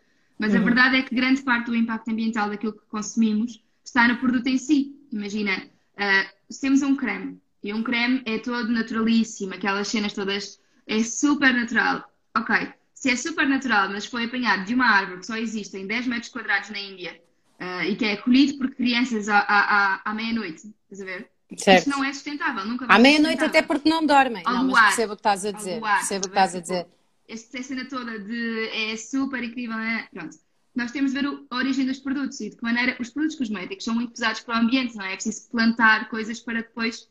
Mas 0.41 0.53
uhum. 0.55 0.61
a 0.61 0.63
verdade 0.63 0.97
é 0.97 1.01
que 1.03 1.13
grande 1.13 1.43
parte 1.43 1.67
do 1.67 1.75
impacto 1.75 2.09
ambiental 2.09 2.49
daquilo 2.49 2.73
que 2.73 2.83
consumimos 2.89 3.63
está 3.85 4.07
no 4.07 4.17
produto 4.17 4.47
em 4.47 4.57
si. 4.57 4.95
Imagina, 5.11 5.55
uh, 5.55 6.29
se 6.49 6.61
temos 6.61 6.81
um 6.81 6.95
creme, 6.95 7.39
e 7.63 7.71
um 7.71 7.83
creme 7.83 8.23
é 8.25 8.39
todo 8.39 8.67
naturalíssimo, 8.69 9.53
aquelas 9.53 9.87
cenas 9.87 10.13
todas, 10.13 10.59
é 10.87 11.03
super 11.03 11.53
natural. 11.53 12.03
Ok, 12.35 12.55
se 12.91 13.11
é 13.11 13.15
super 13.15 13.47
natural, 13.47 13.89
mas 13.89 14.07
foi 14.07 14.25
apanhado 14.25 14.65
de 14.65 14.73
uma 14.73 14.87
árvore 14.87 15.19
que 15.19 15.27
só 15.27 15.37
existe 15.37 15.77
em 15.77 15.85
10 15.85 16.07
metros 16.07 16.31
quadrados 16.31 16.71
na 16.71 16.79
Índia 16.79 17.21
uh, 17.59 17.83
e 17.83 17.95
que 17.95 18.05
é 18.05 18.17
colhido 18.17 18.57
por 18.57 18.71
crianças 18.71 19.29
à, 19.29 19.45
à, 19.47 20.01
à 20.03 20.13
meia-noite, 20.15 20.73
estás 20.89 21.01
a 21.01 21.05
ver? 21.05 21.29
Certo. 21.55 21.87
Isto 21.87 21.89
não 21.91 22.03
é 22.03 22.11
sustentável, 22.13 22.65
nunca 22.65 22.87
vai 22.87 22.95
À 22.95 22.99
meia-noite 22.99 23.43
até 23.43 23.61
porque 23.61 23.87
não 23.87 24.03
dormem. 24.03 24.41
Ao 24.43 24.55
não, 24.55 24.71
mas 24.71 24.85
percebo 24.85 25.13
o 25.13 25.15
que 25.15 25.19
estás 25.19 25.45
a 25.45 25.51
dizer. 25.51 25.79
percebo 25.79 26.25
o 26.25 26.29
que 26.29 26.35
estás 26.35 26.55
a 26.55 26.59
dizer 26.59 26.87
esta 27.31 27.63
cena 27.63 27.85
toda 27.85 28.19
de 28.19 28.67
é 28.67 28.95
super 28.97 29.43
incrível, 29.43 29.77
é? 29.77 30.07
pronto. 30.13 30.37
Nós 30.75 30.91
temos 30.91 31.11
de 31.11 31.21
ver 31.21 31.27
a 31.49 31.55
origem 31.55 31.85
dos 31.85 31.99
produtos 31.99 32.39
e 32.39 32.49
de 32.49 32.55
que 32.55 32.63
maneira 32.63 32.95
os 32.99 33.09
produtos 33.09 33.37
cosméticos 33.37 33.83
são 33.83 33.95
muito 33.95 34.13
pesados 34.13 34.41
para 34.41 34.57
o 34.57 34.61
ambiente, 34.61 34.95
não 34.95 35.05
é? 35.05 35.13
É 35.13 35.15
preciso 35.15 35.49
plantar 35.49 36.09
coisas 36.09 36.39
para 36.39 36.61
depois 36.61 37.09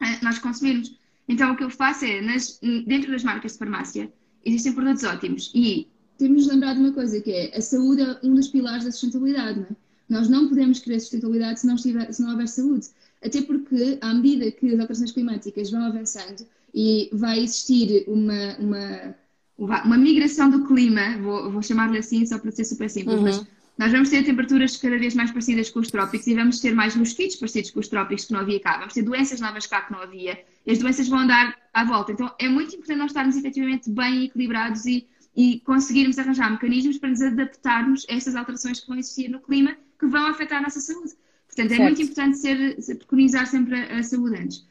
é, 0.00 0.24
nós 0.24 0.38
consumirmos. 0.38 0.98
Então 1.28 1.52
o 1.52 1.56
que 1.56 1.64
eu 1.64 1.70
faço 1.70 2.04
é, 2.04 2.20
nas, 2.20 2.58
dentro 2.86 3.10
das 3.10 3.24
marcas 3.24 3.52
de 3.52 3.58
farmácia, 3.58 4.12
existem 4.44 4.72
produtos 4.72 5.04
ótimos 5.04 5.50
e 5.54 5.88
temos 6.18 6.44
de 6.44 6.50
lembrar 6.50 6.74
de 6.74 6.80
uma 6.80 6.92
coisa 6.92 7.20
que 7.20 7.30
é 7.30 7.56
a 7.56 7.60
saúde 7.60 8.02
é 8.02 8.18
um 8.22 8.34
dos 8.34 8.48
pilares 8.48 8.84
da 8.84 8.90
sustentabilidade, 8.90 9.60
não 9.60 9.66
é? 9.66 9.76
Nós 10.08 10.28
não 10.28 10.48
podemos 10.48 10.78
querer 10.78 11.00
sustentabilidade 11.00 11.60
se 11.60 11.66
não, 11.66 11.74
estiver, 11.74 12.12
se 12.12 12.22
não 12.22 12.30
houver 12.30 12.46
saúde. 12.46 12.86
Até 13.24 13.42
porque, 13.42 13.98
à 14.00 14.14
medida 14.14 14.52
que 14.52 14.68
as 14.68 14.78
alterações 14.78 15.10
climáticas 15.10 15.70
vão 15.70 15.82
avançando 15.82 16.46
e 16.72 17.10
vai 17.12 17.40
existir 17.40 18.04
uma, 18.06 18.56
uma 18.58 19.16
uma 19.58 19.96
migração 19.96 20.50
do 20.50 20.66
clima, 20.66 21.16
vou, 21.18 21.50
vou 21.50 21.62
chamar-lhe 21.62 21.98
assim 21.98 22.24
só 22.26 22.38
para 22.38 22.50
ser 22.50 22.64
super 22.64 22.90
simples, 22.90 23.16
uhum. 23.16 23.22
mas 23.22 23.46
nós 23.78 23.92
vamos 23.92 24.08
ter 24.08 24.24
temperaturas 24.24 24.76
cada 24.76 24.98
vez 24.98 25.14
mais 25.14 25.30
parecidas 25.30 25.68
com 25.70 25.80
os 25.80 25.90
trópicos 25.90 26.26
e 26.26 26.34
vamos 26.34 26.60
ter 26.60 26.74
mais 26.74 26.96
mosquitos 26.96 27.36
parecidos 27.36 27.70
com 27.70 27.80
os 27.80 27.88
trópicos 27.88 28.24
que 28.24 28.32
não 28.32 28.40
havia 28.40 28.58
cá. 28.58 28.78
Vamos 28.78 28.94
ter 28.94 29.02
doenças 29.02 29.38
novas 29.38 29.66
cá 29.66 29.82
que 29.82 29.92
não 29.92 30.00
havia. 30.00 30.38
E 30.66 30.72
as 30.72 30.78
doenças 30.78 31.08
vão 31.08 31.20
andar 31.20 31.54
à 31.74 31.84
volta. 31.84 32.12
Então 32.12 32.34
é 32.38 32.48
muito 32.48 32.74
importante 32.74 32.98
nós 32.98 33.10
estarmos 33.10 33.36
efetivamente 33.36 33.90
bem 33.90 34.24
equilibrados 34.24 34.86
e, 34.86 35.06
e 35.36 35.60
conseguirmos 35.60 36.18
arranjar 36.18 36.50
mecanismos 36.50 36.96
para 36.96 37.10
nos 37.10 37.20
adaptarmos 37.20 38.06
a 38.08 38.14
estas 38.14 38.34
alterações 38.34 38.80
que 38.80 38.88
vão 38.88 38.98
existir 38.98 39.28
no 39.28 39.40
clima 39.40 39.76
que 39.98 40.06
vão 40.06 40.26
afetar 40.26 40.58
a 40.58 40.62
nossa 40.62 40.80
saúde. 40.80 41.12
Portanto, 41.46 41.72
é 41.72 41.76
certo. 41.76 41.82
muito 41.82 42.02
importante 42.02 42.38
ser, 42.38 42.96
preconizar 42.96 43.46
sempre 43.46 43.74
a, 43.74 43.98
a 43.98 44.02
saúde 44.02 44.36
antes. 44.40 44.66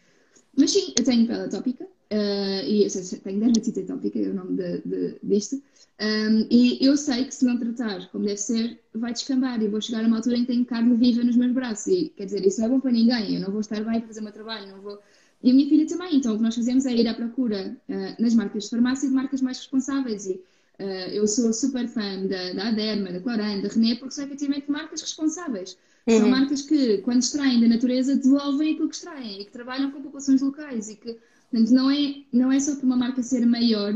Mas 0.58 0.72
sim, 0.72 0.94
eu 0.98 1.04
tenho 1.04 1.28
pele 1.28 1.44
atópica, 1.44 1.88
Uh, 2.12 2.64
e, 2.68 2.90
seja, 2.90 3.18
tenho 3.18 3.40
dermatite 3.40 3.80
atópica, 3.80 4.20
é 4.20 4.30
o 4.30 4.34
nome 4.34 4.56
de, 4.56 4.82
de, 4.86 5.20
disto. 5.24 5.62
Um, 6.00 6.46
e 6.52 6.86
eu 6.86 6.98
sei 6.98 7.24
que 7.24 7.34
se 7.34 7.46
não 7.46 7.58
tratar 7.58 8.10
como 8.12 8.26
deve 8.26 8.38
ser, 8.38 8.80
vai 8.94 9.14
descambar 9.14 9.62
e 9.62 9.68
vou 9.68 9.82
chegar 9.82 10.04
a 10.04 10.08
uma 10.08 10.18
altura 10.18 10.36
em 10.38 10.42
que 10.42 10.48
tenho 10.48 10.66
carne 10.66 10.96
viva 10.98 11.24
nos 11.24 11.36
meus 11.36 11.54
braços. 11.54 11.88
E 11.88 12.10
quer 12.16 12.26
dizer, 12.26 12.46
isso 12.46 12.60
não 12.60 12.68
é 12.68 12.70
bom 12.70 12.80
para 12.80 12.92
ninguém. 12.92 13.36
Eu 13.36 13.42
não 13.42 13.52
vou 13.52 13.62
estar 13.62 13.84
bem 13.84 14.00
para 14.00 14.08
fazer 14.08 14.20
o 14.20 14.24
meu 14.24 14.34
trabalho, 14.34 14.68
não 14.72 14.82
vou. 14.82 15.00
E 15.42 15.52
a 15.52 15.54
minha 15.54 15.68
filha 15.68 15.88
também. 15.88 16.18
Então 16.18 16.34
o 16.34 16.38
que 16.38 16.44
nós 16.44 16.56
fazemos 16.56 16.86
é 16.86 16.94
ir 16.94 17.08
à 17.08 17.14
procura 17.14 17.76
uh, 17.90 18.22
nas 18.22 18.34
marcas 18.36 18.66
de 18.66 18.70
farmácia 18.70 19.08
de 19.08 19.16
marcas 19.16 19.42
mais 19.42 19.58
responsáveis. 19.58 20.28
E 20.28 20.34
uh, 20.80 20.84
eu 21.12 21.28
sou 21.28 21.52
super 21.54 21.88
fã 21.88 22.26
da, 22.28 22.54
da 22.54 22.68
Aderma, 22.68 23.12
da 23.12 23.20
Cloran, 23.22 23.62
da 23.62 23.70
René, 23.70 23.96
porque 23.96 24.14
são 24.14 24.26
efetivamente 24.26 24.70
marcas 24.70 25.02
responsáveis. 25.02 25.78
Uhum. 26.08 26.20
São 26.20 26.30
marcas 26.30 26.62
que, 26.62 27.00
quando 27.00 27.22
extraem 27.22 27.60
da 27.62 27.68
natureza, 27.68 28.16
devolvem 28.16 28.74
aquilo 28.74 28.90
que 28.90 28.96
extraem 28.96 29.42
e 29.42 29.46
que 29.46 29.52
trabalham 29.52 29.90
com 29.92 30.02
populações 30.02 30.42
locais 30.42 30.90
e 30.90 30.96
que 30.96 31.18
Portanto, 31.56 31.74
não 31.74 31.90
é, 31.90 32.16
não 32.34 32.52
é 32.52 32.60
só 32.60 32.76
por 32.76 32.84
uma 32.84 32.98
marca 32.98 33.24
ser 33.24 33.46
maior 33.46 33.94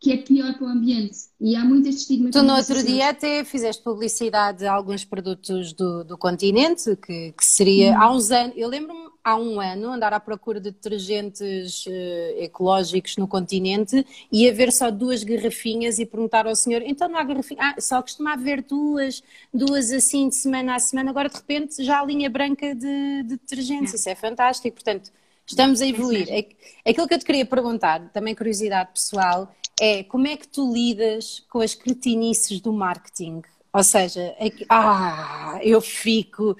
que 0.00 0.10
é 0.12 0.16
pior 0.16 0.54
para 0.54 0.66
o 0.66 0.68
ambiente. 0.68 1.16
E 1.38 1.54
há 1.54 1.62
muitas 1.62 1.96
estigma. 1.96 2.30
Tu 2.30 2.42
no 2.42 2.56
outro 2.56 2.82
dia 2.82 3.10
até 3.10 3.44
fizeste 3.44 3.84
publicidade 3.84 4.60
de 4.60 4.66
alguns 4.66 5.04
produtos 5.04 5.74
do, 5.74 6.02
do 6.02 6.16
continente, 6.16 6.96
que, 6.96 7.32
que 7.32 7.44
seria 7.44 7.92
hum. 7.92 8.00
há 8.00 8.12
uns 8.12 8.30
anos. 8.30 8.54
Eu 8.56 8.66
lembro-me 8.66 9.10
há 9.22 9.36
um 9.36 9.60
ano, 9.60 9.92
andar 9.92 10.14
à 10.14 10.18
procura 10.18 10.58
de 10.58 10.70
detergentes 10.70 11.84
uh, 11.86 11.90
ecológicos 12.38 13.18
no 13.18 13.28
continente 13.28 14.04
e 14.32 14.48
haver 14.48 14.72
só 14.72 14.90
duas 14.90 15.22
garrafinhas 15.22 15.98
e 15.98 16.06
perguntar 16.06 16.46
ao 16.46 16.56
senhor, 16.56 16.82
então 16.82 17.08
não 17.08 17.18
há 17.18 17.22
garrafinha? 17.22 17.60
Ah, 17.62 17.80
só 17.80 18.02
costuma 18.02 18.32
haver 18.32 18.62
duas, 18.62 19.22
duas 19.54 19.92
assim 19.92 20.28
de 20.28 20.34
semana 20.34 20.74
a 20.74 20.78
semana, 20.80 21.10
agora 21.10 21.28
de 21.28 21.36
repente 21.36 21.84
já 21.84 22.00
há 22.00 22.04
linha 22.04 22.28
branca 22.28 22.74
de, 22.74 23.22
de 23.22 23.36
detergentes, 23.36 23.94
isso 23.94 24.08
é 24.08 24.16
fantástico, 24.16 24.74
portanto, 24.74 25.12
estamos 25.46 25.80
a 25.80 25.86
evoluir. 25.86 26.28
É, 26.30 26.46
aquilo 26.90 27.06
que 27.08 27.14
eu 27.14 27.18
te 27.18 27.24
queria 27.24 27.46
perguntar, 27.46 28.10
também 28.12 28.34
curiosidade 28.34 28.90
pessoal, 28.92 29.54
é 29.80 30.02
como 30.04 30.26
é 30.26 30.36
que 30.36 30.48
tu 30.48 30.72
lidas 30.72 31.44
com 31.50 31.60
as 31.60 31.74
cretinices 31.74 32.60
do 32.60 32.72
marketing? 32.72 33.42
Ou 33.72 33.82
seja, 33.82 34.34
é 34.38 34.50
que, 34.50 34.66
ah, 34.68 35.58
eu 35.62 35.80
fico 35.80 36.56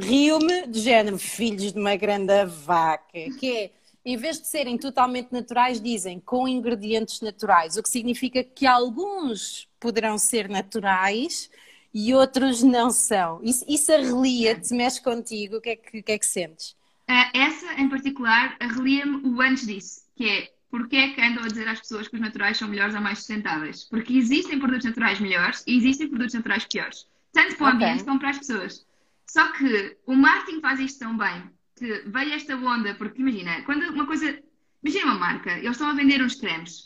rio-me 0.00 0.66
de 0.66 0.80
género, 0.80 1.18
filhos 1.18 1.72
de 1.72 1.78
uma 1.78 1.96
grande 1.96 2.44
vaca, 2.44 3.30
que 3.38 3.56
é, 3.56 3.70
em 4.04 4.16
vez 4.16 4.40
de 4.40 4.46
serem 4.46 4.76
totalmente 4.76 5.32
naturais, 5.32 5.80
dizem 5.80 6.20
com 6.20 6.46
ingredientes 6.46 7.20
naturais, 7.20 7.76
o 7.76 7.82
que 7.82 7.88
significa 7.88 8.44
que 8.44 8.66
alguns 8.66 9.68
poderão 9.80 10.18
ser 10.18 10.48
naturais 10.48 11.50
e 11.94 12.14
outros 12.14 12.62
não 12.62 12.90
são. 12.90 13.40
Isso, 13.42 13.64
isso 13.66 13.92
arrelia-te, 13.92 14.74
mexe 14.74 15.00
contigo, 15.00 15.56
o 15.56 15.60
que 15.60 15.70
é 15.70 15.76
que, 15.76 16.02
que, 16.02 16.12
é 16.12 16.18
que 16.18 16.26
sentes? 16.26 16.76
Uh, 17.08 17.30
essa, 17.34 17.74
em 17.74 17.88
particular, 17.88 18.56
arrelia-me 18.60 19.16
o 19.26 19.40
antes 19.40 19.66
disso, 19.66 20.02
que 20.16 20.28
é 20.28 20.52
porque 20.72 20.96
é 20.96 21.08
que 21.12 21.20
andam 21.20 21.44
a 21.44 21.48
dizer 21.48 21.68
às 21.68 21.80
pessoas 21.80 22.08
que 22.08 22.14
os 22.14 22.20
naturais 22.22 22.56
são 22.56 22.66
melhores 22.66 22.94
ou 22.94 23.00
mais 23.02 23.18
sustentáveis? 23.18 23.84
Porque 23.84 24.14
existem 24.14 24.58
produtos 24.58 24.86
naturais 24.86 25.20
melhores 25.20 25.62
e 25.66 25.76
existem 25.76 26.08
produtos 26.08 26.32
naturais 26.32 26.64
piores. 26.64 27.06
Tanto 27.30 27.56
para 27.56 27.66
o 27.66 27.68
okay. 27.68 27.86
ambiente 27.88 28.04
como 28.04 28.18
para 28.18 28.30
as 28.30 28.38
pessoas. 28.38 28.86
Só 29.26 29.52
que 29.52 29.98
o 30.06 30.14
marketing 30.14 30.62
faz 30.62 30.80
isto 30.80 31.00
tão 31.00 31.14
bem 31.14 31.50
que 31.76 32.04
veio 32.06 32.32
esta 32.32 32.56
onda, 32.56 32.94
porque 32.94 33.20
imagina, 33.20 33.60
quando 33.62 33.82
uma 33.92 34.06
coisa. 34.06 34.38
Imagina 34.82 35.12
uma 35.12 35.18
marca, 35.18 35.52
eles 35.58 35.72
estão 35.72 35.88
a 35.88 35.94
vender 35.94 36.22
uns 36.22 36.36
cremes. 36.36 36.84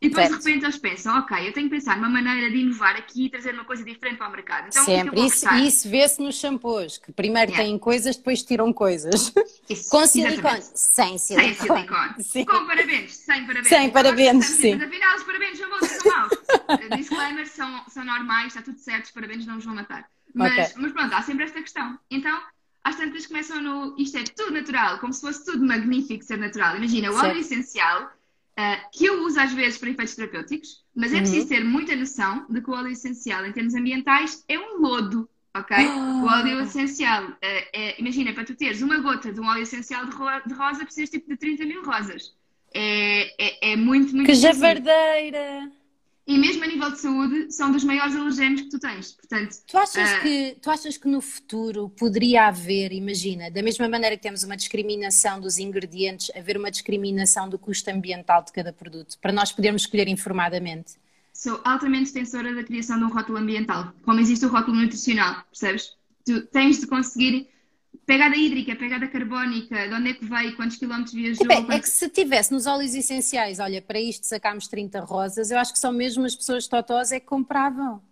E 0.00 0.08
depois 0.08 0.28
certo. 0.28 0.42
de 0.42 0.48
repente 0.48 0.64
eles 0.64 0.78
pensam, 0.78 1.18
ok, 1.18 1.48
eu 1.48 1.52
tenho 1.52 1.68
que 1.68 1.74
pensar 1.74 1.96
numa 1.96 2.08
maneira 2.08 2.48
de 2.48 2.56
inovar 2.56 2.94
aqui 2.94 3.26
e 3.26 3.30
trazer 3.30 3.52
uma 3.52 3.64
coisa 3.64 3.84
diferente 3.84 4.16
para 4.16 4.28
o 4.28 4.30
mercado. 4.30 4.68
Então, 4.68 4.84
Sempre. 4.84 5.26
Isso, 5.26 5.54
isso 5.54 5.88
vê-se 5.88 6.22
nos 6.22 6.36
shampoos, 6.36 6.98
que 6.98 7.10
primeiro 7.10 7.50
yeah. 7.50 7.68
têm 7.68 7.78
coisas, 7.78 8.16
depois 8.16 8.42
tiram 8.44 8.72
coisas. 8.72 9.32
Isso, 9.68 9.90
Com 9.90 10.06
silicone. 10.06 10.62
Sem 10.62 11.18
silicone. 11.18 11.54
Sem 11.54 11.66
silicone. 11.66 12.14
Sim. 12.22 12.44
Com 12.44 12.64
parabéns. 12.66 13.16
Sem 13.16 13.44
parabéns. 13.44 13.68
Sem 13.68 13.90
parabéns, 13.90 14.44
sim. 14.46 14.76
Mas 14.76 14.88
afinal, 14.88 15.16
os 15.16 15.22
parabéns 15.24 15.60
não 15.60 15.68
vão 15.68 15.80
ser 15.80 16.08
maus. 16.08 16.30
Disclaimers 16.96 17.50
são, 17.50 17.84
são 17.88 18.04
normais, 18.04 18.46
está 18.48 18.62
tudo 18.62 18.78
certo, 18.78 19.06
os 19.06 19.10
parabéns 19.10 19.46
não 19.46 19.56
nos 19.56 19.64
vão 19.64 19.74
matar. 19.74 20.08
Mas, 20.32 20.52
okay. 20.52 20.82
mas 20.82 20.92
pronto, 20.92 21.12
há 21.12 21.22
sempre 21.22 21.44
esta 21.44 21.60
questão. 21.60 21.98
Então, 22.10 22.40
às 22.84 22.96
tantas 22.96 23.26
começam 23.26 23.60
no 23.60 23.94
isto 23.98 24.16
é 24.16 24.24
tudo 24.24 24.52
natural, 24.52 24.98
como 24.98 25.12
se 25.12 25.20
fosse 25.20 25.44
tudo 25.44 25.64
magnífico 25.66 26.24
ser 26.24 26.38
natural. 26.38 26.76
Imagina, 26.76 27.10
o 27.10 27.16
óleo 27.16 27.38
essencial, 27.38 28.10
uh, 28.58 28.90
que 28.92 29.06
eu 29.06 29.22
uso 29.24 29.38
às 29.38 29.52
vezes 29.52 29.78
para 29.78 29.90
efeitos 29.90 30.16
terapêuticos, 30.16 30.84
mas 30.94 31.12
é 31.12 31.16
uhum. 31.16 31.22
preciso 31.22 31.48
ter 31.48 31.64
muita 31.64 31.94
noção 31.94 32.44
de 32.50 32.60
que 32.60 32.68
o 32.68 32.74
óleo 32.74 32.88
essencial, 32.88 33.46
em 33.46 33.52
termos 33.52 33.74
ambientais, 33.74 34.44
é 34.48 34.58
um 34.58 34.80
lodo. 34.80 35.28
Ok? 35.56 35.76
Oh. 35.76 36.24
O 36.24 36.26
óleo 36.26 36.60
essencial, 36.60 37.24
uh, 37.24 37.36
é, 37.40 37.98
imagina, 38.00 38.32
para 38.32 38.44
tu 38.44 38.54
teres 38.54 38.82
uma 38.82 38.98
gota 38.98 39.32
de 39.32 39.40
um 39.40 39.46
óleo 39.46 39.62
essencial 39.62 40.04
de, 40.04 40.14
ro 40.14 40.26
de 40.46 40.54
rosa, 40.54 40.84
precisas 40.84 41.10
tipo 41.10 41.28
de 41.28 41.36
30 41.36 41.64
mil 41.64 41.82
rosas. 41.82 42.34
É, 42.74 43.70
é, 43.70 43.72
é 43.72 43.76
muito, 43.76 44.14
muito 44.14 44.26
Que 44.26 44.34
javardeira! 44.34 45.72
E 46.28 46.36
mesmo 46.36 46.62
a 46.62 46.66
nível 46.66 46.90
de 46.90 47.00
saúde, 47.00 47.50
são 47.50 47.72
dos 47.72 47.82
maiores 47.82 48.14
alergénios 48.14 48.60
que 48.60 48.68
tu 48.68 48.78
tens. 48.78 49.12
Portanto, 49.12 49.56
tu 49.66 49.78
achas, 49.78 50.12
uh... 50.12 50.20
que, 50.20 50.56
tu 50.60 50.70
achas 50.70 50.98
que 50.98 51.08
no 51.08 51.22
futuro 51.22 51.88
poderia 51.88 52.48
haver, 52.48 52.92
imagina, 52.92 53.50
da 53.50 53.62
mesma 53.62 53.88
maneira 53.88 54.14
que 54.14 54.22
temos 54.22 54.42
uma 54.42 54.54
discriminação 54.54 55.40
dos 55.40 55.58
ingredientes, 55.58 56.30
haver 56.36 56.58
uma 56.58 56.70
discriminação 56.70 57.48
do 57.48 57.58
custo 57.58 57.90
ambiental 57.90 58.44
de 58.44 58.52
cada 58.52 58.74
produto, 58.74 59.18
para 59.22 59.32
nós 59.32 59.52
podermos 59.52 59.82
escolher 59.82 60.06
informadamente? 60.06 60.96
Sou 61.32 61.62
altamente 61.64 62.12
defensora 62.12 62.54
da 62.54 62.62
criação 62.62 62.98
de 62.98 63.04
um 63.04 63.08
rótulo 63.08 63.38
ambiental, 63.38 63.94
como 64.02 64.20
existe 64.20 64.44
o 64.44 64.50
rótulo 64.50 64.76
nutricional, 64.76 65.42
percebes? 65.50 65.96
Tu 66.26 66.42
tens 66.48 66.78
de 66.78 66.86
conseguir 66.86 67.48
Pegada 68.08 68.34
hídrica, 68.34 68.74
pegada 68.74 69.06
carbónica, 69.06 69.86
de 69.86 69.92
onde 69.92 70.08
é 70.08 70.14
que 70.14 70.24
veio, 70.24 70.56
quantos 70.56 70.78
quilómetros 70.78 71.12
viajou? 71.12 71.44
É, 71.44 71.56
quantos... 71.56 71.74
é 71.74 71.78
que 71.78 71.88
se 71.90 72.08
tivesse 72.08 72.50
nos 72.50 72.66
óleos 72.66 72.94
essenciais, 72.94 73.58
olha, 73.58 73.82
para 73.82 74.00
isto 74.00 74.24
sacámos 74.24 74.66
30 74.66 75.00
rosas, 75.00 75.50
eu 75.50 75.58
acho 75.58 75.74
que 75.74 75.78
só 75.78 75.92
mesmo 75.92 76.24
as 76.24 76.34
pessoas 76.34 76.66
totós 76.66 77.12
é 77.12 77.20
que 77.20 77.26
compravam. 77.26 78.02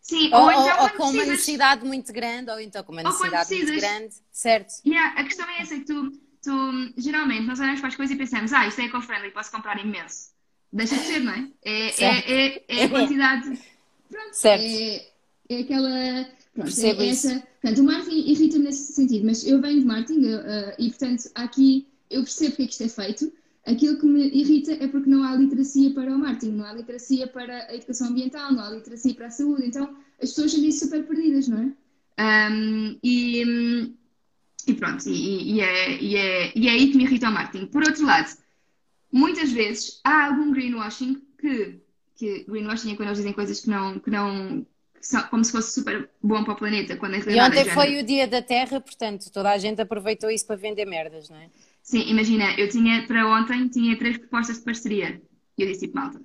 Sim, 0.00 0.32
ou, 0.32 0.42
ou, 0.42 0.52
então, 0.52 0.82
ou 0.84 0.90
com 0.90 1.10
uma 1.10 1.24
necessidade 1.24 1.84
muito 1.84 2.12
grande, 2.12 2.52
ou 2.52 2.60
então 2.60 2.84
com 2.84 2.92
uma 2.92 3.02
necessidade 3.02 3.52
muito 3.52 3.80
grande, 3.80 4.14
certo? 4.30 4.74
Yeah, 4.86 5.20
a 5.20 5.24
questão 5.24 5.50
é 5.50 5.60
essa, 5.60 5.74
que 5.74 5.86
tu, 5.86 6.12
tu, 6.40 6.92
geralmente, 6.96 7.44
nós 7.44 7.58
olhamos 7.58 7.80
para 7.80 7.88
as 7.88 7.96
coisas 7.96 8.14
e 8.14 8.18
pensamos, 8.18 8.52
ah, 8.52 8.68
isto 8.68 8.80
é 8.80 8.84
eco-friendly, 8.84 9.32
posso 9.32 9.50
comprar 9.50 9.76
imenso. 9.84 10.30
Deixa 10.72 10.94
de 10.94 11.02
ser, 11.02 11.18
não 11.18 11.32
é? 11.32 11.48
É, 11.64 12.04
é, 12.04 12.18
é, 12.30 12.64
é, 12.68 12.84
a 12.84 12.88
quantidade. 12.88 13.58
Pronto, 14.08 14.34
certo. 14.34 14.62
É, 14.62 15.04
é 15.48 15.60
aquela 15.62 16.28
Pronto, 16.54 16.66
Percebo 16.66 17.02
é 17.02 17.08
essa. 17.08 17.42
Portanto, 17.60 17.78
o 17.80 17.84
marketing 17.84 18.30
irrita-me 18.30 18.64
nesse 18.64 18.92
sentido, 18.92 19.24
mas 19.24 19.46
eu 19.46 19.60
venho 19.60 19.80
de 19.80 19.86
marketing 19.86 20.26
uh, 20.26 20.74
e, 20.78 20.88
portanto, 20.90 21.30
aqui 21.34 21.86
eu 22.10 22.22
percebo 22.22 22.50
porque 22.50 22.62
é 22.62 22.66
que 22.66 22.72
isto 22.72 22.82
é 22.84 22.88
feito. 22.88 23.32
Aquilo 23.64 23.98
que 23.98 24.06
me 24.06 24.28
irrita 24.28 24.72
é 24.72 24.88
porque 24.88 25.08
não 25.08 25.22
há 25.22 25.36
literacia 25.36 25.94
para 25.94 26.12
o 26.12 26.18
marketing, 26.18 26.56
não 26.56 26.66
há 26.66 26.72
literacia 26.74 27.26
para 27.26 27.66
a 27.68 27.74
educação 27.74 28.08
ambiental, 28.08 28.52
não 28.52 28.64
há 28.64 28.70
literacia 28.70 29.14
para 29.14 29.26
a 29.26 29.30
saúde. 29.30 29.66
Então, 29.66 29.96
as 30.20 30.30
pessoas 30.30 30.52
são 30.52 30.72
super 30.72 31.06
perdidas, 31.06 31.48
não 31.48 31.58
é? 32.18 32.50
Um, 32.50 32.98
e, 33.02 33.94
e, 34.66 34.74
pronto, 34.74 35.08
e, 35.08 35.54
e, 35.54 35.60
é, 35.60 36.02
e, 36.02 36.16
é, 36.16 36.52
e 36.58 36.68
é 36.68 36.70
aí 36.72 36.90
que 36.90 36.96
me 36.96 37.04
irrita 37.04 37.28
o 37.28 37.32
marketing. 37.32 37.66
Por 37.66 37.82
outro 37.84 38.04
lado, 38.04 38.36
muitas 39.10 39.50
vezes 39.52 40.00
há 40.04 40.26
algum 40.26 40.52
greenwashing 40.52 41.22
que, 41.38 41.80
que 42.16 42.44
greenwashing 42.44 42.92
é 42.92 42.96
quando 42.96 43.08
eles 43.08 43.18
dizem 43.18 43.32
coisas 43.32 43.60
que 43.60 43.70
não, 43.70 43.98
que 43.98 44.10
não 44.10 44.66
como 45.30 45.44
se 45.44 45.52
fosse 45.52 45.72
super 45.72 46.08
bom 46.22 46.44
para 46.44 46.52
o 46.52 46.56
planeta. 46.56 46.96
Quando 46.96 47.16
e 47.16 47.40
ontem 47.40 47.64
foi 47.66 48.00
o 48.00 48.04
dia 48.04 48.26
da 48.26 48.40
Terra, 48.40 48.80
portanto, 48.80 49.30
toda 49.30 49.50
a 49.50 49.58
gente 49.58 49.80
aproveitou 49.80 50.30
isso 50.30 50.46
para 50.46 50.56
vender 50.56 50.84
merdas, 50.84 51.28
não 51.28 51.36
é? 51.36 51.48
Sim, 51.82 52.08
imagina, 52.08 52.54
eu 52.54 52.68
tinha 52.68 53.06
para 53.06 53.26
ontem 53.26 53.68
tinha 53.68 53.96
três 53.98 54.16
propostas 54.16 54.58
de 54.58 54.64
parceria. 54.64 55.20
E 55.58 55.62
eu 55.62 55.68
disse 55.68 55.86
tipo, 55.86 55.98
malta. 55.98 56.20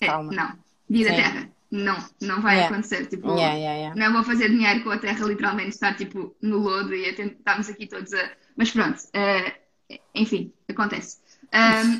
É, 0.00 0.06
Calma. 0.06 0.32
Não. 0.32 0.58
Dia 0.90 1.04
Sim. 1.04 1.10
da 1.10 1.16
Terra. 1.16 1.50
Não, 1.70 2.08
não 2.20 2.40
vai 2.40 2.56
yeah. 2.56 2.74
acontecer. 2.74 3.06
Tipo, 3.06 3.28
yeah, 3.34 3.54
yeah, 3.54 3.94
não 3.94 4.12
vou 4.12 4.24
fazer 4.24 4.48
dinheiro 4.48 4.82
com 4.82 4.90
a 4.90 4.98
Terra 4.98 5.26
literalmente 5.26 5.70
estar 5.70 5.94
tipo 5.94 6.34
no 6.40 6.58
lodo 6.58 6.94
e 6.94 7.08
estamos 7.10 7.68
aqui 7.68 7.86
todos 7.86 8.12
a. 8.14 8.30
Mas 8.56 8.70
pronto, 8.70 8.98
uh, 8.98 9.94
enfim, 10.14 10.50
acontece. 10.66 11.18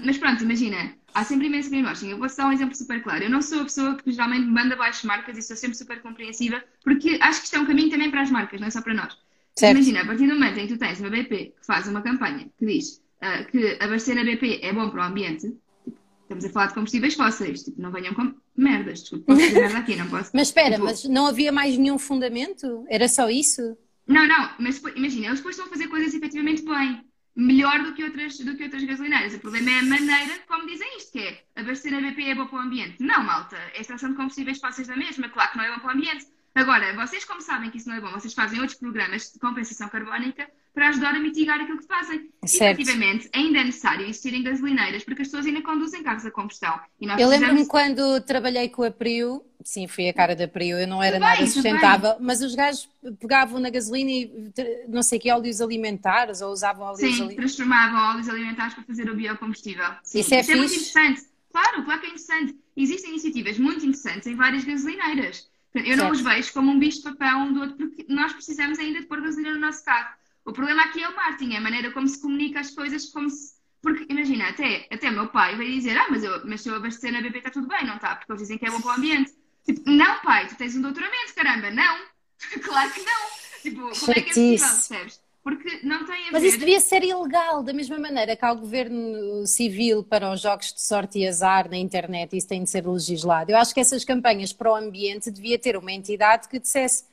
Mas 0.05 0.17
pronto, 0.17 0.43
imagina, 0.43 0.95
há 1.19 1.25
sempre 1.25 1.47
imenso 1.49 1.69
greenwashing. 1.69 2.11
Eu 2.11 2.19
vou 2.19 2.29
dar 2.29 2.47
um 2.47 2.53
exemplo 2.53 2.75
super 2.75 3.03
claro. 3.03 3.25
Eu 3.25 3.31
não 3.31 3.43
sou 3.43 3.61
a 3.61 3.65
pessoa 3.65 3.97
que 3.97 4.11
geralmente 4.13 4.47
manda 4.47 4.77
baixo 4.77 5.07
marcas 5.07 5.37
e 5.37 5.43
sou 5.43 5.57
sempre 5.57 5.77
super 5.77 6.01
compreensiva, 6.01 6.63
porque 6.83 7.19
acho 7.21 7.41
que 7.41 7.47
isto 7.47 7.57
é 7.57 7.61
um 7.61 7.67
caminho 7.67 7.91
também 7.91 8.11
para 8.11 8.23
as 8.23 8.31
marcas, 8.31 8.61
não 8.61 8.69
é 8.69 8.71
só 8.71 8.81
para 8.81 8.95
nós. 8.95 9.17
Certo. 9.57 9.77
Imagina, 9.77 10.03
a 10.03 10.07
partir 10.07 10.29
do 10.29 10.35
momento 10.35 10.59
em 10.59 10.67
que 10.67 10.75
tu 10.75 10.79
tens 10.79 11.01
uma 11.01 11.11
BP 11.11 11.55
que 11.59 11.67
faz 11.67 11.89
uma 11.89 12.01
campanha 12.01 12.49
que 12.57 12.65
diz 12.65 13.03
uh, 13.23 13.51
que 13.51 13.77
abastecer 13.81 14.17
a 14.17 14.25
BP 14.25 14.61
é 14.63 14.73
bom 14.73 14.89
para 14.91 15.03
o 15.03 15.05
ambiente, 15.07 15.49
tipo, 15.85 15.99
estamos 16.23 16.45
a 16.45 16.51
falar 16.51 16.67
de 16.67 16.75
combustíveis 16.75 17.15
fósseis, 17.15 17.65
tipo, 17.65 17.83
não 17.83 17.91
venham 17.91 18.15
com 18.15 18.33
merdas, 18.57 19.01
desculpa, 19.01 19.25
posso 19.27 19.41
dizer 19.41 19.63
nada 19.63 19.79
aqui, 19.79 19.97
não 19.97 20.09
posso. 20.09 20.31
Mas 20.35 20.49
espera, 20.49 20.75
tipo, 20.75 20.85
mas 20.85 21.05
não 21.05 21.27
havia 21.27 21.51
mais 21.51 21.77
nenhum 21.77 21.99
fundamento? 21.99 22.85
Era 22.89 23.09
só 23.09 23.29
isso? 23.29 23.77
Não, 24.07 24.27
não, 24.27 24.51
mas 24.59 24.81
imagina, 24.97 25.27
eles 25.27 25.41
depois 25.41 25.55
estão 25.55 25.67
a 25.67 25.69
fazer 25.69 25.89
coisas 25.89 26.15
efetivamente 26.15 26.63
bem 26.63 27.05
melhor 27.39 27.85
do 27.85 27.95
que 27.95 28.03
outras, 28.03 28.37
do 28.39 28.57
que 28.57 28.65
outras 28.65 28.83
gasolineiras. 28.83 29.35
O 29.35 29.39
problema 29.39 29.71
é 29.71 29.79
a 29.79 29.83
maneira 29.85 30.35
como 30.49 30.67
dizem 30.67 30.97
isto, 30.97 31.13
que 31.13 31.21
é 31.21 31.45
abastecer 31.55 31.95
a 31.95 32.01
BP 32.01 32.25
é 32.25 32.35
bom 32.35 32.47
para 32.47 32.59
o 32.59 32.63
ambiente. 32.63 33.01
Não, 33.01 33.23
malta, 33.23 33.57
a 33.57 33.81
extração 33.81 34.11
de 34.11 34.17
combustíveis 34.17 34.59
fósseis 34.59 34.89
da 34.89 34.97
mesma, 34.97 35.29
claro 35.29 35.53
que 35.53 35.57
não 35.57 35.65
é 35.65 35.73
bom 35.73 35.79
para 35.79 35.89
o 35.89 35.97
ambiente. 35.97 36.27
Agora, 36.55 36.93
vocês 36.95 37.25
como 37.25 37.41
sabem 37.41 37.71
que 37.71 37.79
isso 37.79 37.89
não 37.89 37.97
é 37.97 38.01
bom, 38.01 38.11
vocês 38.11 38.35
fazem 38.35 38.59
outros 38.59 38.77
programas 38.77 39.31
de 39.33 39.39
compensação 39.39 39.89
carbónica 39.89 40.51
para 40.75 40.89
ajudar 40.89 41.15
a 41.15 41.21
mitigar 41.21 41.61
aquilo 41.61 41.79
que 41.79 41.87
fazem. 41.87 42.29
Certo. 42.45 42.81
Efetivamente, 42.81 43.31
ainda 43.33 43.61
é 43.61 43.65
necessário 43.65 44.05
existirem 44.05 44.43
gasolineiras 44.43 45.05
porque 45.05 45.23
as 45.23 45.29
pessoas 45.29 45.47
ainda 45.47 45.63
conduzem 45.63 46.03
carros 46.03 46.27
a 46.27 46.33
combustão. 46.33 46.81
eu 47.01 47.29
lembro-me 47.29 47.67
quando 47.67 48.21
trabalhei 48.23 48.69
com 48.69 48.83
a 48.83 48.91
Prio, 48.91 49.45
sim, 49.63 49.87
fui 49.87 50.09
a 50.09 50.15
cara 50.15 50.35
da 50.35 50.47
Prio, 50.47 50.79
eu 50.79 50.87
não 50.87 51.03
era 51.03 51.19
nada 51.19 51.47
sustentável, 51.47 52.17
mas 52.21 52.43
os 52.43 52.55
gajos 52.55 52.89
pegavam 53.21 53.61
na 53.61 53.71
gasolina 53.71 54.11
e 54.11 54.55
não 54.89 55.03
sei 55.03 55.19
que 55.19 55.31
óleos 55.31 55.61
alimentares 55.61 56.41
ou 56.41 56.53
usavam 56.53 56.87
óleos 56.87 57.01
Sim, 57.01 57.25
ali... 57.25 57.37
transformavam 57.37 58.11
óleos 58.11 58.29
alimentares 58.29 58.75
para 58.75 58.85
fazer 58.85 59.11
o 59.11 59.15
biocombustível. 59.15 59.87
Sim. 60.03 60.21
Isso 60.21 60.35
é, 60.35 60.41
Isso 60.41 60.53
é 60.53 60.57
muito 60.57 60.75
interessante. 60.75 61.23
Claro, 61.51 61.85
claro 61.85 62.01
que 62.01 62.07
é 62.07 62.11
interessante. 62.11 62.57
Existem 62.77 63.11
iniciativas 63.11 63.59
muito 63.59 63.85
interessantes 63.85 64.27
em 64.27 64.37
várias 64.37 64.65
gasolineiras. 64.65 65.49
Eu 65.75 65.97
não 65.97 66.11
os 66.11 66.21
vejo 66.21 66.53
como 66.53 66.71
um 66.71 66.79
bicho 66.79 66.99
de 66.99 67.05
papel 67.05 67.39
um 67.39 67.53
do 67.53 67.61
outro, 67.61 67.77
porque 67.77 68.07
nós 68.09 68.33
precisamos 68.33 68.79
ainda 68.79 69.01
de 69.01 69.07
pôr 69.07 69.21
gasolina 69.21 69.53
no 69.53 69.61
nosso 69.61 69.85
carro. 69.85 70.17
O 70.45 70.53
problema 70.53 70.83
aqui 70.85 71.03
é 71.03 71.09
o 71.09 71.15
marketing, 71.15 71.55
é 71.55 71.59
a 71.59 71.61
maneira 71.61 71.91
como 71.91 72.09
se 72.09 72.21
comunica 72.21 72.61
as 72.61 72.71
coisas, 72.71 73.07
como 73.07 73.29
se... 73.29 73.59
Porque, 73.83 74.07
imagina, 74.09 74.49
até, 74.49 74.89
até 74.91 75.11
meu 75.11 75.29
pai 75.29 75.57
vai 75.57 75.67
dizer, 75.67 75.97
ah, 75.97 76.07
mas, 76.11 76.25
eu, 76.25 76.45
mas 76.47 76.63
se 76.63 76.69
eu 76.69 76.75
abastecer 76.75 77.13
na 77.13 77.21
BP 77.21 77.39
está 77.39 77.51
tudo 77.51 77.69
bem, 77.69 77.87
não 77.87 77.97
está? 77.97 78.17
Porque 78.17 78.33
eles 78.33 78.43
dizem 78.43 78.59
que 78.59 78.67
é 78.67 78.71
bom 78.71 78.81
para 78.81 78.93
o 78.93 78.95
ambiente. 78.97 79.33
Tipo, 79.69 79.91
não, 79.91 80.23
pai, 80.23 80.49
tu 80.49 80.57
tens 80.57 80.75
um 80.75 80.81
doutoramento, 80.81 81.35
caramba, 81.35 81.71
não. 81.71 81.99
claro 82.65 82.91
que 82.91 83.03
não. 83.03 83.29
Tipo, 83.61 84.01
como 84.01 84.13
é 84.13 84.15
que 84.15 84.21
é 84.21 84.25
possível, 84.25 84.67
percebes? 84.67 85.21
Porque 85.43 85.81
não 85.83 86.07
tem 86.07 86.29
a 86.29 86.33
Mas 86.33 86.43
ver... 86.43 86.49
isso 86.49 86.59
devia 86.59 86.81
ser 86.81 87.05
ilegal, 87.05 87.63
da 87.63 87.75
mesma 87.75 87.99
maneira 87.99 88.35
que 88.35 88.43
há 88.43 88.53
o 88.53 88.57
governo 88.57 89.47
civil 89.47 90.03
para 90.03 90.33
os 90.33 90.41
jogos 90.41 90.73
de 90.73 90.81
sorte 90.81 91.19
e 91.19 91.29
azar 91.29 91.69
na 91.69 91.77
internet, 91.77 92.35
isso 92.35 92.49
tem 92.49 92.65
de 92.65 92.71
ser 92.71 92.87
legislado. 92.87 93.51
Eu 93.51 93.59
acho 93.59 93.75
que 93.75 93.81
essas 93.81 94.05
campanhas 94.07 94.55
para 94.55 94.73
o 94.73 94.75
ambiente 94.75 95.31
devia 95.31 95.59
ter 95.59 95.77
uma 95.77 95.93
entidade 95.93 96.49
que 96.49 96.59
dissesse 96.59 97.05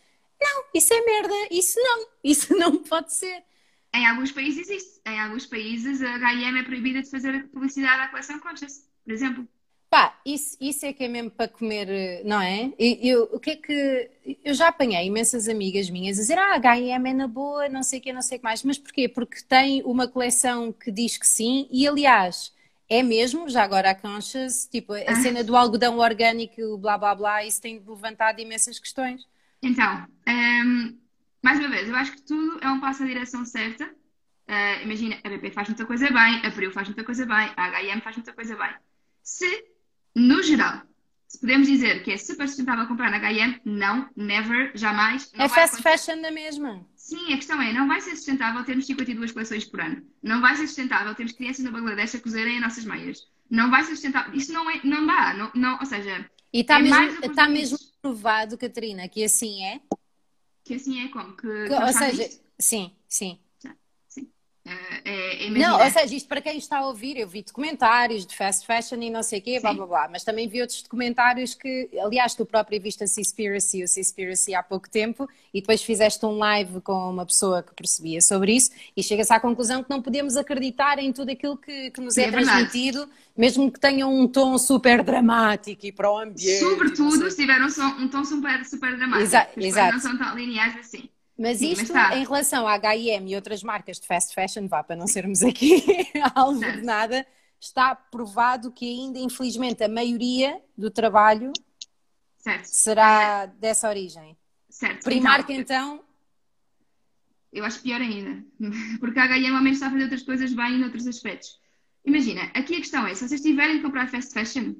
não, 0.42 0.64
isso 0.74 0.94
é 0.94 1.02
merda, 1.02 1.34
isso 1.52 1.78
não, 1.78 2.08
isso 2.24 2.56
não 2.56 2.84
pode 2.84 3.14
ser. 3.14 3.44
Em 3.94 4.06
alguns 4.06 4.32
países 4.32 4.70
existe. 4.70 5.02
Em 5.06 5.20
alguns 5.20 5.46
países 5.46 6.02
a 6.02 6.16
H&M 6.16 6.60
é 6.60 6.64
proibida 6.64 7.02
de 7.02 7.10
fazer 7.10 7.50
publicidade 7.50 8.02
à 8.02 8.08
coleção 8.08 8.40
Conscious, 8.40 8.86
por 9.04 9.12
exemplo. 9.12 9.46
Pá, 9.96 10.14
isso, 10.26 10.58
isso 10.60 10.86
é 10.86 10.92
que 10.92 11.06
é 11.06 11.08
mesmo 11.08 11.32
para 11.32 11.48
comer, 11.48 12.22
não 12.26 12.42
é? 12.42 12.74
Eu, 12.78 13.30
o 13.32 13.40
que 13.40 13.52
é 13.52 13.56
que. 13.56 14.12
Eu 14.44 14.54
já 14.54 14.68
apanhei 14.68 15.06
imensas 15.06 15.48
amigas 15.48 15.90
minhas 15.90 16.18
a 16.18 16.22
dizer, 16.22 16.38
ah, 16.38 16.60
HM 16.60 17.08
é 17.08 17.14
na 17.14 17.30
boa, 17.30 17.70
não 17.70 17.82
sei 17.82 18.00
o 18.00 18.02
que, 18.02 18.12
não 18.12 18.22
sei 18.22 18.36
o 18.36 18.40
que 18.42 18.44
mais. 18.44 18.62
Mas 18.62 18.78
porquê? 18.78 19.08
Porque 19.08 19.38
tem 19.48 19.82
uma 19.84 20.06
coleção 20.06 20.74
que 20.74 20.92
diz 20.92 21.18
que 21.18 21.26
sim, 21.26 21.70
e 21.72 21.88
aliás, 21.88 22.54
é 22.90 23.02
mesmo, 23.02 23.48
já 23.48 23.64
agora 23.64 23.92
a 23.92 23.96
Conscious, 23.96 24.66
tipo, 24.70 24.92
a 24.92 25.00
ah. 25.08 25.16
cena 25.16 25.46
do 25.46 25.56
algodão 25.56 25.98
orgânico, 25.98 26.78
blá 26.78 26.98
blá 26.98 27.16
blá, 27.16 27.46
isso 27.46 27.62
tem 27.62 27.82
levantado 27.88 28.42
imensas 28.42 28.78
questões. 28.78 29.26
Então, 29.64 30.06
um, 30.28 30.94
mais 31.42 31.58
uma 31.58 31.70
vez, 31.70 31.88
eu 31.88 31.96
acho 31.96 32.12
que 32.12 32.22
tudo 32.22 32.60
é 32.62 32.70
um 32.70 32.82
passo 32.82 33.02
na 33.02 33.08
direção 33.08 33.46
certa. 33.46 33.86
Uh, 33.86 34.84
imagina, 34.84 35.18
a 35.24 35.30
BP 35.30 35.52
faz 35.52 35.70
muita 35.70 35.86
coisa 35.86 36.12
bem, 36.12 36.46
a 36.46 36.52
Peru 36.52 36.70
faz 36.74 36.90
muita 36.90 37.06
coisa 37.06 37.26
bem, 37.26 37.50
a 37.56 37.82
HM 37.82 38.02
faz 38.02 38.18
muita 38.18 38.34
coisa 38.34 38.58
bem. 38.58 38.72
Se 39.24 39.75
no 40.16 40.42
geral, 40.42 40.82
se 41.28 41.40
podemos 41.40 41.68
dizer 41.68 42.04
que 42.04 42.12
é 42.12 42.18
super 42.18 42.48
sustentável 42.48 42.88
comprar 42.88 43.12
na 43.12 43.18
H&M, 43.18 43.60
não, 43.66 44.10
never, 44.16 44.72
jamais. 44.74 45.32
Não 45.34 45.46
é 45.46 45.50
fast 45.50 45.82
fashion 45.82 46.22
na 46.22 46.32
mesma. 46.32 46.86
Sim, 46.96 47.34
a 47.34 47.36
questão 47.36 47.62
é, 47.62 47.74
não 47.74 47.88
vai 47.88 48.00
ser 48.00 48.16
sustentável 48.16 48.64
termos 48.64 48.86
52 48.86 49.32
coleções 49.32 49.66
por 49.66 49.82
ano. 49.82 50.02
Não 50.24 50.40
vai 50.40 50.56
ser 50.56 50.68
sustentável 50.68 51.14
termos 51.14 51.34
crianças 51.34 51.66
no 51.66 51.72
Bangladesh 51.72 52.16
a 52.16 52.20
cozerem 52.20 52.56
as 52.56 52.62
nossas 52.62 52.86
meias. 52.86 53.28
Não 53.50 53.70
vai 53.70 53.84
ser 53.84 53.92
sustentável. 53.92 54.34
Isto 54.34 54.54
não, 54.54 54.70
é, 54.70 54.80
não 54.84 55.06
dá. 55.06 55.34
Não, 55.34 55.52
não, 55.54 55.80
ou 55.80 55.86
seja... 55.86 56.30
E 56.54 56.62
está 56.62 56.80
é 56.80 56.84
mesmo, 56.84 57.34
tá 57.36 57.50
mesmo 57.50 57.78
provado, 58.02 58.58
Catarina, 58.58 59.10
que 59.10 59.24
assim 59.24 59.64
é? 59.66 59.82
Que 60.64 60.76
assim 60.76 61.04
é 61.04 61.10
como? 61.10 61.36
Que, 61.36 61.68
que, 61.68 61.74
ou 61.74 61.94
seja, 61.94 62.30
sim, 62.58 62.96
sim. 63.10 63.40
É, 64.68 65.46
é, 65.46 65.50
não, 65.52 65.80
ou 65.80 65.92
seja, 65.92 66.16
isto 66.16 66.28
para 66.28 66.42
quem 66.42 66.58
está 66.58 66.80
a 66.80 66.88
ouvir, 66.88 67.18
eu 67.18 67.28
vi 67.28 67.44
documentários 67.44 68.26
de 68.26 68.36
fast 68.36 68.66
fashion 68.66 69.00
e 69.00 69.12
não 69.12 69.22
sei 69.22 69.38
o 69.38 69.42
quê, 69.44 69.60
blá 69.60 69.72
blá 69.72 69.86
blá, 69.86 70.10
mas 70.12 70.24
também 70.24 70.48
vi 70.48 70.60
outros 70.60 70.82
documentários 70.82 71.54
que, 71.54 71.88
aliás, 72.04 72.34
tu 72.34 72.48
própria 72.48 72.80
viste 72.80 73.04
a 73.04 73.08
Seaspiracy, 73.08 73.84
o 73.84 73.88
Seaspiracy 73.88 74.56
há 74.56 74.64
pouco 74.64 74.90
tempo, 74.90 75.30
e 75.54 75.62
depois 75.62 75.84
fizeste 75.84 76.26
um 76.26 76.40
live 76.40 76.82
com 76.82 77.12
uma 77.12 77.28
pessoa 77.28 77.62
que 77.62 77.76
percebia 77.76 78.20
sobre 78.22 78.54
isso, 78.54 78.72
e 78.98 79.04
chegas 79.04 79.30
à 79.30 79.40
conclusão 79.40 79.84
que 79.84 79.90
não 79.90 80.02
podemos 80.02 80.36
acreditar 80.36 80.98
em 80.98 81.14
tudo 81.14 81.30
aquilo 81.30 81.58
que, 81.58 81.92
que 81.92 82.02
nos 82.02 82.18
é, 82.18 82.24
é 82.24 82.32
transmitido, 82.32 83.08
mesmo 83.38 83.72
que 83.72 83.80
tenha 83.80 84.08
um 84.08 84.28
tom 84.28 84.58
super 84.58 85.04
dramático 85.04 85.86
e 85.86 85.92
para 85.92 86.12
o 86.12 86.18
ambiente. 86.18 86.58
Sobretudo 86.60 87.30
se 87.30 87.38
tiver 87.38 87.62
um, 87.62 88.04
um 88.04 88.08
tom 88.08 88.26
super, 88.26 88.66
super 88.66 88.98
dramático. 88.98 89.28
Exa 89.28 89.48
exato. 89.58 89.94
não 89.94 90.00
são 90.00 90.18
tão 90.18 90.36
lineares 90.36 90.78
assim. 90.78 91.08
Mas 91.38 91.60
Sim, 91.60 91.74
isto, 91.74 91.94
mas 91.94 92.16
em 92.16 92.24
relação 92.24 92.66
à 92.66 92.74
H&M 92.76 93.32
e 93.32 93.36
outras 93.36 93.62
marcas 93.62 94.00
de 94.00 94.08
fast 94.08 94.34
fashion, 94.34 94.68
vá 94.68 94.82
para 94.84 94.96
não 94.96 95.06
sermos 95.06 95.44
aqui 95.44 95.84
alvo 96.34 96.60
de 96.60 96.82
nada, 96.82 97.28
está 97.60 97.94
provado 97.94 98.72
que 98.72 98.86
ainda, 98.86 99.20
infelizmente, 99.20 99.84
a 99.84 99.90
maioria 99.90 100.62
do 100.78 100.90
trabalho 100.90 101.52
certo. 102.38 102.66
será 102.66 103.48
dessa 103.48 103.90
origem. 103.90 104.38
Certo. 104.70 105.04
Primark, 105.04 105.50
então, 105.50 105.96
então... 105.96 106.06
Eu 107.52 107.66
acho 107.66 107.82
pior 107.82 108.00
ainda. 108.00 108.44
Porque 109.00 109.20
a 109.20 109.26
H&M 109.26 109.56
ao 109.56 109.62
menos 109.62 109.78
está 109.78 109.88
a 109.88 109.92
fazer 109.92 110.04
outras 110.04 110.24
coisas 110.24 110.54
bem 110.54 110.80
em 110.80 110.84
outros 110.84 111.06
aspectos. 111.06 111.60
Imagina, 112.06 112.44
aqui 112.54 112.76
a 112.76 112.80
questão 112.80 113.06
é, 113.08 113.14
se 113.14 113.28
vocês 113.28 113.42
tiverem 113.42 113.78
de 113.78 113.84
comprar 113.84 114.08
fast 114.08 114.34
fashion, 114.34 114.76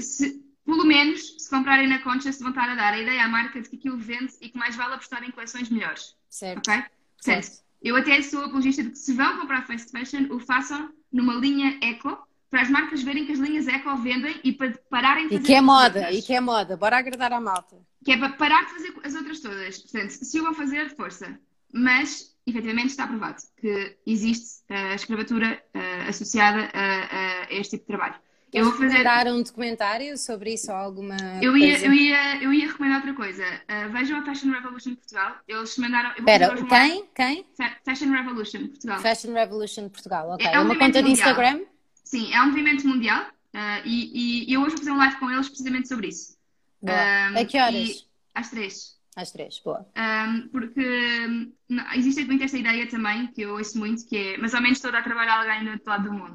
se, 0.00 0.41
pelo 0.64 0.84
menos, 0.84 1.34
se 1.38 1.50
comprarem 1.50 1.88
na 1.88 2.00
Conscious, 2.00 2.38
vão 2.38 2.50
estar 2.50 2.68
a 2.68 2.74
dar 2.74 2.94
a 2.94 2.98
ideia 2.98 3.24
à 3.24 3.28
marca 3.28 3.60
de 3.60 3.68
que 3.68 3.76
aquilo 3.76 3.98
vende 3.98 4.32
e 4.40 4.48
que 4.48 4.58
mais 4.58 4.76
vale 4.76 4.94
apostar 4.94 5.22
em 5.24 5.30
coleções 5.30 5.68
melhores. 5.68 6.16
Certo. 6.28 6.68
Ok? 6.68 6.84
Certo. 7.20 7.62
Eu 7.82 7.96
até 7.96 8.22
sou 8.22 8.44
apologista 8.44 8.82
de 8.82 8.90
que 8.90 8.98
se 8.98 9.12
vão 9.12 9.40
comprar 9.40 9.66
fast 9.66 9.90
fashion, 9.90 10.26
o 10.30 10.38
façam 10.38 10.92
numa 11.12 11.34
linha 11.34 11.78
eco, 11.82 12.16
para 12.48 12.62
as 12.62 12.70
marcas 12.70 13.02
verem 13.02 13.26
que 13.26 13.32
as 13.32 13.38
linhas 13.38 13.66
eco 13.66 13.96
vendem 13.96 14.38
e 14.44 14.52
para 14.52 14.72
pararem 14.88 15.24
de 15.26 15.36
fazer. 15.36 15.42
E 15.42 15.46
que 15.46 15.54
é 15.54 15.60
moda, 15.60 15.98
outras. 15.98 16.18
e 16.18 16.22
que 16.22 16.32
é 16.34 16.40
moda. 16.40 16.76
Bora 16.76 16.98
agradar 16.98 17.32
à 17.32 17.40
malta. 17.40 17.76
Que 18.04 18.12
é 18.12 18.16
para 18.18 18.32
parar 18.34 18.66
de 18.66 18.72
fazer 18.72 18.94
as 19.02 19.14
outras 19.14 19.40
todas. 19.40 19.78
Portanto, 19.78 20.10
se 20.10 20.36
eu 20.36 20.44
vou 20.44 20.54
fazer, 20.54 20.94
força. 20.94 21.40
Mas, 21.72 22.36
efetivamente, 22.46 22.88
está 22.88 23.06
provado 23.06 23.42
que 23.56 23.96
existe 24.06 24.62
a 24.68 24.94
escravatura 24.94 25.62
uh, 25.74 26.08
associada 26.08 26.70
a, 26.74 27.44
a 27.44 27.52
este 27.54 27.78
tipo 27.78 27.84
de 27.84 27.96
trabalho. 27.96 28.21
Eu 28.52 28.66
vou 28.66 28.74
fazer 28.74 29.32
um 29.32 29.42
documentário 29.42 30.18
sobre 30.18 30.52
isso 30.52 30.70
ou 30.70 30.76
alguma 30.76 31.16
eu 31.40 31.56
ia, 31.56 31.70
coisa? 31.70 31.86
Eu 31.86 31.92
ia, 31.94 32.42
eu 32.42 32.52
ia 32.52 32.66
recomendar 32.66 32.98
outra 32.98 33.14
coisa. 33.14 33.44
Uh, 33.44 33.90
vejam 33.90 34.20
a 34.20 34.24
Fashion 34.26 34.50
Revolution 34.50 34.94
Portugal. 34.94 35.36
Eles 35.48 35.78
mandaram. 35.78 36.10
Espera, 36.10 36.54
quem? 36.66 37.06
Quem? 37.14 37.46
Fashion 37.82 38.10
Revolution 38.10 38.66
Portugal. 38.68 39.00
Fashion 39.00 39.32
Revolution 39.32 39.88
Portugal, 39.88 40.28
ok. 40.32 40.46
É, 40.46 40.54
é 40.54 40.60
uma 40.60 40.76
conta 40.76 41.02
de 41.02 41.10
Instagram? 41.10 41.62
Sim, 42.04 42.30
é 42.34 42.42
um 42.42 42.48
movimento 42.48 42.86
mundial 42.86 43.22
uh, 43.22 43.86
e, 43.86 44.44
e, 44.50 44.52
eu 44.52 44.60
hoje 44.60 44.70
vou 44.70 44.78
fazer 44.78 44.90
um 44.90 44.98
live 44.98 45.16
com 45.16 45.30
eles 45.30 45.48
precisamente 45.48 45.88
sobre 45.88 46.08
isso. 46.08 46.36
Um, 46.82 47.40
a 47.40 47.44
que 47.46 47.58
horas? 47.58 47.88
E, 47.88 48.04
às 48.34 48.50
três. 48.50 48.96
Às 49.16 49.32
três, 49.32 49.60
boa. 49.64 49.86
Um, 49.96 50.48
porque 50.48 51.50
não, 51.70 51.92
existe 51.94 52.24
muito 52.24 52.44
esta 52.44 52.58
ideia 52.58 52.86
também, 52.86 53.28
que 53.28 53.42
eu 53.42 53.54
ouço 53.54 53.78
muito, 53.78 54.06
que 54.06 54.16
é 54.16 54.36
mais 54.36 54.52
ou 54.52 54.60
menos 54.60 54.76
estou 54.76 54.94
a 54.94 55.02
trabalhar 55.02 55.38
alguém 55.38 55.64
do 55.64 55.70
outro 55.70 55.88
lado 55.88 56.04
do 56.04 56.12
mundo 56.12 56.34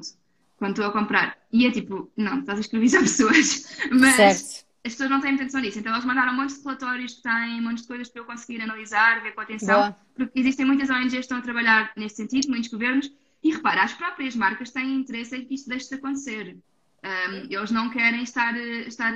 quando 0.58 0.72
estou 0.72 0.86
a 0.86 0.92
comprar. 0.92 1.38
E 1.52 1.66
é 1.66 1.70
tipo, 1.70 2.10
não, 2.16 2.40
estás 2.40 2.58
a 2.58 2.60
escravizar 2.60 3.00
pessoas. 3.02 3.78
Mas 3.90 4.16
certo. 4.16 4.66
as 4.84 4.92
pessoas 4.92 5.10
não 5.10 5.20
têm 5.20 5.30
muita 5.30 5.44
noção 5.44 5.62
disso. 5.62 5.78
Então 5.78 5.92
eles 5.92 6.04
mandaram 6.04 6.32
um 6.32 6.36
monte 6.36 6.54
de 6.54 6.62
relatórios 6.62 7.14
que 7.14 7.22
têm, 7.22 7.60
um 7.60 7.62
monte 7.62 7.82
de 7.82 7.88
coisas 7.88 8.08
para 8.08 8.20
eu 8.20 8.26
conseguir 8.26 8.60
analisar, 8.60 9.22
ver 9.22 9.32
com 9.32 9.40
atenção. 9.40 9.80
Boa. 9.80 9.96
Porque 10.14 10.38
existem 10.38 10.66
muitas 10.66 10.90
ONGs 10.90 11.12
que 11.12 11.18
estão 11.20 11.38
a 11.38 11.42
trabalhar 11.42 11.92
neste 11.96 12.16
sentido, 12.16 12.48
muitos 12.48 12.68
governos. 12.68 13.10
E 13.42 13.52
repara, 13.52 13.82
as 13.82 13.94
próprias 13.94 14.34
marcas 14.34 14.70
têm 14.70 14.96
interesse 14.96 15.36
em 15.36 15.44
que 15.44 15.54
isto 15.54 15.68
deixe 15.68 15.88
de 15.88 15.94
acontecer. 15.94 16.56
Um, 17.04 17.46
eles 17.48 17.70
não 17.70 17.88
querem 17.88 18.22
estar. 18.24 18.56
estar 18.56 19.12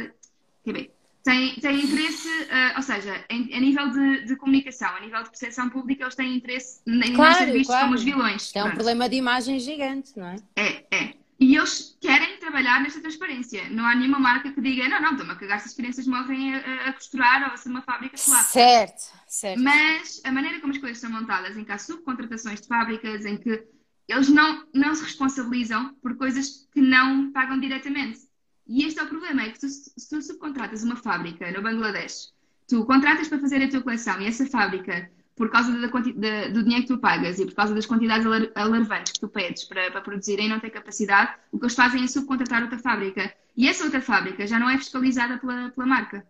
quer 0.65 0.73
bem, 0.73 0.91
têm, 1.25 1.55
têm 1.57 1.85
interesse, 1.85 2.29
uh, 2.29 2.77
ou 2.77 2.83
seja, 2.83 3.25
em, 3.29 3.53
a 3.53 3.61
nível 3.61 3.91
de, 3.91 4.25
de, 4.27 4.37
comunicação, 4.37 4.95
a 4.95 5.01
nível 5.01 5.23
de 5.25 5.31
percepção 5.31 5.69
pública, 5.69 6.05
eles 6.05 6.15
têm 6.15 6.37
interesse 6.37 6.81
em 6.87 7.15
claro, 7.15 7.35
ser 7.35 7.47
vistos 7.47 7.67
claro. 7.67 7.85
como 7.85 7.95
os 7.97 8.05
vilões. 8.05 8.53
É 8.55 8.63
um 8.63 8.71
problema 8.71 9.09
de 9.09 9.17
imagem 9.17 9.59
gigante, 9.59 10.13
não 10.17 10.27
é? 10.27 10.37
É, 10.55 10.87
é. 10.91 11.22
E 11.43 11.57
eles 11.57 11.97
querem 12.01 12.39
trabalhar 12.39 12.81
nesta 12.81 13.01
transparência. 13.01 13.69
Não 13.69 13.85
há 13.85 13.97
nenhuma 13.97 14.21
marca 14.21 14.53
que 14.53 14.61
diga, 14.61 14.89
não, 14.89 15.03
não, 15.03 15.11
estou-me 15.11 15.33
a 15.33 15.35
cagar 15.35 15.59
se 15.59 15.67
as 15.67 15.75
crianças 15.75 16.07
morrem 16.07 16.55
a, 16.55 16.89
a 16.89 16.93
costurar 16.93 17.49
ou 17.49 17.55
a 17.55 17.57
ser 17.57 17.69
uma 17.69 17.83
fábrica 17.83 18.17
chocolate. 18.17 18.49
Certo, 18.51 19.13
certo. 19.27 19.61
Mas 19.61 20.21
a 20.23 20.31
maneira 20.31 20.61
como 20.61 20.73
as 20.73 20.79
coisas 20.79 20.99
são 20.99 21.11
montadas, 21.11 21.57
em 21.57 21.65
que 21.65 21.73
há 21.73 21.79
subcontratações 21.79 22.61
de 22.61 22.69
fábricas, 22.69 23.27
em 23.27 23.37
que 23.37 23.67
eles 24.07 24.29
não, 24.29 24.65
não 24.73 24.95
se 24.95 25.03
responsabilizam 25.03 25.93
por 25.95 26.17
coisas 26.17 26.69
que 26.73 26.81
não 26.81 27.33
pagam 27.33 27.59
diretamente. 27.59 28.21
E 28.65 28.85
este 28.85 29.01
é 29.01 29.03
o 29.03 29.09
problema, 29.09 29.43
é 29.43 29.51
que 29.51 29.59
tu, 29.59 29.69
se 29.69 30.09
tu 30.09 30.23
subcontratas 30.23 30.85
uma 30.85 30.95
fábrica 30.95 31.51
no 31.51 31.61
Bangladesh, 31.61 32.33
tu 32.69 32.85
contratas 32.85 33.27
para 33.27 33.41
fazer 33.41 33.61
a 33.65 33.69
tua 33.69 33.83
coleção 33.83 34.21
e 34.21 34.27
essa 34.27 34.47
fábrica 34.47 35.11
por 35.35 35.51
causa 35.51 35.73
da, 35.73 35.87
da, 35.87 36.49
do 36.49 36.63
dinheiro 36.63 36.83
que 36.83 36.95
tu 36.95 36.99
pagas 36.99 37.39
e 37.39 37.47
por 37.47 37.55
causa 37.55 37.75
das 37.75 37.87
quantidades 37.87 38.27
alarvantes 38.55 39.13
que 39.13 39.21
tu 39.21 39.29
pedes 39.29 39.65
para, 39.65 39.91
para 39.91 40.01
produzirem 40.01 40.47
e 40.47 40.49
não 40.49 40.61
ter 40.61 40.71
capacidade, 40.71 41.35
o 41.51 41.59
que 41.59 41.65
eles 41.65 41.75
fazem 41.75 42.05
é 42.05 42.07
subcontratar 42.07 42.63
outra 42.63 42.79
fábrica. 42.79 43.33
E 43.57 43.69
essa 43.69 43.85
outra 43.85 44.01
fábrica 44.01 44.47
já 44.47 44.59
não 44.59 44.69
é 44.69 44.79
fiscalizada 44.79 45.39
pela, 45.39 45.71
pela 45.71 45.87
marca, 45.87 46.27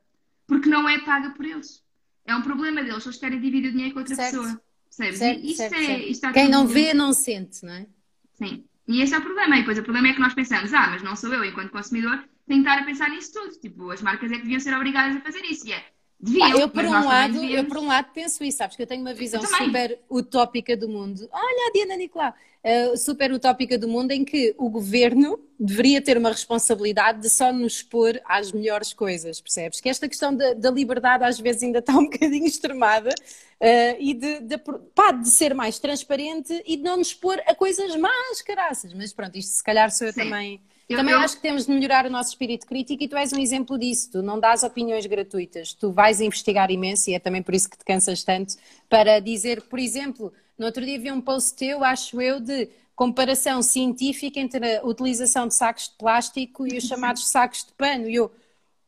porque 0.46 0.68
não 0.68 0.88
é 0.88 0.98
paga 1.00 1.30
por 1.30 1.44
eles. 1.44 1.82
É 2.24 2.34
um 2.34 2.42
problema 2.42 2.82
deles, 2.82 3.04
eles 3.04 3.18
querem 3.18 3.40
dividir 3.40 3.68
o 3.68 3.72
dinheiro 3.72 3.94
com 3.94 4.00
outra 4.00 4.14
certo. 4.14 4.38
pessoa. 4.38 4.62
Percebes? 4.84 5.18
Certo, 5.18 5.44
isto 5.44 5.56
certo, 5.56 5.74
é, 5.74 5.98
isto 6.00 6.32
Quem 6.32 6.48
não 6.48 6.66
vê, 6.66 6.94
não 6.94 7.12
sente, 7.12 7.64
não 7.64 7.72
é? 7.72 7.86
Sim. 8.34 8.64
E 8.86 9.00
esse 9.00 9.14
é 9.14 9.18
o 9.18 9.22
problema. 9.22 9.56
E 9.56 9.60
depois 9.60 9.78
o 9.78 9.82
problema 9.82 10.08
é 10.08 10.12
que 10.12 10.20
nós 10.20 10.34
pensamos, 10.34 10.72
ah, 10.74 10.88
mas 10.90 11.02
não 11.02 11.16
sou 11.16 11.32
eu, 11.32 11.44
enquanto 11.44 11.70
consumidor, 11.70 12.22
tenho 12.46 12.62
que 12.62 12.68
estar 12.68 12.82
a 12.82 12.84
pensar 12.84 13.08
nisso 13.10 13.32
tudo. 13.32 13.58
Tipo, 13.58 13.90
as 13.90 14.02
marcas 14.02 14.30
é 14.30 14.36
que 14.36 14.42
deviam 14.42 14.60
ser 14.60 14.74
obrigadas 14.74 15.16
a 15.16 15.20
fazer 15.20 15.42
isso. 15.44 15.66
E 15.66 15.72
é, 15.72 15.91
Deviam, 16.22 16.60
eu, 16.60 16.68
por 16.68 16.84
um 16.84 17.04
lado, 17.04 17.42
eu, 17.42 17.64
por 17.64 17.78
um 17.78 17.86
lado, 17.88 18.10
penso 18.14 18.44
isso, 18.44 18.58
sabes 18.58 18.76
que 18.76 18.82
eu 18.82 18.86
tenho 18.86 19.00
uma 19.00 19.12
visão 19.12 19.44
super 19.44 19.98
utópica 20.08 20.76
do 20.76 20.88
mundo. 20.88 21.28
Olha 21.32 21.68
a 21.68 21.72
Diana 21.72 21.96
Nicolau, 21.96 22.32
uh, 22.32 22.96
super 22.96 23.32
utópica 23.32 23.76
do 23.76 23.88
mundo, 23.88 24.12
em 24.12 24.24
que 24.24 24.54
o 24.56 24.70
governo 24.70 25.36
deveria 25.58 26.00
ter 26.00 26.16
uma 26.16 26.30
responsabilidade 26.30 27.22
de 27.22 27.28
só 27.28 27.52
nos 27.52 27.78
expor 27.78 28.20
às 28.24 28.52
melhores 28.52 28.92
coisas, 28.92 29.40
percebes? 29.40 29.80
Que 29.80 29.88
esta 29.88 30.08
questão 30.08 30.32
da, 30.32 30.54
da 30.54 30.70
liberdade 30.70 31.24
às 31.24 31.40
vezes 31.40 31.64
ainda 31.64 31.80
está 31.80 31.92
um 31.94 32.04
bocadinho 32.08 32.46
extremada 32.46 33.10
uh, 33.10 33.96
e 33.98 34.14
de, 34.14 34.40
de, 34.42 34.58
pá, 34.94 35.10
de 35.10 35.28
ser 35.28 35.56
mais 35.56 35.80
transparente 35.80 36.62
e 36.64 36.76
de 36.76 36.84
não 36.84 36.98
nos 36.98 37.08
expor 37.08 37.42
a 37.48 37.54
coisas 37.54 37.96
más, 37.96 38.40
caraças. 38.42 38.94
Mas 38.94 39.12
pronto, 39.12 39.36
isto 39.36 39.56
se 39.56 39.64
calhar 39.64 39.90
sou 39.90 40.06
eu 40.06 40.12
Sim. 40.12 40.20
também 40.20 40.60
Eu, 40.88 40.96
Também 40.98 41.14
acho 41.14 41.36
que 41.36 41.42
temos 41.42 41.66
de 41.66 41.72
melhorar 41.72 42.06
o 42.06 42.10
nosso 42.10 42.30
espírito 42.30 42.66
crítico 42.66 43.02
e 43.02 43.08
tu 43.08 43.16
és 43.16 43.32
um 43.32 43.38
exemplo 43.38 43.78
disso. 43.78 44.10
Tu 44.12 44.22
não 44.22 44.38
dás 44.38 44.62
opiniões 44.62 45.06
gratuitas, 45.06 45.72
tu 45.72 45.92
vais 45.92 46.20
investigar 46.20 46.70
imenso 46.70 47.08
e 47.10 47.14
é 47.14 47.18
também 47.18 47.42
por 47.42 47.54
isso 47.54 47.68
que 47.70 47.78
te 47.78 47.84
cansas 47.84 48.22
tanto 48.22 48.54
para 48.88 49.20
dizer, 49.20 49.62
por 49.62 49.78
exemplo, 49.78 50.32
no 50.58 50.66
outro 50.66 50.84
dia 50.84 50.98
vi 50.98 51.10
um 51.10 51.20
post 51.20 51.54
teu, 51.56 51.82
acho 51.82 52.20
eu, 52.20 52.40
de 52.40 52.68
comparação 52.94 53.62
científica 53.62 54.38
entre 54.38 54.76
a 54.76 54.84
utilização 54.86 55.48
de 55.48 55.54
sacos 55.54 55.88
de 55.88 55.94
plástico 55.96 56.66
e 56.66 56.76
os 56.76 56.84
chamados 56.84 57.28
sacos 57.28 57.64
de 57.64 57.72
pano. 57.72 58.08
E 58.08 58.16
eu, 58.16 58.30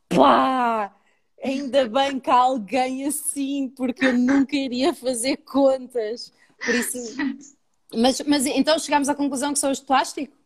pá, 0.08 0.94
ainda 1.42 1.88
bem 1.88 2.20
que 2.20 2.30
há 2.30 2.36
alguém 2.36 3.06
assim, 3.06 3.68
porque 3.68 4.06
eu 4.06 4.12
nunca 4.12 4.56
iria 4.56 4.94
fazer 4.94 5.38
contas. 5.38 6.32
Por 6.64 6.74
isso. 6.74 6.98
Mas, 7.94 8.20
mas 8.22 8.46
então 8.46 8.78
chegámos 8.78 9.08
à 9.08 9.14
conclusão 9.14 9.52
que 9.52 9.58
são 9.58 9.70
os 9.70 9.80
de 9.80 9.86
plástico? 9.86 10.36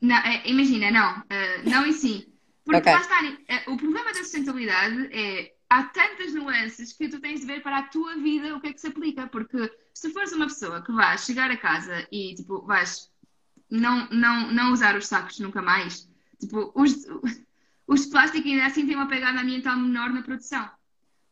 Não, 0.00 0.16
é, 0.16 0.42
imagina, 0.46 0.90
não. 0.90 1.20
Uh, 1.20 1.70
não 1.70 1.86
e 1.86 1.92
sim. 1.92 2.26
Porque 2.64 2.78
okay. 2.78 2.92
lá 2.92 3.00
está, 3.00 3.22
uh, 3.22 3.72
o 3.74 3.76
problema 3.76 4.12
da 4.12 4.18
sustentabilidade 4.18 5.08
é 5.12 5.54
há 5.68 5.82
tantas 5.84 6.34
nuances 6.34 6.92
que 6.92 7.08
tu 7.08 7.20
tens 7.20 7.40
de 7.40 7.46
ver 7.46 7.62
para 7.62 7.78
a 7.78 7.82
tua 7.82 8.16
vida 8.16 8.54
o 8.54 8.60
que 8.60 8.68
é 8.68 8.72
que 8.72 8.80
se 8.80 8.88
aplica. 8.88 9.26
Porque 9.26 9.70
se 9.92 10.12
fores 10.12 10.32
uma 10.32 10.46
pessoa 10.46 10.82
que 10.82 10.92
vais 10.92 11.24
chegar 11.24 11.50
a 11.50 11.56
casa 11.56 12.06
e 12.10 12.34
tipo, 12.34 12.62
vais 12.62 13.10
não, 13.70 14.08
não, 14.10 14.52
não 14.52 14.72
usar 14.72 14.96
os 14.96 15.06
sacos 15.06 15.38
nunca 15.40 15.60
mais, 15.60 16.08
tipo, 16.38 16.72
os, 16.74 17.06
os 17.86 18.04
de 18.04 18.10
plástico 18.10 18.46
ainda 18.46 18.66
assim 18.66 18.86
têm 18.86 18.96
uma 18.96 19.08
pegada 19.08 19.40
ambiental 19.40 19.76
menor 19.76 20.10
na 20.10 20.22
produção. 20.22 20.68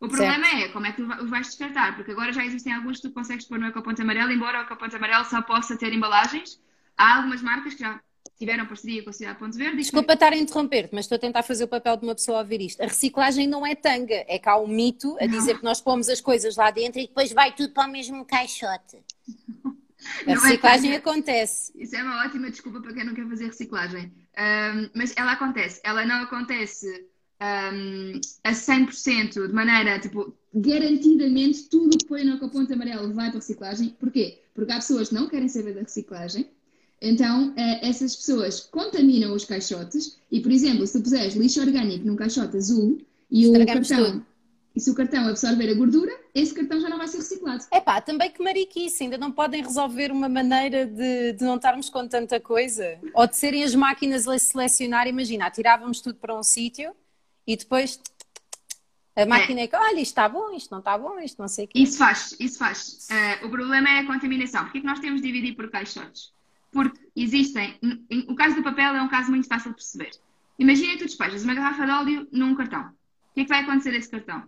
O 0.01 0.09
problema 0.09 0.45
certo. 0.45 0.65
é 0.65 0.69
como 0.69 0.87
é 0.87 0.93
que 0.93 1.03
os 1.03 1.31
vais 1.31 1.47
descartar, 1.47 1.95
porque 1.95 2.11
agora 2.11 2.33
já 2.33 2.45
existem 2.45 2.73
alguns 2.73 2.97
que 3.01 3.09
tu 3.09 3.15
consegues 3.15 3.47
pôr 3.47 3.61
no 3.61 3.69
ecoponto 3.69 4.03
amarelo, 4.03 4.33
embora 4.33 4.59
o 4.59 4.63
ecoponto 4.63 4.97
amarelo 4.97 5.25
só 5.25 5.41
possa 5.41 5.77
ter 5.77 5.93
embalagens. 5.93 6.61
Há 6.97 7.19
algumas 7.19 7.41
marcas 7.41 7.75
que 7.75 7.81
já 7.81 8.01
tiveram 8.43 8.67
parceria 8.67 9.05
com 9.05 9.11
a 9.11 9.13
Cidade 9.13 9.39
Ponto 9.39 9.57
Verde. 9.57 9.77
Desculpa 9.77 10.15
estar 10.15 10.33
a 10.33 10.37
interromper-te, 10.37 10.93
mas 10.93 11.05
estou 11.05 11.15
a 11.15 11.19
tentar 11.19 11.45
fazer 11.45 11.63
o 11.63 11.69
papel 11.69 11.97
de 11.97 12.05
uma 12.05 12.15
pessoa 12.15 12.39
a 12.39 12.41
ouvir 12.41 12.61
isto. 12.61 12.83
A 12.83 12.87
reciclagem 12.87 13.47
não 13.47 13.65
é 13.65 13.77
tanga, 13.77 14.25
é 14.27 14.37
que 14.37 14.49
há 14.49 14.59
um 14.59 14.67
mito 14.67 15.17
a 15.21 15.27
dizer 15.27 15.59
que 15.59 15.65
nós 15.65 15.81
pomos 15.81 16.09
as 16.09 16.21
coisas 16.21 16.57
lá 16.57 16.71
dentro 16.73 17.01
e 17.01 17.07
depois 17.07 17.33
vai 17.33 17.55
tudo 17.55 17.73
para 17.73 17.89
o 17.89 17.93
mesmo 17.93 18.25
caixote. 18.25 18.99
A 20.27 20.33
é 20.33 20.35
reciclagem 20.35 20.93
é 20.95 20.97
acontece. 20.97 21.71
Isso 21.77 21.95
é 21.95 22.03
uma 22.03 22.27
ótima 22.27 22.51
desculpa 22.51 22.81
para 22.81 22.93
quem 22.93 23.05
não 23.05 23.15
quer 23.15 23.25
fazer 23.29 23.47
reciclagem. 23.47 24.13
Um, 24.37 24.91
mas 24.97 25.15
ela 25.17 25.31
acontece. 25.31 25.81
Ela 25.85 26.05
não 26.05 26.25
acontece 26.25 27.07
um, 27.41 28.21
a 28.43 28.51
100%, 28.51 29.47
de 29.47 29.53
maneira, 29.53 30.01
tipo, 30.01 30.37
garantidamente 30.53 31.69
tudo 31.69 31.97
que 31.97 32.07
põe 32.07 32.25
no 32.25 32.35
ecoponto 32.35 32.73
amarelo 32.73 33.15
vai 33.15 33.29
para 33.29 33.39
a 33.39 33.41
reciclagem. 33.41 33.91
Porquê? 33.91 34.43
Porque 34.53 34.73
há 34.73 34.77
pessoas 34.77 35.11
que 35.11 35.15
não 35.15 35.29
querem 35.29 35.49
saber 35.49 35.75
da 35.75 35.83
reciclagem. 35.83 36.51
Então, 37.05 37.53
eh, 37.57 37.89
essas 37.89 38.15
pessoas 38.15 38.61
contaminam 38.61 39.35
os 39.35 39.45
caixotes 39.45 40.21
e, 40.31 40.41
por 40.41 40.53
exemplo, 40.53 40.87
se 40.87 40.93
tu 40.93 41.03
puseres 41.03 41.35
lixo 41.35 41.61
orgânico 41.61 42.07
num 42.07 42.15
caixote 42.15 42.57
azul 42.57 42.97
e 43.29 43.49
o 43.49 43.67
cartão 43.67 44.05
tudo. 44.05 44.27
E 44.75 44.81
se 44.81 44.89
o 44.89 44.95
cartão 44.95 45.29
absorver 45.29 45.69
a 45.69 45.75
gordura, 45.75 46.13
esse 46.33 46.55
cartão 46.55 46.81
já 46.81 46.89
não 46.89 46.97
vai 46.97 47.09
ser 47.09 47.19
reciclado. 47.19 47.65
É 47.73 47.81
pá, 47.81 48.01
também 48.01 48.31
que 48.31 48.43
mariquice, 48.43 49.03
ainda 49.03 49.19
não 49.19 49.31
podem 49.31 49.63
resolver 49.63 50.13
uma 50.13 50.29
maneira 50.29 50.87
de, 50.87 51.33
de 51.33 51.45
não 51.45 51.57
estarmos 51.57 51.91
com 51.91 52.07
tanta 52.07 52.39
coisa. 52.41 52.99
Ou 53.13 53.27
de 53.27 53.37
serem 53.37 53.65
as 53.65 53.75
máquinas 53.75 54.27
a 54.27 54.39
selecionar, 54.39 55.09
imagina, 55.09 55.51
tirávamos 55.51 56.01
tudo 56.01 56.15
para 56.15 56.39
um 56.39 56.43
sítio 56.43 56.95
e 57.47 57.57
depois 57.57 58.01
a 59.15 59.27
máquina 59.27 59.61
é 59.61 59.67
que, 59.67 59.77
olha, 59.77 60.01
isto 60.01 60.13
está 60.13 60.29
bom, 60.29 60.53
isto 60.53 60.71
não 60.71 60.79
está 60.79 60.97
bom, 60.97 61.19
isto 61.19 61.39
não 61.39 61.49
sei 61.49 61.65
o 61.67 61.69
quê. 61.69 61.79
Isso 61.81 61.99
faz, 61.99 62.35
isso 62.39 62.59
faz. 62.59 63.09
Uh, 63.11 63.47
o 63.47 63.51
problema 63.51 63.91
é 63.91 63.99
a 63.99 64.07
contaminação. 64.07 64.63
Porquê 64.63 64.81
que 64.81 64.87
nós 64.87 65.01
temos 65.01 65.21
de 65.21 65.27
dividir 65.27 65.55
por 65.55 65.69
caixotes? 65.69 66.33
Porque 66.73 66.99
existem, 67.15 67.79
o 68.27 68.35
caso 68.35 68.57
do 68.57 68.63
papel 68.63 68.97
é 68.97 69.03
um 69.03 69.09
caso 69.09 69.31
muito 69.31 69.47
fácil 69.47 69.71
de 69.71 69.77
perceber. 69.77 70.11
Imagina 70.59 70.93
que 70.93 70.99
tu 70.99 71.05
despejas 71.05 71.45
uma 71.45 71.55
garrafa 71.55 71.85
de 71.85 71.93
óleo 71.93 72.29
num 72.33 72.55
cartão. 72.55 72.83
O 72.83 73.35
que 73.35 73.41
é 73.41 73.45
que 73.45 73.49
vai 73.49 73.61
acontecer 73.61 73.91
a 73.91 73.99
esse 73.99 74.09
cartão? 74.09 74.43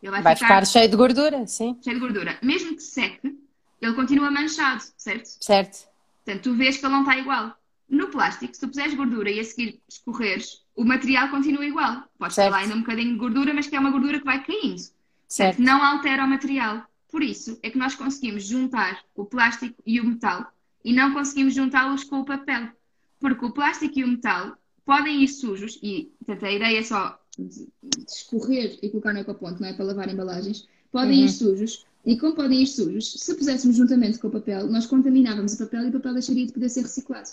Ele 0.00 0.10
vai, 0.10 0.22
vai 0.22 0.36
ficar, 0.36 0.46
ficar, 0.46 0.66
cheio 0.66 0.88
de 0.88 0.96
gordura, 0.96 1.46
sim. 1.46 1.76
Cheio 1.82 1.96
de 1.96 2.00
gordura. 2.00 2.38
Mesmo 2.42 2.76
que 2.76 2.82
seque, 2.82 3.36
ele 3.80 3.94
continua 3.94 4.30
manchado, 4.30 4.82
certo? 4.96 5.26
Certo. 5.40 5.88
Portanto, 6.24 6.42
tu 6.42 6.54
vês 6.54 6.76
que 6.76 6.86
ele 6.86 6.92
não 6.92 7.00
está 7.00 7.18
igual. 7.18 7.56
No 7.88 8.08
plástico, 8.08 8.54
se 8.54 8.60
tu 8.60 8.68
puseres 8.68 8.94
gordura 8.94 9.30
e 9.30 9.40
a 9.40 9.44
seguir 9.44 9.80
escorreres, 9.88 10.62
o 10.74 10.84
material 10.84 11.28
continua 11.28 11.64
igual. 11.64 12.04
Pode 12.18 12.34
ter 12.34 12.48
lá 12.48 12.58
ainda 12.58 12.74
um 12.74 12.80
bocadinho 12.80 13.12
de 13.12 13.18
gordura, 13.18 13.52
mas 13.52 13.66
que 13.66 13.76
é 13.76 13.80
uma 13.80 13.90
gordura 13.90 14.18
que 14.18 14.24
vai 14.24 14.42
caindo. 14.42 14.82
Certo. 15.28 15.60
Não 15.60 15.82
altera 15.82 16.24
o 16.24 16.28
material. 16.28 16.84
Por 17.10 17.22
isso 17.22 17.58
é 17.62 17.70
que 17.70 17.78
nós 17.78 17.94
conseguimos 17.94 18.44
juntar 18.44 19.02
o 19.14 19.24
plástico 19.24 19.80
e 19.86 20.00
o 20.00 20.04
metal 20.04 20.52
e 20.84 20.92
não 20.92 21.12
conseguimos 21.12 21.54
juntá-los 21.54 22.04
com 22.04 22.20
o 22.20 22.24
papel. 22.24 22.68
Porque 23.18 23.44
o 23.44 23.52
plástico 23.52 23.98
e 23.98 24.04
o 24.04 24.08
metal 24.08 24.56
podem 24.84 25.22
ir 25.22 25.28
sujos, 25.28 25.78
e 25.82 26.12
portanto, 26.18 26.44
a 26.44 26.52
ideia 26.52 26.78
é 26.78 26.82
só 26.82 27.18
de, 27.38 27.66
escorrer 28.06 28.78
e 28.82 28.90
colocar 28.90 29.12
no 29.12 29.20
ecoponto, 29.20 29.60
não 29.60 29.68
é 29.68 29.72
para 29.72 29.84
lavar 29.84 30.12
embalagens, 30.12 30.68
podem 30.92 31.20
uhum. 31.20 31.24
ir 31.24 31.30
sujos. 31.30 31.86
E 32.06 32.18
como 32.18 32.34
podem 32.34 32.62
ir 32.62 32.66
sujos, 32.66 33.12
se 33.12 33.34
puséssemos 33.34 33.76
juntamente 33.76 34.18
com 34.18 34.28
o 34.28 34.30
papel, 34.30 34.68
nós 34.68 34.84
contaminávamos 34.84 35.54
o 35.54 35.58
papel 35.58 35.84
e 35.84 35.88
o 35.88 35.92
papel 35.92 36.12
deixaria 36.12 36.46
de 36.46 36.52
poder 36.52 36.68
ser 36.68 36.82
reciclado. 36.82 37.30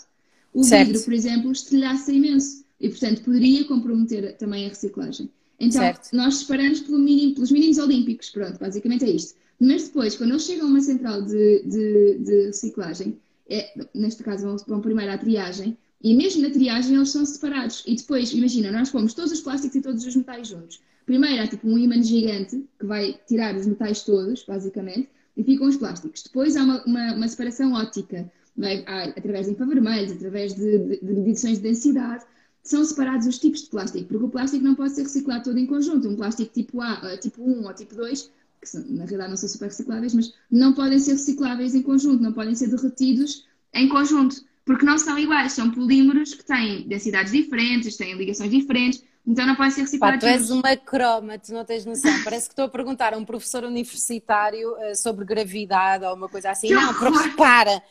O 0.54 0.64
certo. 0.64 0.86
vidro, 0.86 1.04
por 1.04 1.12
exemplo, 1.12 1.52
estilhaça 1.52 2.10
imenso 2.10 2.64
e, 2.80 2.88
portanto, 2.88 3.22
poderia 3.22 3.64
comprometer 3.64 4.34
também 4.38 4.64
a 4.64 4.70
reciclagem. 4.70 5.30
Então, 5.60 5.82
certo. 5.82 6.08
nós 6.12 6.36
separamos 6.36 6.80
pelo 6.80 6.98
mínimo, 6.98 7.34
pelos 7.34 7.50
mínimos 7.50 7.78
olímpicos, 7.78 8.30
pronto, 8.30 8.58
basicamente 8.58 9.04
é 9.04 9.10
isto. 9.10 9.34
Mas 9.60 9.84
depois, 9.84 10.16
quando 10.16 10.30
eles 10.30 10.42
chegam 10.42 10.66
a 10.66 10.70
uma 10.70 10.80
central 10.80 11.22
de, 11.22 11.62
de, 11.62 12.18
de 12.18 12.46
reciclagem, 12.46 13.16
é, 13.48 13.86
neste 13.94 14.22
caso 14.22 14.46
vão, 14.46 14.56
vão 14.66 14.80
primeiro 14.80 15.12
à 15.12 15.18
triagem, 15.18 15.76
e 16.02 16.14
mesmo 16.14 16.42
na 16.42 16.50
triagem 16.50 16.96
eles 16.96 17.10
são 17.10 17.24
separados. 17.24 17.84
E 17.86 17.94
depois, 17.94 18.32
imagina, 18.32 18.72
nós 18.72 18.90
pomos 18.90 19.14
todos 19.14 19.32
os 19.32 19.40
plásticos 19.40 19.76
e 19.76 19.80
todos 19.80 20.04
os 20.04 20.16
metais 20.16 20.48
juntos. 20.48 20.80
Primeiro 21.06 21.42
há 21.42 21.46
tipo 21.46 21.68
um 21.68 21.78
ímã 21.78 22.02
gigante 22.02 22.64
que 22.78 22.86
vai 22.86 23.18
tirar 23.26 23.54
os 23.56 23.66
metais 23.66 24.02
todos, 24.02 24.44
basicamente, 24.44 25.08
e 25.36 25.44
ficam 25.44 25.68
os 25.68 25.76
plásticos. 25.76 26.22
Depois 26.22 26.56
há 26.56 26.62
uma, 26.62 26.84
uma, 26.84 27.14
uma 27.14 27.28
separação 27.28 27.72
óptica, 27.72 28.30
vai, 28.56 28.84
há, 28.86 29.04
através 29.04 29.46
de 29.46 29.52
infravermelhos, 29.52 30.12
através 30.12 30.54
de, 30.54 30.78
de, 30.78 30.96
de 31.00 31.12
medições 31.12 31.58
de 31.58 31.62
densidade, 31.62 32.24
são 32.62 32.84
separados 32.84 33.26
os 33.26 33.38
tipos 33.38 33.62
de 33.62 33.70
plástico, 33.70 34.06
porque 34.06 34.24
o 34.24 34.28
plástico 34.28 34.64
não 34.64 34.74
pode 34.74 34.94
ser 34.94 35.02
reciclado 35.02 35.44
todo 35.44 35.58
em 35.58 35.66
conjunto. 35.66 36.08
Um 36.08 36.16
plástico 36.16 36.52
tipo 36.52 36.80
A, 36.80 37.16
tipo 37.16 37.42
1 37.42 37.64
ou 37.64 37.74
tipo 37.74 37.94
2, 37.94 38.30
que 38.62 38.78
na 38.92 39.04
realidade 39.04 39.30
não 39.30 39.36
são 39.36 39.48
super 39.48 39.66
recicláveis, 39.66 40.14
mas 40.14 40.32
não 40.50 40.72
podem 40.72 40.98
ser 40.98 41.12
recicláveis 41.12 41.74
em 41.74 41.82
conjunto, 41.82 42.22
não 42.22 42.32
podem 42.32 42.54
ser 42.54 42.68
derretidos 42.68 43.46
em 43.74 43.88
conjunto 43.88 44.44
porque 44.64 44.84
não 44.84 44.98
são 44.98 45.18
iguais, 45.18 45.52
são 45.52 45.70
polímeros 45.70 46.34
que 46.34 46.44
têm 46.44 46.86
densidades 46.86 47.32
diferentes, 47.32 47.96
têm 47.96 48.14
ligações 48.14 48.50
diferentes, 48.50 49.02
então 49.24 49.46
não 49.46 49.54
podem 49.54 49.70
ser 49.70 49.82
reciclados. 49.82 50.20
Pá, 50.20 50.26
tu 50.26 50.26
és 50.26 50.50
uma 50.50 50.76
croma, 50.76 51.38
tu 51.38 51.52
não 51.54 51.64
tens 51.64 51.86
noção. 51.86 52.12
Parece 52.24 52.48
que 52.48 52.52
estou 52.52 52.64
a 52.64 52.68
perguntar 52.68 53.14
a 53.14 53.16
um 53.16 53.24
professor 53.24 53.62
universitário 53.62 54.72
uh, 54.72 54.96
sobre 54.96 55.24
gravidade 55.24 56.04
ou 56.04 56.14
uma 56.14 56.28
coisa 56.28 56.50
assim. 56.50 56.68
Que 56.68 56.74
não, 56.74 57.36
para! 57.36 57.82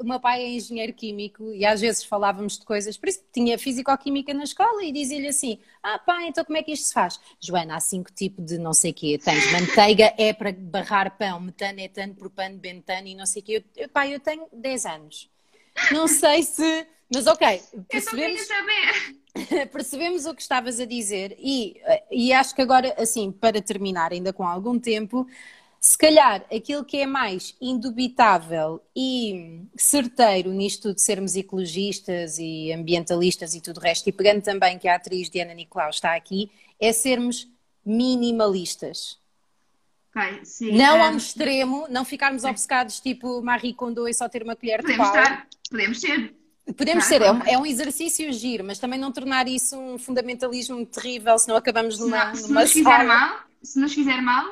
O 0.00 0.04
meu 0.04 0.18
pai 0.18 0.42
é 0.42 0.48
engenheiro 0.48 0.92
químico 0.94 1.52
e 1.52 1.64
às 1.64 1.80
vezes 1.80 2.02
falávamos 2.02 2.58
de 2.58 2.64
coisas, 2.64 2.96
por 2.96 3.08
isso 3.08 3.22
tinha 3.32 3.56
físico-química 3.58 4.32
na 4.32 4.44
escola 4.44 4.82
e 4.82 4.90
dizia-lhe 4.90 5.28
assim: 5.28 5.58
Ah, 5.82 5.98
pá, 5.98 6.24
então 6.24 6.44
como 6.44 6.56
é 6.56 6.62
que 6.62 6.72
isto 6.72 6.86
se 6.86 6.94
faz? 6.94 7.20
Joana, 7.38 7.76
há 7.76 7.80
cinco 7.80 8.10
tipos 8.10 8.44
de 8.44 8.58
não 8.58 8.72
sei 8.72 8.92
o 8.92 8.94
quê. 8.94 9.20
Tens 9.22 9.52
manteiga, 9.52 10.14
é 10.16 10.32
para 10.32 10.52
barrar 10.52 11.16
pão, 11.18 11.38
metano, 11.38 11.80
etano, 11.80 12.14
propano, 12.14 12.56
bentano 12.56 13.06
e 13.06 13.14
não 13.14 13.26
sei 13.26 13.42
o 13.42 13.44
quê. 13.44 13.64
Eu, 13.76 13.88
pá, 13.90 14.08
eu 14.08 14.18
tenho 14.18 14.46
10 14.52 14.86
anos. 14.86 15.30
Não 15.90 16.08
sei 16.08 16.42
se. 16.42 16.86
Mas 17.12 17.26
ok, 17.26 17.62
percebemos, 17.88 18.40
percebemos 19.70 20.26
o 20.26 20.34
que 20.34 20.42
estavas 20.42 20.80
a 20.80 20.84
dizer 20.84 21.36
e, 21.38 21.80
e 22.10 22.32
acho 22.32 22.54
que 22.54 22.62
agora, 22.62 22.94
assim, 22.98 23.30
para 23.30 23.60
terminar, 23.60 24.12
ainda 24.12 24.32
com 24.32 24.46
algum 24.46 24.78
tempo, 24.78 25.26
se 25.78 25.98
calhar 25.98 26.44
aquilo 26.54 26.84
que 26.84 26.98
é 26.98 27.06
mais 27.06 27.54
indubitável 27.60 28.80
e 28.96 29.62
certeiro 29.76 30.50
nisto 30.52 30.94
de 30.94 31.02
sermos 31.02 31.34
ecologistas 31.34 32.38
e 32.38 32.72
ambientalistas 32.72 33.54
e 33.54 33.60
tudo 33.60 33.78
o 33.78 33.80
resto, 33.80 34.08
e 34.08 34.12
pegando 34.12 34.42
também 34.42 34.78
que 34.78 34.88
a 34.88 34.94
atriz 34.94 35.28
Diana 35.28 35.52
Nicolau 35.52 35.90
está 35.90 36.14
aqui, 36.14 36.50
é 36.80 36.92
sermos 36.92 37.48
minimalistas. 37.84 39.20
Okay, 40.14 40.44
sim, 40.44 40.72
não 40.72 40.96
é... 40.96 41.00
ao 41.00 41.16
extremo, 41.16 41.86
não 41.90 42.04
ficarmos 42.04 42.42
sim. 42.42 42.48
obcecados 42.48 43.00
tipo 43.00 43.42
Marie 43.42 43.74
Kondo 43.74 44.06
e 44.06 44.14
só 44.14 44.28
ter 44.28 44.42
uma 44.42 44.54
colher 44.54 44.82
podemos 44.82 45.08
de 45.08 45.12
pau. 45.12 45.22
Estar, 45.22 45.48
podemos 45.68 46.00
ser. 46.00 46.41
Podemos 46.76 47.04
ser, 47.04 47.22
é 47.22 47.32
um, 47.32 47.42
é 47.46 47.58
um, 47.58 47.66
exercício 47.66 48.32
giro, 48.32 48.64
mas 48.64 48.78
também 48.78 48.98
não 48.98 49.10
tornar 49.10 49.48
isso 49.48 49.76
um 49.76 49.98
fundamentalismo 49.98 50.84
terrível, 50.86 51.38
senão 51.38 51.56
acabamos 51.56 51.98
numa, 51.98 52.34
se, 52.34 52.48
numa 52.48 52.66
se 52.66 52.66
nos 52.66 52.72
fizer 52.72 53.04
mal, 53.04 53.40
Se 53.62 53.80
nos 53.80 53.92
fizer 53.92 54.22
mal, 54.22 54.46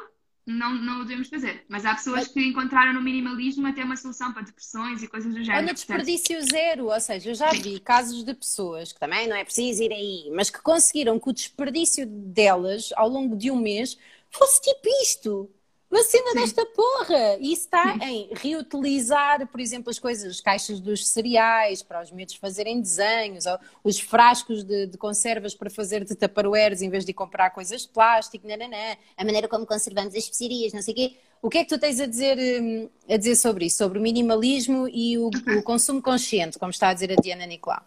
não, 0.46 0.74
não 0.74 1.00
o 1.00 1.04
devemos 1.04 1.28
fazer. 1.28 1.64
Mas 1.68 1.86
há 1.86 1.94
pessoas 1.94 2.28
que 2.28 2.40
encontraram 2.40 2.92
no 2.92 3.00
minimalismo 3.00 3.66
até 3.66 3.84
uma 3.84 3.96
solução 3.96 4.32
para 4.32 4.42
depressões 4.42 5.02
e 5.02 5.08
coisas 5.08 5.32
do 5.32 5.42
género. 5.42 5.64
Olha, 5.64 5.74
desperdício 5.74 6.36
portanto... 6.36 6.50
zero, 6.50 6.86
ou 6.86 7.00
seja, 7.00 7.30
eu 7.30 7.34
já 7.34 7.50
vi 7.50 7.78
casos 7.78 8.24
de 8.24 8.34
pessoas 8.34 8.92
que 8.92 8.98
também 8.98 9.28
não 9.28 9.36
é 9.36 9.44
preciso 9.44 9.82
ir 9.82 9.92
aí, 9.92 10.30
mas 10.34 10.50
que 10.50 10.60
conseguiram 10.60 11.18
que 11.18 11.28
o 11.28 11.32
desperdício 11.32 12.06
delas 12.06 12.90
ao 12.96 13.08
longo 13.08 13.36
de 13.36 13.50
um 13.50 13.60
mês 13.60 13.96
fosse 14.30 14.60
tipo 14.60 14.88
isto. 15.02 15.50
Uma 15.90 16.04
cena 16.04 16.30
Sim. 16.30 16.38
desta 16.38 16.64
porra! 16.66 17.36
E 17.40 17.52
está 17.52 17.96
em 17.96 18.28
reutilizar, 18.32 19.44
por 19.48 19.58
exemplo, 19.58 19.90
as 19.90 19.98
coisas, 19.98 20.36
as 20.36 20.40
caixas 20.40 20.78
dos 20.78 21.08
cereais, 21.08 21.82
para 21.82 22.00
os 22.00 22.12
miúdos 22.12 22.36
fazerem 22.36 22.80
desenhos, 22.80 23.44
ou 23.44 23.58
os 23.82 23.98
frascos 23.98 24.62
de, 24.62 24.86
de 24.86 24.96
conservas 24.96 25.52
para 25.52 25.68
fazer 25.68 26.04
de 26.04 26.14
taparoeiros 26.14 26.80
em 26.80 26.88
vez 26.88 27.04
de 27.04 27.12
comprar 27.12 27.50
coisas 27.50 27.82
de 27.82 27.88
plástico, 27.88 28.46
nananã, 28.46 28.96
a 29.16 29.24
maneira 29.24 29.48
como 29.48 29.66
conservamos 29.66 30.14
as 30.14 30.22
especiarias, 30.22 30.72
não 30.72 30.80
sei 30.80 30.94
o 30.94 30.96
quê. 30.96 31.16
O 31.42 31.50
que 31.50 31.58
é 31.58 31.64
que 31.64 31.70
tu 31.70 31.78
tens 31.78 31.98
a 31.98 32.06
dizer, 32.06 32.38
hum, 32.38 32.88
a 33.08 33.16
dizer 33.16 33.34
sobre 33.34 33.66
isso? 33.66 33.78
Sobre 33.78 33.98
o 33.98 34.02
minimalismo 34.02 34.88
e 34.92 35.18
o, 35.18 35.28
o 35.58 35.62
consumo 35.64 36.00
consciente, 36.00 36.56
como 36.56 36.70
está 36.70 36.90
a 36.90 36.94
dizer 36.94 37.10
a 37.10 37.16
Diana 37.16 37.46
Nicolau? 37.46 37.82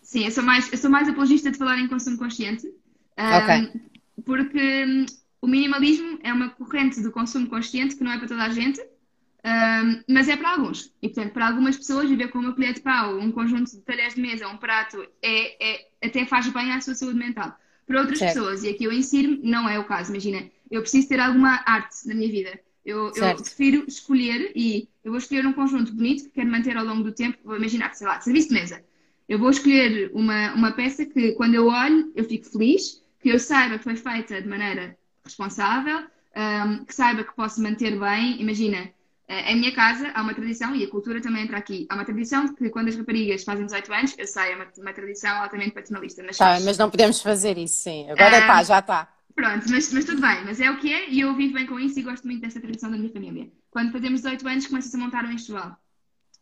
Sim, 0.00 0.24
eu 0.26 0.30
sou 0.30 0.44
mais, 0.44 0.70
eu 0.70 0.78
sou 0.78 0.88
mais 0.88 1.08
apologista 1.08 1.50
de 1.50 1.58
falar 1.58 1.78
em 1.78 1.88
consumo 1.88 2.18
consciente. 2.18 2.72
Um, 3.18 4.22
porque 4.22 4.84
hum, 4.84 5.06
o 5.40 5.46
minimalismo 5.46 6.18
é 6.22 6.32
uma 6.32 6.50
corrente 6.50 7.00
do 7.00 7.12
consumo 7.12 7.48
consciente 7.48 7.96
que 7.96 8.04
não 8.04 8.12
é 8.12 8.18
para 8.18 8.28
toda 8.28 8.42
a 8.42 8.50
gente, 8.50 8.80
um, 8.80 10.02
mas 10.12 10.28
é 10.28 10.36
para 10.36 10.50
alguns. 10.50 10.92
E, 11.00 11.08
portanto, 11.08 11.32
para 11.32 11.46
algumas 11.48 11.76
pessoas, 11.76 12.08
viver 12.08 12.28
com 12.28 12.38
uma 12.38 12.52
colher 12.52 12.74
de 12.74 12.80
pau, 12.80 13.18
um 13.18 13.30
conjunto 13.30 13.70
de 13.70 13.80
talheres 13.82 14.14
de 14.14 14.20
mesa, 14.20 14.48
um 14.48 14.56
prato, 14.56 15.00
é, 15.22 15.74
é, 15.74 15.88
até 16.02 16.26
faz 16.26 16.48
bem 16.48 16.72
à 16.72 16.80
sua 16.80 16.94
saúde 16.94 17.18
mental. 17.18 17.56
Para 17.86 18.00
outras 18.00 18.18
certo. 18.18 18.34
pessoas, 18.34 18.64
e 18.64 18.68
aqui 18.68 18.84
eu 18.84 18.92
insiro 18.92 19.38
não 19.42 19.68
é 19.68 19.78
o 19.78 19.84
caso. 19.84 20.10
Imagina, 20.10 20.50
eu 20.70 20.82
preciso 20.82 21.08
ter 21.08 21.20
alguma 21.20 21.62
arte 21.64 22.06
na 22.06 22.14
minha 22.14 22.28
vida. 22.28 22.60
Eu, 22.84 23.12
eu, 23.14 23.36
prefiro 23.36 23.84
escolher 23.86 24.52
e 24.56 24.88
eu 25.04 25.12
vou 25.12 25.18
escolher 25.18 25.46
um 25.46 25.52
conjunto 25.52 25.92
bonito 25.92 26.24
que 26.24 26.30
quero 26.30 26.50
manter 26.50 26.76
ao 26.76 26.84
longo 26.84 27.04
do 27.04 27.12
tempo. 27.12 27.38
Vou 27.44 27.56
imaginar, 27.56 27.94
sei 27.94 28.06
lá, 28.06 28.20
serviço 28.20 28.48
de 28.48 28.54
mesa. 28.54 28.84
Eu 29.28 29.38
vou 29.38 29.50
escolher 29.50 30.10
uma, 30.14 30.54
uma 30.54 30.72
peça 30.72 31.04
que, 31.04 31.32
quando 31.32 31.54
eu 31.54 31.66
olho, 31.66 32.10
eu 32.16 32.24
fico 32.24 32.46
feliz, 32.46 33.02
que 33.20 33.28
eu 33.28 33.38
saiba 33.38 33.78
que 33.78 33.84
foi 33.84 33.94
feita 33.96 34.40
de 34.40 34.48
maneira 34.48 34.97
responsável, 35.28 36.06
um, 36.36 36.84
que 36.84 36.94
saiba 36.94 37.24
que 37.24 37.34
posso 37.34 37.62
manter 37.62 37.98
bem. 37.98 38.40
Imagina, 38.40 38.90
em 39.28 39.56
minha 39.56 39.74
casa 39.74 40.10
há 40.14 40.22
uma 40.22 40.34
tradição, 40.34 40.74
e 40.74 40.84
a 40.84 40.88
cultura 40.88 41.20
também 41.20 41.42
entra 41.42 41.58
aqui, 41.58 41.86
há 41.90 41.94
uma 41.94 42.04
tradição 42.04 42.46
de 42.46 42.54
que 42.54 42.70
quando 42.70 42.88
as 42.88 42.96
raparigas 42.96 43.44
fazem 43.44 43.66
18 43.66 43.92
anos, 43.92 44.14
eu 44.16 44.26
sei, 44.26 44.52
é 44.52 44.56
uma, 44.56 44.66
uma 44.78 44.92
tradição 44.92 45.42
altamente 45.42 45.72
paternalista. 45.72 46.22
Mas, 46.24 46.38
tá, 46.38 46.58
mas 46.60 46.78
não 46.78 46.90
podemos 46.90 47.20
fazer 47.20 47.58
isso, 47.58 47.82
sim. 47.82 48.10
Agora 48.10 48.38
está, 48.38 48.60
um, 48.60 48.64
já 48.64 48.78
está. 48.78 49.08
Pronto, 49.34 49.70
mas, 49.70 49.92
mas 49.92 50.04
tudo 50.04 50.20
bem, 50.20 50.44
mas 50.44 50.60
é 50.60 50.70
o 50.70 50.78
que 50.78 50.92
é, 50.92 51.10
e 51.10 51.20
eu 51.20 51.34
vivo 51.34 51.54
bem 51.54 51.66
com 51.66 51.78
isso 51.78 51.98
e 52.00 52.02
gosto 52.02 52.26
muito 52.26 52.40
dessa 52.40 52.60
tradição 52.60 52.90
da 52.90 52.96
minha 52.96 53.12
família. 53.12 53.48
Quando 53.70 53.92
fazemos 53.92 54.22
18 54.22 54.48
anos, 54.48 54.66
começa-se 54.66 54.96
a 54.96 54.98
montar 54.98 55.24
um 55.24 55.30
enxoval. 55.30 55.76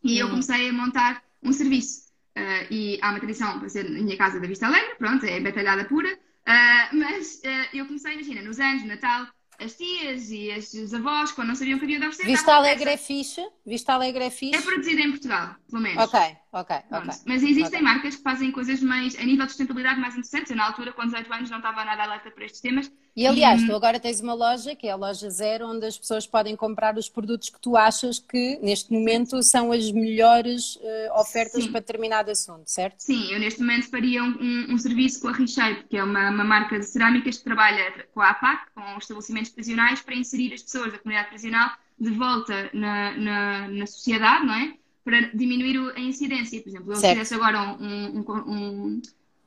E 0.03 0.15
hum. 0.15 0.19
eu 0.19 0.31
comecei 0.31 0.69
a 0.69 0.73
montar 0.73 1.23
um 1.43 1.53
serviço. 1.53 2.07
Uh, 2.37 2.67
e 2.71 2.99
há 3.03 3.11
uma 3.11 3.19
tradição 3.19 3.59
para 3.59 3.69
ser 3.69 3.85
na 3.85 3.99
minha 4.01 4.17
casa 4.17 4.39
da 4.39 4.47
Vista 4.47 4.67
Alegre, 4.67 4.95
pronto, 4.99 5.25
é 5.25 5.41
batalhada 5.41 5.87
pura, 5.87 6.19
uh, 6.49 6.97
mas 6.97 7.41
uh, 7.45 7.77
eu 7.77 7.87
comecei, 7.87 8.15
imagina, 8.15 8.43
nos 8.43 8.59
anos, 8.59 8.85
Natal, 8.85 9.27
as 9.59 9.75
tias 9.75 10.31
e 10.31 10.51
as 10.51 10.93
avós, 10.93 11.33
quando 11.33 11.49
não 11.49 11.55
sabiam 11.55 11.77
o 11.77 11.79
que 11.79 11.87
havia 11.87 11.99
de 11.99 12.07
oferecer. 12.07 12.31
Vista 12.31 12.55
Alegre 12.55 12.91
é 12.91 12.97
fixe? 12.97 13.47
Vista 13.65 13.95
Alegre 13.95 14.25
é 14.25 14.31
fixe? 14.31 14.59
É 14.59 14.63
produzida 14.63 15.01
em 15.01 15.11
Portugal, 15.11 15.57
pelo 15.71 15.83
menos. 15.83 16.05
Ok, 16.05 16.21
ok, 16.61 16.77
ok. 16.91 17.15
Mas 17.27 17.43
existem 17.43 17.67
okay. 17.67 17.83
marcas 17.83 18.17
que 18.17 18.23
fazem 18.23 18.51
coisas 18.51 18.81
mais, 18.81 19.15
a 19.19 19.23
nível 19.23 19.45
de 19.45 19.53
sustentabilidade, 19.53 20.01
mais 20.01 20.15
interessantes. 20.15 20.51
Eu, 20.51 20.57
na 20.57 20.67
altura, 20.67 20.93
com 20.93 21.05
18 21.05 21.33
anos, 21.33 21.51
não 21.51 21.59
estava 21.59 21.85
nada 21.85 22.03
alerta 22.03 22.31
para 22.31 22.45
estes 22.45 22.61
temas. 22.61 22.91
E, 23.15 23.27
aliás, 23.27 23.63
e... 23.63 23.67
tu 23.67 23.75
agora 23.75 23.99
tens 23.99 24.21
uma 24.21 24.35
loja, 24.35 24.75
que 24.75 24.87
é 24.87 24.91
a 24.91 24.97
Loja 24.97 25.31
Zero, 25.31 25.69
onde 25.69 25.87
as 25.87 25.99
pessoas 25.99 26.27
podem 26.27 26.55
comprar 26.55 26.97
os 26.99 27.09
produtos 27.09 27.49
que 27.49 27.61
tu 27.61 27.77
achas 27.77 28.19
que, 28.19 28.59
neste 28.63 28.93
momento, 28.93 29.43
são 29.43 29.73
as 29.73 29.91
melhores 29.91 30.77
uh, 30.77 31.21
ofertas 31.21 31.65
Sim. 31.65 31.71
para 31.71 31.81
determinado 31.81 32.31
assunto, 32.31 32.67
certo? 32.67 33.01
Sim, 33.01 33.33
eu 33.33 33.39
neste 33.39 33.61
momento 33.61 33.89
faria 33.89 34.23
um, 34.23 34.37
um, 34.41 34.75
um 34.75 34.79
serviço 34.79 35.21
com 35.21 35.29
a 35.29 35.33
Reshape, 35.33 35.85
que 35.89 35.97
é 35.97 36.05
uma, 36.05 36.31
uma 36.31 36.45
marca 36.45 36.79
de 36.79 36.87
cerâmicas 36.87 37.39
que 37.39 37.45
trabalha 37.45 38.07
com 38.13 38.21
a 38.21 38.31
APAC, 38.31 38.67
com 38.75 38.83
os 38.97 39.05
estabelecimentos 39.05 39.51
prisionais, 39.51 40.01
para 40.03 40.15
inserir 40.15 40.53
as 40.53 40.63
pessoas 40.63 40.93
da 40.93 40.99
comunidade 40.99 41.31
prisional 41.31 41.71
de 41.99 42.11
volta 42.11 42.71
na, 42.75 43.13
na, 43.17 43.69
na 43.69 43.87
sociedade, 43.87 44.45
não 44.45 44.55
é? 44.55 44.75
Para 45.07 45.21
diminuir 45.33 45.93
a 45.95 46.01
incidência. 46.01 46.61
Por 46.61 46.69
exemplo, 46.69 46.93
eu 46.93 46.97
certo. 46.97 47.13
fizesse 47.13 47.35
agora 47.35 47.79
um, 47.81 48.19
um, 48.19 49.01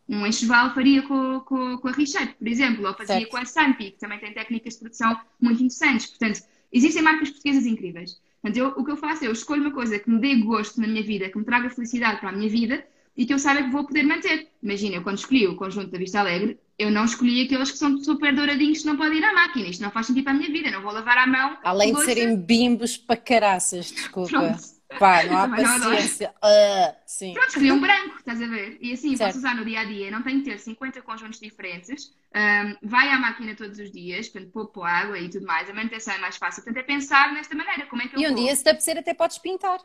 um 0.08 0.26
enxoval 0.26 0.74
faria 0.74 1.02
com, 1.02 1.42
com, 1.42 1.78
com 1.78 1.88
a 1.90 1.92
Reshape, 1.92 2.36
por 2.40 2.48
exemplo, 2.48 2.88
ou 2.88 2.94
fazia 2.94 3.16
certo. 3.16 3.30
com 3.30 3.36
a 3.36 3.44
Sampi, 3.44 3.92
que 3.92 4.00
também 4.00 4.20
tem 4.20 4.34
técnicas 4.34 4.76
de 4.76 4.80
produção 4.80 5.20
muito 5.38 5.62
interessantes. 5.62 6.08
Portanto, 6.08 6.42
existem 6.72 7.02
marcas 7.02 7.30
portuguesas 7.32 7.66
incríveis. 7.66 8.22
Portanto, 8.42 8.58
eu, 8.58 8.68
o 8.70 8.86
que 8.86 8.92
eu 8.92 8.96
faço 8.96 9.26
é 9.26 9.28
eu 9.28 9.34
escolho 9.34 9.64
uma 9.64 9.72
coisa 9.72 10.00
que 10.00 10.10
me 10.10 10.20
dê 10.20 10.36
gosto 10.38 10.80
na 10.80 10.88
minha 10.88 11.04
vida, 11.04 11.30
que 11.30 11.38
me 11.38 11.44
traga 11.44 11.70
felicidade 11.70 12.22
para 12.22 12.30
a 12.30 12.32
minha 12.32 12.50
vida 12.50 12.82
e 13.18 13.26
que 13.26 13.34
eu 13.34 13.38
saiba 13.38 13.64
que 13.64 13.70
vou 13.70 13.86
poder 13.86 14.04
manter. 14.04 14.48
Imagina, 14.64 14.96
eu 14.96 15.04
quando 15.04 15.18
escolhi 15.18 15.46
o 15.46 15.58
conjunto 15.58 15.92
da 15.92 15.98
Vista 15.98 16.22
Alegre, 16.22 16.58
eu 16.78 16.90
não 16.90 17.04
escolhi 17.04 17.44
aqueles 17.44 17.70
que 17.70 17.78
são 17.78 18.02
super 18.02 18.34
douradinhos 18.34 18.80
que 18.80 18.88
não 18.88 18.96
podem 18.96 19.18
ir 19.18 19.26
à 19.26 19.34
máquina. 19.34 19.68
Isto 19.68 19.84
não 19.84 19.92
faz 19.92 20.08
sentido 20.08 20.24
para 20.24 20.34
a 20.34 20.36
minha 20.38 20.50
vida, 20.50 20.72
não 20.72 20.82
vou 20.82 20.94
lavar 20.94 21.18
à 21.18 21.28
mão. 21.28 21.58
Além 21.64 21.94
de 21.94 22.06
serem 22.06 22.38
bimbos 22.38 22.96
para 22.96 23.18
caraças, 23.18 23.92
desculpa. 23.92 24.30
Pronto. 24.30 24.79
Pá, 24.98 25.24
não 25.24 25.38
há 25.38 25.48
paciência. 25.50 26.34
Uh, 26.44 26.96
sim. 27.06 27.34
Pronto, 27.34 27.50
escolhi 27.50 27.72
um 27.72 27.80
branco, 27.80 28.16
estás 28.18 28.42
a 28.42 28.48
ver? 28.48 28.78
E 28.82 28.92
assim 28.92 29.16
certo. 29.16 29.30
posso 29.30 29.38
usar 29.40 29.56
no 29.56 29.64
dia 29.64 29.82
a 29.82 29.84
dia. 29.84 30.10
Não 30.10 30.24
tenho 30.24 30.40
que 30.40 30.50
ter 30.50 30.58
50 30.60 31.02
conjuntos 31.04 31.40
diferentes. 31.40 32.12
Um, 32.36 32.88
vai 32.88 33.10
à 33.10 33.20
máquina 33.20 33.56
todos 33.56 33.78
os 33.78 33.92
dias, 33.92 34.28
portanto, 34.30 34.52
pouco 34.52 34.84
água 34.84 35.18
e 35.20 35.30
tudo 35.30 35.46
mais. 35.46 35.70
A 35.70 35.74
manutenção 35.74 36.16
é 36.16 36.18
mais 36.18 36.38
fácil. 36.38 36.64
Portanto, 36.64 36.84
é 36.84 36.86
pensar 36.86 37.32
nesta 37.34 37.56
maneira. 37.56 37.86
Como 37.86 38.02
é 38.02 38.08
que 38.08 38.16
eu 38.16 38.20
E 38.20 38.28
um 38.28 38.34
vou? 38.34 38.44
dia, 38.44 38.56
se 38.56 38.64
te 38.64 38.70
apetecer, 38.70 38.98
até 38.98 39.14
podes 39.14 39.38
pintar. 39.38 39.80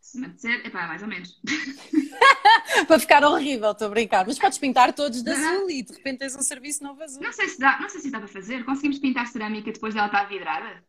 Se 0.00 0.18
me 0.18 0.26
apetecer, 0.26 0.66
é 0.66 0.70
pá, 0.70 0.86
mais 0.86 1.02
ou 1.02 1.08
menos. 1.08 1.40
Para 2.86 2.98
ficar 2.98 3.24
horrível, 3.24 3.72
estou 3.72 3.86
a 3.88 3.90
brincar. 3.90 4.26
Mas 4.26 4.38
podes 4.38 4.58
pintar 4.58 4.92
todos 4.92 5.22
de 5.22 5.30
azul 5.30 5.70
e 5.70 5.82
de 5.82 5.92
repente 5.92 6.18
tens 6.18 6.34
um 6.34 6.42
serviço 6.42 6.82
novo 6.82 7.02
azul. 7.02 7.22
Não 7.22 7.32
sei 7.32 7.48
se 7.48 7.58
dá, 7.58 7.78
não 7.80 7.88
sei 7.88 8.00
se 8.00 8.10
dá 8.10 8.18
para 8.18 8.28
fazer. 8.28 8.64
Conseguimos 8.64 8.98
pintar 8.98 9.26
cerâmica 9.26 9.70
depois 9.72 9.94
dela 9.94 10.06
estar 10.06 10.24
vidrada? 10.24 10.82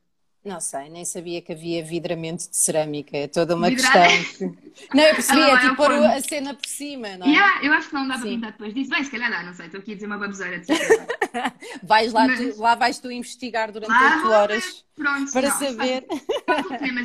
Não 0.44 0.62
sei, 0.62 0.90
nem 0.90 1.04
sabia 1.04 1.42
que 1.42 1.52
havia 1.52 1.84
vidramento 1.84 2.50
de 2.50 2.56
cerâmica. 2.56 3.18
É 3.18 3.28
toda 3.28 3.56
uma 3.56 3.70
questão. 3.70 4.08
Que... 4.38 4.46
Não, 4.96 5.04
eu 5.04 5.16
percebi, 5.16 5.42
é 5.42 5.60
tipo 5.60 5.76
pôr 5.76 5.92
a 5.92 6.22
cena 6.22 6.54
por 6.54 6.66
cima, 6.66 7.18
não 7.18 7.28
é? 7.28 7.30
Yeah, 7.30 7.66
eu 7.66 7.74
acho 7.74 7.90
que 7.90 7.96
não 7.96 8.08
dá 8.08 8.18
para 8.18 8.24
pintar 8.24 8.52
depois 8.54 8.74
disso. 8.74 8.90
Bem, 8.90 9.04
se 9.04 9.12
calhar 9.12 9.30
dá, 9.30 9.44
não 9.44 9.54
sei, 9.54 9.66
estou 9.66 9.82
aqui 9.82 9.92
a 9.92 9.96
dizer 9.96 10.08
uma 10.08 10.18
baboseira. 10.18 10.62
vais 11.84 12.14
lá, 12.14 12.28
Mas... 12.28 12.56
tu, 12.56 12.62
lá 12.62 12.76
vais 12.76 12.98
tu 12.98 13.12
investigar 13.12 13.74
durante 13.74 13.90
lá 13.90 14.16
8 14.16 14.28
horas 14.30 14.86
Pronto, 15.00 15.32
para 15.32 15.48
não, 15.48 15.58
saber. 15.58 16.06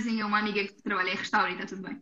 Tem 0.03 0.23
uma 0.25 0.41
amiga 0.41 0.65
que 0.65 0.83
trabalha 0.83 1.11
em 1.11 1.15
restaurante, 1.17 1.63
está 1.63 1.67
tudo 1.77 1.83
bem. 1.83 2.01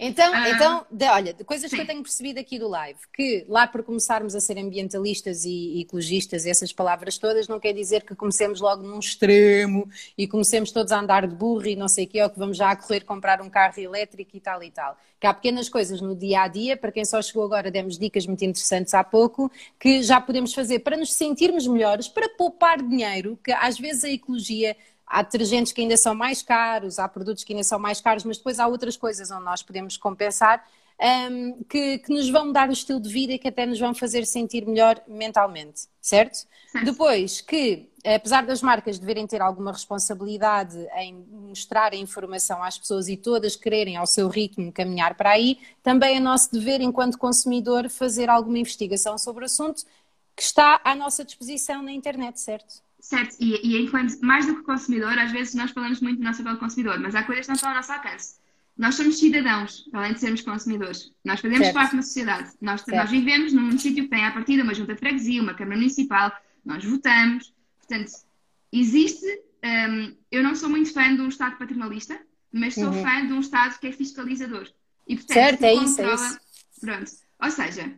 Então, 0.00 0.32
ah. 0.34 0.50
então 0.50 0.86
de, 0.90 1.04
olha, 1.06 1.34
coisas 1.44 1.70
Sim. 1.70 1.76
que 1.76 1.82
eu 1.82 1.86
tenho 1.86 2.02
percebido 2.02 2.40
aqui 2.40 2.58
do 2.58 2.66
live, 2.68 2.98
que 3.14 3.44
lá 3.48 3.66
por 3.66 3.84
começarmos 3.84 4.34
a 4.34 4.40
ser 4.40 4.58
ambientalistas 4.58 5.44
e, 5.44 5.80
ecologistas, 5.82 6.46
essas 6.46 6.72
palavras 6.72 7.18
todas, 7.18 7.46
não 7.46 7.60
quer 7.60 7.72
dizer 7.72 8.02
que 8.02 8.14
comecemos 8.14 8.60
logo 8.60 8.82
num 8.82 8.98
extremo 8.98 9.88
e 10.16 10.26
comecemos 10.26 10.72
todos 10.72 10.90
a 10.90 10.98
andar 10.98 11.26
de 11.26 11.36
burro 11.36 11.66
e 11.66 11.76
não 11.76 11.86
sei 11.86 12.06
o 12.06 12.08
quê, 12.08 12.22
ou 12.22 12.30
que 12.30 12.38
vamos 12.38 12.56
já 12.56 12.70
a 12.70 12.76
correr 12.76 13.02
comprar 13.04 13.40
um 13.40 13.50
carro 13.50 13.78
elétrico 13.78 14.36
e 14.36 14.40
tal 14.40 14.62
e 14.62 14.70
tal. 14.70 14.96
Que 15.20 15.26
há 15.26 15.34
pequenas 15.34 15.68
coisas 15.68 16.00
no 16.00 16.16
dia 16.16 16.42
a 16.42 16.48
dia, 16.48 16.76
para 16.76 16.90
quem 16.90 17.04
só 17.04 17.20
chegou 17.20 17.44
agora, 17.44 17.70
demos 17.70 17.98
dicas 17.98 18.26
muito 18.26 18.44
interessantes 18.44 18.94
há 18.94 19.04
pouco, 19.04 19.50
que 19.78 20.02
já 20.02 20.20
podemos 20.20 20.54
fazer 20.54 20.80
para 20.80 20.96
nos 20.96 21.12
sentirmos 21.12 21.66
melhores, 21.66 22.08
para 22.08 22.28
poupar 22.30 22.80
dinheiro, 22.82 23.38
que 23.44 23.52
às 23.52 23.78
vezes 23.78 24.04
a 24.04 24.10
ecologia 24.10 24.76
Há 25.08 25.22
detergentes 25.22 25.72
que 25.72 25.80
ainda 25.80 25.96
são 25.96 26.14
mais 26.14 26.42
caros, 26.42 26.98
há 26.98 27.08
produtos 27.08 27.44
que 27.44 27.52
ainda 27.52 27.64
são 27.64 27.78
mais 27.78 28.00
caros, 28.00 28.24
mas 28.24 28.36
depois 28.36 28.58
há 28.58 28.66
outras 28.66 28.96
coisas 28.96 29.30
onde 29.30 29.44
nós 29.44 29.62
podemos 29.62 29.96
compensar 29.96 30.64
um, 31.00 31.62
que, 31.64 31.98
que, 31.98 32.12
nos 32.12 32.28
vão 32.28 32.50
dar 32.50 32.68
o 32.68 32.72
estilo 32.72 33.00
de 33.00 33.08
vida 33.08 33.32
e 33.32 33.38
que 33.38 33.48
até 33.48 33.64
nos 33.64 33.78
vão 33.78 33.94
fazer 33.94 34.26
sentir 34.26 34.66
melhor 34.66 35.00
mentalmente, 35.06 35.82
certo? 36.00 36.38
Sim. 36.72 36.84
Depois 36.84 37.40
que, 37.40 37.88
apesar 38.04 38.44
das 38.44 38.60
marcas 38.62 38.98
deverem 38.98 39.26
ter 39.26 39.40
alguma 39.40 39.70
responsabilidade 39.70 40.76
em 40.96 41.14
mostrar 41.30 41.92
a 41.92 41.96
informação 41.96 42.62
às 42.62 42.76
pessoas 42.76 43.08
e 43.08 43.16
todas 43.16 43.54
quererem 43.54 43.96
ao 43.96 44.06
seu 44.06 44.28
ritmo 44.28 44.72
caminhar 44.72 45.14
para 45.14 45.30
aí, 45.30 45.58
também 45.82 46.16
é 46.16 46.20
nosso 46.20 46.50
dever, 46.50 46.80
enquanto 46.80 47.16
consumidor, 47.16 47.88
fazer 47.88 48.28
alguma 48.28 48.58
investigação 48.58 49.16
sobre 49.16 49.44
o 49.44 49.46
assunto 49.46 49.84
que 50.34 50.42
está 50.42 50.80
à 50.84 50.94
nossa 50.94 51.24
disposição 51.24 51.80
na 51.82 51.92
internet, 51.92 52.40
certo? 52.40 52.82
Certo, 53.00 53.36
e, 53.38 53.66
e 53.66 53.82
enquanto, 53.82 54.18
mais 54.20 54.46
do 54.46 54.56
que 54.56 54.62
consumidor, 54.62 55.16
às 55.18 55.30
vezes 55.30 55.54
nós 55.54 55.70
falamos 55.70 56.00
muito 56.00 56.18
do 56.18 56.24
nosso 56.24 56.42
papel 56.42 56.58
consumidor, 56.58 56.98
mas 56.98 57.14
há 57.14 57.22
coisas 57.22 57.46
que 57.46 57.50
não 57.50 57.54
estão 57.54 57.70
ao 57.70 57.76
nosso 57.76 57.92
alcance. 57.92 58.38
Nós 58.76 58.94
somos 58.94 59.18
cidadãos, 59.18 59.88
além 59.92 60.12
de 60.12 60.20
sermos 60.20 60.40
consumidores. 60.42 61.12
Nós 61.24 61.40
fazemos 61.40 61.64
certo. 61.64 61.74
parte 61.74 61.90
de 61.90 61.96
uma 61.96 62.02
sociedade. 62.02 62.50
Nós, 62.60 62.84
nós 62.86 63.10
vivemos 63.10 63.52
num 63.52 63.76
sítio 63.76 64.04
que 64.04 64.10
tem 64.10 64.24
a 64.24 64.30
partir 64.30 64.54
de 64.54 64.62
uma 64.62 64.74
junta 64.74 64.94
de 64.94 65.00
freguesia, 65.00 65.42
uma 65.42 65.54
Câmara 65.54 65.76
Municipal, 65.76 66.32
nós 66.64 66.84
votamos. 66.84 67.52
Portanto, 67.78 68.12
existe. 68.72 69.26
Um, 69.64 70.16
eu 70.30 70.44
não 70.44 70.54
sou 70.54 70.68
muito 70.68 70.92
fã 70.92 71.14
de 71.14 71.20
um 71.20 71.28
Estado 71.28 71.56
paternalista, 71.56 72.20
mas 72.52 72.74
sou 72.74 72.84
uhum. 72.84 73.02
fã 73.02 73.26
de 73.26 73.32
um 73.32 73.40
Estado 73.40 73.78
que 73.80 73.88
é 73.88 73.92
fiscalizador. 73.92 74.68
E, 75.08 75.16
portanto, 75.16 75.34
certo, 75.34 75.62
é 75.64 75.74
isso, 75.74 76.00
é 76.00 76.14
isso. 76.14 76.38
Pronto. 76.80 77.10
Ou 77.42 77.50
seja, 77.50 77.92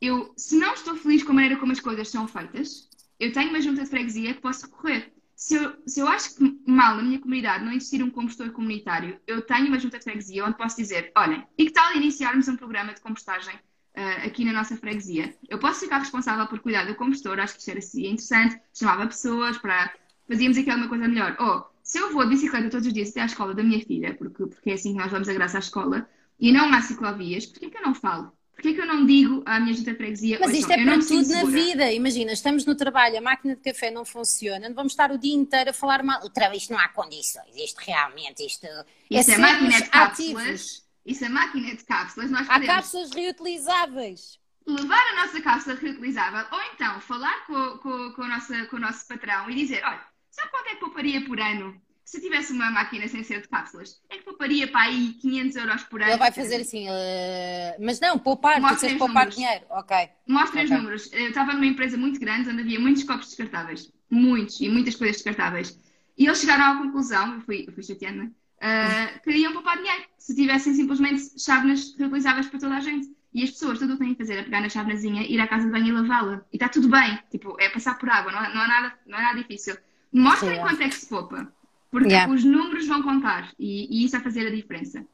eu, 0.00 0.32
se 0.36 0.56
não 0.56 0.74
estou 0.74 0.96
feliz 0.96 1.22
com 1.22 1.32
a 1.32 1.34
maneira 1.34 1.56
como 1.56 1.72
as 1.72 1.80
coisas 1.80 2.08
são 2.08 2.28
feitas, 2.28 2.88
eu 3.20 3.32
tenho 3.32 3.50
uma 3.50 3.60
junta 3.60 3.84
de 3.84 3.90
freguesia 3.90 4.34
que 4.34 4.40
posso 4.40 4.64
recorrer. 4.64 5.12
Se 5.36 5.54
eu, 5.54 5.74
se 5.86 6.00
eu 6.00 6.08
acho 6.08 6.34
que 6.34 6.60
mal 6.66 6.96
na 6.96 7.02
minha 7.02 7.18
comunidade 7.18 7.64
não 7.64 7.72
existir 7.72 8.02
um 8.02 8.10
compostor 8.10 8.50
comunitário, 8.50 9.20
eu 9.26 9.42
tenho 9.42 9.68
uma 9.68 9.78
junta 9.78 9.98
de 9.98 10.04
freguesia 10.04 10.44
onde 10.44 10.56
posso 10.56 10.76
dizer: 10.76 11.12
olhem, 11.16 11.46
e 11.56 11.66
que 11.66 11.72
tal 11.72 11.94
iniciarmos 11.94 12.48
um 12.48 12.56
programa 12.56 12.94
de 12.94 13.00
compostagem 13.00 13.54
uh, 13.54 14.26
aqui 14.26 14.44
na 14.44 14.52
nossa 14.52 14.76
freguesia? 14.76 15.34
Eu 15.48 15.58
posso 15.58 15.80
ficar 15.80 15.98
responsável 15.98 16.46
por 16.46 16.60
cuidar 16.60 16.84
do 16.84 16.94
compostor, 16.94 17.38
acho 17.38 17.54
que 17.54 17.60
isto 17.60 17.70
era 17.70 17.78
assim 17.78 18.06
interessante, 18.06 18.58
chamava 18.74 19.06
pessoas 19.06 19.58
para. 19.58 19.94
fazíamos 20.26 20.58
aqui 20.58 20.70
alguma 20.70 20.88
coisa 20.88 21.06
melhor. 21.06 21.36
Ou, 21.38 21.70
se 21.82 21.98
eu 21.98 22.12
vou 22.12 22.24
de 22.24 22.30
bicicleta 22.30 22.70
todos 22.70 22.86
os 22.86 22.92
dias 22.92 23.10
até 23.10 23.22
à 23.22 23.26
escola 23.26 23.54
da 23.54 23.62
minha 23.62 23.80
filha, 23.84 24.14
porque, 24.14 24.46
porque 24.46 24.70
é 24.70 24.74
assim 24.74 24.92
que 24.92 24.98
nós 24.98 25.10
vamos 25.10 25.28
a 25.28 25.34
graça 25.34 25.58
à 25.58 25.60
escola, 25.60 26.08
e 26.38 26.52
não 26.52 26.72
há 26.72 26.80
ciclovias, 26.80 27.46
porquê 27.46 27.68
que 27.70 27.76
eu 27.76 27.82
não 27.82 27.94
falo? 27.94 28.32
Porquê 28.60 28.74
que 28.74 28.80
eu 28.82 28.86
não 28.86 29.06
digo 29.06 29.42
à 29.46 29.58
minha 29.58 29.72
junta 29.72 29.92
de 29.92 29.96
freguesia? 29.96 30.38
Mas 30.38 30.52
isto 30.52 30.70
é 30.70 30.84
para 30.84 30.98
tudo 30.98 31.28
na 31.30 31.44
vida. 31.44 31.90
Imagina, 31.90 32.30
estamos 32.32 32.66
no 32.66 32.74
trabalho, 32.74 33.16
a 33.16 33.20
máquina 33.22 33.56
de 33.56 33.62
café 33.62 33.90
não 33.90 34.04
funciona, 34.04 34.70
vamos 34.74 34.92
estar 34.92 35.10
o 35.10 35.16
dia 35.16 35.34
inteiro 35.34 35.70
a 35.70 35.72
falar 35.72 36.02
mal. 36.02 36.20
Isto 36.52 36.74
não 36.74 36.78
há 36.78 36.88
condições, 36.88 37.56
isto 37.56 37.78
realmente, 37.78 38.44
isto. 38.44 38.66
Isso 39.10 39.30
é, 39.30 39.34
é 39.34 39.38
máquina 39.38 39.80
de 39.80 39.88
cápsulas. 39.88 40.86
Isso 41.06 41.24
é 41.24 41.28
máquina 41.30 41.74
de 41.74 41.84
cápsulas. 41.84 42.30
Nós 42.30 42.50
há 42.50 42.60
cápsulas 42.60 43.10
reutilizáveis. 43.12 44.38
Levar 44.66 45.02
a 45.12 45.24
nossa 45.24 45.40
cápsula 45.40 45.76
reutilizável 45.76 46.44
ou 46.52 46.60
então 46.74 47.00
falar 47.00 47.46
com, 47.46 47.78
com, 47.78 48.12
com, 48.12 48.26
nossa, 48.26 48.66
com 48.66 48.76
o 48.76 48.80
nosso 48.80 49.08
patrão 49.08 49.48
e 49.48 49.54
dizer: 49.54 49.82
olha, 49.86 50.04
sabe 50.30 50.50
quanto 50.50 50.66
é 50.66 50.70
que 50.74 50.80
pouparia 50.80 51.24
por 51.24 51.40
ano 51.40 51.80
se 52.10 52.20
tivesse 52.20 52.52
uma 52.52 52.72
máquina 52.72 53.06
sem 53.06 53.22
ser 53.22 53.40
de 53.40 53.46
cápsulas, 53.46 54.02
é 54.10 54.16
que 54.16 54.24
pouparia 54.24 54.66
para 54.66 54.80
aí 54.80 55.12
500 55.20 55.56
euros 55.56 55.84
por 55.84 56.02
ano. 56.02 56.10
Ele 56.10 56.18
vai 56.18 56.32
fazer 56.32 56.56
assim, 56.56 56.88
uh... 56.88 57.76
mas 57.78 58.00
não, 58.00 58.18
poupar, 58.18 58.56
tu 58.56 58.88
poupar 58.98 59.26
números. 59.26 59.36
dinheiro, 59.36 59.64
ok. 59.70 60.08
Mostra 60.26 60.60
okay. 60.60 60.64
os 60.64 60.70
números. 60.70 61.12
Eu 61.12 61.28
estava 61.28 61.52
numa 61.52 61.66
empresa 61.66 61.96
muito 61.96 62.18
grande 62.18 62.50
onde 62.50 62.62
havia 62.62 62.80
muitos 62.80 63.04
copos 63.04 63.28
descartáveis, 63.28 63.92
muitos, 64.10 64.60
e 64.60 64.68
muitas 64.68 64.96
coisas 64.96 65.18
descartáveis. 65.18 65.78
E 66.18 66.26
eles 66.26 66.40
chegaram 66.40 66.64
à 66.64 66.82
conclusão, 66.82 67.34
eu 67.34 67.40
fui, 67.42 67.64
eu 67.68 67.72
fui 67.72 67.84
chateando, 67.84 68.24
uh, 68.24 69.20
que 69.22 69.30
iam 69.30 69.52
poupar 69.52 69.76
dinheiro 69.76 70.02
se 70.18 70.34
tivessem 70.34 70.74
simplesmente 70.74 71.40
chávenas 71.40 71.94
reutilizáveis 71.96 72.48
para 72.48 72.58
toda 72.58 72.74
a 72.74 72.80
gente. 72.80 73.06
E 73.32 73.44
as 73.44 73.52
pessoas, 73.52 73.78
tudo 73.78 73.94
o 73.94 73.96
que 73.96 74.02
têm 74.02 74.14
que 74.14 74.18
fazer 74.24 74.36
é 74.36 74.42
pegar 74.42 74.62
na 74.62 74.68
chávenazinha, 74.68 75.22
ir 75.22 75.38
à 75.38 75.46
casa 75.46 75.66
de 75.66 75.70
banho 75.70 75.86
e 75.86 75.92
lavá-la. 75.92 76.44
E 76.52 76.56
está 76.56 76.68
tudo 76.68 76.88
bem. 76.88 77.20
Tipo, 77.30 77.56
é 77.60 77.68
passar 77.68 77.96
por 78.00 78.10
água, 78.10 78.32
não, 78.32 78.44
é, 78.44 78.52
não, 78.52 78.64
é, 78.64 78.66
nada, 78.66 78.98
não 79.06 79.16
é 79.16 79.22
nada 79.22 79.38
difícil. 79.38 79.76
Mostrem 80.12 80.58
quanto 80.58 80.82
é 80.82 80.88
que 80.88 80.96
se 80.96 81.08
poupa. 81.08 81.48
Porque 81.90 82.08
yeah. 82.08 82.32
os 82.32 82.44
números 82.44 82.86
vão 82.86 83.02
contar 83.02 83.52
e, 83.58 83.86
e, 83.90 84.04
isso 84.04 84.12
vai 84.12 84.22
fazer 84.22 84.46
a 84.46 84.50
diferença. 84.50 85.04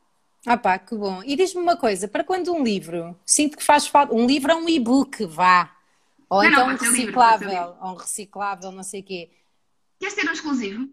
Ah 0.47 0.57
pá, 0.57 0.79
que 0.79 0.95
bom. 0.95 1.23
E 1.25 1.35
diz-me 1.35 1.61
uma 1.61 1.77
coisa, 1.77 2.07
para 2.07 2.23
quando 2.23 2.53
um 2.53 2.63
livro, 2.63 3.19
sinto 3.25 3.57
que 3.57 3.65
faz 3.65 3.87
falta, 3.87 4.15
um 4.15 4.27
livro 4.27 4.53
é 4.53 4.55
um 4.55 4.69
e-book, 4.69 5.25
vá. 5.25 5.75
Ou 6.29 6.43
não, 6.43 6.49
então 6.51 6.67
não, 6.67 6.75
um 6.75 6.77
reciclável, 6.77 7.49
livro, 7.49 7.77
ou 7.81 7.93
um 7.93 7.95
reciclável, 7.97 8.73
não 8.73 8.83
sei 8.83 9.01
o 9.01 9.05
quê. 9.05 9.31
Queres 9.99 10.15
ter 10.15 10.29
um 10.29 10.33
exclusivo? 10.33 10.89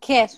Quero. 0.00 0.32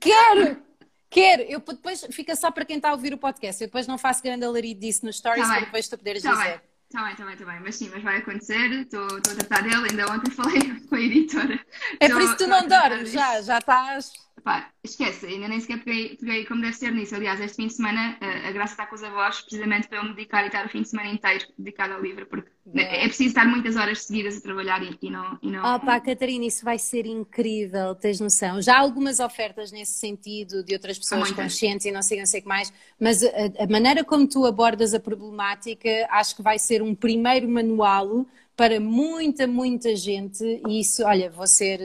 Quero! 0.00 0.68
Quero, 1.10 1.42
eu 1.42 1.60
depois 1.60 2.06
fica 2.10 2.36
só 2.36 2.50
para 2.50 2.66
quem 2.66 2.76
está 2.76 2.90
a 2.90 2.92
ouvir 2.92 3.14
o 3.14 3.18
podcast. 3.18 3.62
Eu 3.62 3.68
depois 3.68 3.86
não 3.86 3.96
faço 3.96 4.22
grande 4.22 4.44
alarido 4.44 4.80
disso 4.80 5.06
nos 5.06 5.16
stories 5.16 5.46
tá 5.46 5.54
para 5.54 5.64
depois 5.64 5.88
tu 5.88 5.96
poderes 5.96 6.22
tá 6.22 6.32
dizer. 6.32 6.58
Bem. 6.58 6.67
Está 6.88 7.02
bem, 7.02 7.12
está 7.12 7.24
bem, 7.26 7.34
está 7.34 7.44
bem. 7.44 7.60
Mas 7.60 7.76
sim, 7.76 7.90
mas 7.92 8.02
vai 8.02 8.16
acontecer. 8.16 8.70
Estou 8.72 9.04
a 9.04 9.20
tratar 9.20 9.62
dele. 9.62 9.90
Ainda 9.90 10.10
ontem 10.10 10.30
falei 10.32 10.80
com 10.88 10.94
a 10.94 11.00
editora. 11.00 11.60
É 12.00 12.08
tô, 12.08 12.14
por 12.14 12.22
isso 12.22 12.36
que 12.36 12.44
tu 12.44 12.48
não 12.48 12.66
dormes, 12.66 13.12
já, 13.12 13.42
já 13.42 13.58
estás. 13.58 14.10
Pá, 14.48 14.70
esquece, 14.82 15.26
ainda 15.26 15.46
nem 15.46 15.60
sequer 15.60 15.84
peguei, 15.84 16.16
peguei 16.16 16.46
como 16.46 16.62
deve 16.62 16.72
ser 16.72 16.90
nisso. 16.90 17.14
Aliás, 17.14 17.38
este 17.38 17.56
fim 17.56 17.66
de 17.66 17.74
semana 17.74 18.16
a, 18.18 18.48
a 18.48 18.50
Graça 18.50 18.72
está 18.72 18.86
com 18.86 18.94
os 18.94 19.02
avós, 19.02 19.42
precisamente 19.42 19.86
para 19.88 19.98
eu 19.98 20.04
me 20.04 20.14
dedicar 20.14 20.42
e 20.42 20.46
estar 20.46 20.64
o 20.64 20.70
fim 20.70 20.80
de 20.80 20.88
semana 20.88 21.10
inteiro 21.10 21.44
dedicado 21.58 21.92
ao 21.92 22.00
livro, 22.00 22.24
porque 22.24 22.48
é, 22.74 23.04
é 23.04 23.08
preciso 23.08 23.28
estar 23.28 23.46
muitas 23.46 23.76
horas 23.76 24.04
seguidas 24.04 24.38
a 24.38 24.40
trabalhar 24.40 24.82
e, 24.82 24.96
e 25.02 25.10
não, 25.10 25.38
e 25.42 25.50
não. 25.50 25.74
Oh, 25.74 25.78
pá, 25.78 26.00
Catarina, 26.00 26.46
isso 26.46 26.64
vai 26.64 26.78
ser 26.78 27.04
incrível, 27.04 27.94
tens 27.94 28.20
noção. 28.20 28.62
Já 28.62 28.76
há 28.76 28.80
algumas 28.80 29.20
ofertas 29.20 29.70
nesse 29.70 29.98
sentido 29.98 30.64
de 30.64 30.72
outras 30.72 30.98
pessoas 30.98 31.30
conscientes 31.30 31.84
e 31.84 31.92
não 31.92 32.00
sei, 32.00 32.18
não 32.18 32.24
sei 32.24 32.40
o 32.40 32.42
que 32.44 32.48
mais, 32.48 32.72
mas 32.98 33.22
a, 33.22 33.28
a 33.64 33.66
maneira 33.66 34.02
como 34.02 34.26
tu 34.26 34.46
abordas 34.46 34.94
a 34.94 34.98
problemática 34.98 35.90
acho 36.08 36.34
que 36.34 36.40
vai 36.40 36.58
ser 36.58 36.80
um 36.80 36.94
primeiro 36.94 37.46
manual 37.46 38.24
para 38.56 38.80
muita, 38.80 39.46
muita 39.46 39.94
gente 39.94 40.42
e 40.66 40.80
isso, 40.80 41.04
olha, 41.04 41.28
vou 41.28 41.46
ser, 41.46 41.78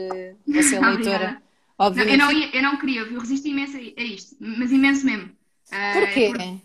vou 0.46 0.62
ser 0.62 0.80
leitora. 0.82 1.43
Obviamente. 1.78 2.16
Não, 2.16 2.30
eu, 2.30 2.34
não 2.34 2.40
ia, 2.40 2.56
eu 2.56 2.62
não 2.62 2.76
queria, 2.76 3.00
eu 3.00 3.20
resisto 3.20 3.48
imenso 3.48 3.76
a 3.76 4.02
isto, 4.02 4.36
mas 4.38 4.70
imenso 4.70 5.04
mesmo. 5.04 5.30
Uh, 5.68 6.00
Porquê? 6.00 6.32
Por, 6.32 6.60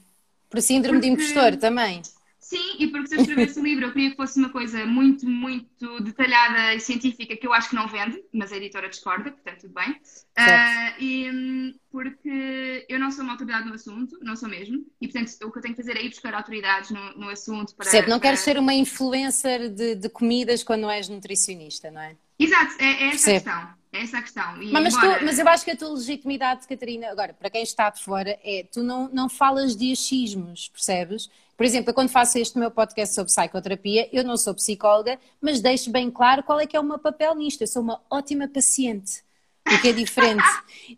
por 0.50 0.62
síndrome 0.62 1.00
porque, 1.00 1.16
de 1.16 1.24
impostor 1.24 1.58
também? 1.58 2.02
Sim, 2.50 2.78
e 2.80 2.88
porque 2.88 3.10
se 3.10 3.16
eu 3.16 3.22
escrevesse 3.22 3.60
o 3.60 3.64
livro 3.64 3.86
eu 3.86 3.92
queria 3.92 4.10
que 4.10 4.16
fosse 4.16 4.40
uma 4.40 4.50
coisa 4.50 4.84
muito, 4.84 5.24
muito 5.30 6.02
detalhada 6.02 6.74
e 6.74 6.80
científica 6.80 7.38
que 7.38 7.46
eu 7.46 7.54
acho 7.54 7.70
que 7.70 7.76
não 7.76 7.88
vende, 7.88 8.24
mas 8.34 8.52
a 8.52 8.58
editora 8.58 8.90
discorda, 8.90 9.30
portanto 9.30 9.62
tudo 9.62 9.74
bem. 9.76 9.92
Uh, 9.92 11.00
e 11.00 11.76
porque 11.92 12.88
eu 12.90 12.98
não 12.98 13.12
sou 13.12 13.24
uma 13.24 13.34
autoridade 13.34 13.68
no 13.68 13.76
assunto, 13.76 14.18
não 14.24 14.36
sou 14.36 14.50
mesmo, 14.50 14.84
e 15.00 15.08
portanto 15.08 15.32
o 15.44 15.52
que 15.52 15.60
eu 15.60 15.62
tenho 15.62 15.76
que 15.76 15.82
fazer 15.84 15.96
é 15.96 16.04
ir 16.04 16.10
buscar 16.10 16.34
autoridades 16.34 16.90
no, 16.90 17.18
no 17.18 17.30
assunto 17.30 17.76
para. 17.76 17.88
Certo, 17.88 18.10
não 18.10 18.18
para... 18.18 18.30
queres 18.30 18.40
ser 18.40 18.58
uma 18.58 18.74
influencer 18.74 19.70
de, 19.70 19.94
de, 19.94 20.10
comidas 20.10 20.64
quando 20.64 20.82
não 20.82 20.90
és 20.90 21.08
nutricionista, 21.08 21.92
não 21.92 22.02
é? 22.02 22.16
Exato, 22.40 22.74
é, 22.80 22.86
é 22.86 23.08
essa 23.10 23.30
a 23.30 23.34
questão. 23.34 23.79
É 23.92 24.04
essa 24.04 24.20
a 24.20 24.22
questão. 24.22 24.62
E 24.62 24.72
mas, 24.72 24.94
embora... 24.94 25.20
tu, 25.20 25.26
mas, 25.26 25.40
eu 25.40 25.48
acho 25.48 25.66
que 25.66 25.72
a 25.72 25.76
tua 25.76 25.90
legitimidade, 25.90 26.68
Catarina, 26.68 27.10
agora, 27.10 27.34
para 27.34 27.50
quem 27.50 27.64
está 27.64 27.90
de 27.90 28.02
fora, 28.04 28.40
é 28.44 28.66
tu 28.72 28.84
não, 28.84 29.10
não 29.10 29.28
falas 29.28 29.76
de 29.76 29.92
achismos, 29.92 30.70
percebes? 30.70 31.30
Por 31.58 31.66
exemplo, 31.66 31.90
eu 31.90 31.94
quando 31.94 32.10
faço 32.10 32.38
este 32.38 32.58
meu 32.58 32.72
podcast 32.72 33.16
sobre 33.16 33.34
psicoterapia, 33.34 34.08
eu 34.14 34.24
não 34.24 34.38
sou 34.38 34.54
psicóloga, 34.54 35.20
mas 35.42 35.60
deixo 35.60 35.92
bem 35.92 36.10
claro 36.10 36.44
qual 36.44 36.60
é 36.60 36.66
que 36.66 36.78
é 36.78 36.80
o 36.80 36.84
meu 36.84 37.00
papel 37.00 37.36
nisto. 37.36 37.62
Eu 37.62 37.68
sou 37.68 37.82
uma 37.82 38.02
ótima 38.10 38.48
paciente 38.48 39.24
o 39.68 39.82
que 39.82 39.90
é 39.90 39.94
diferente. 39.94 40.44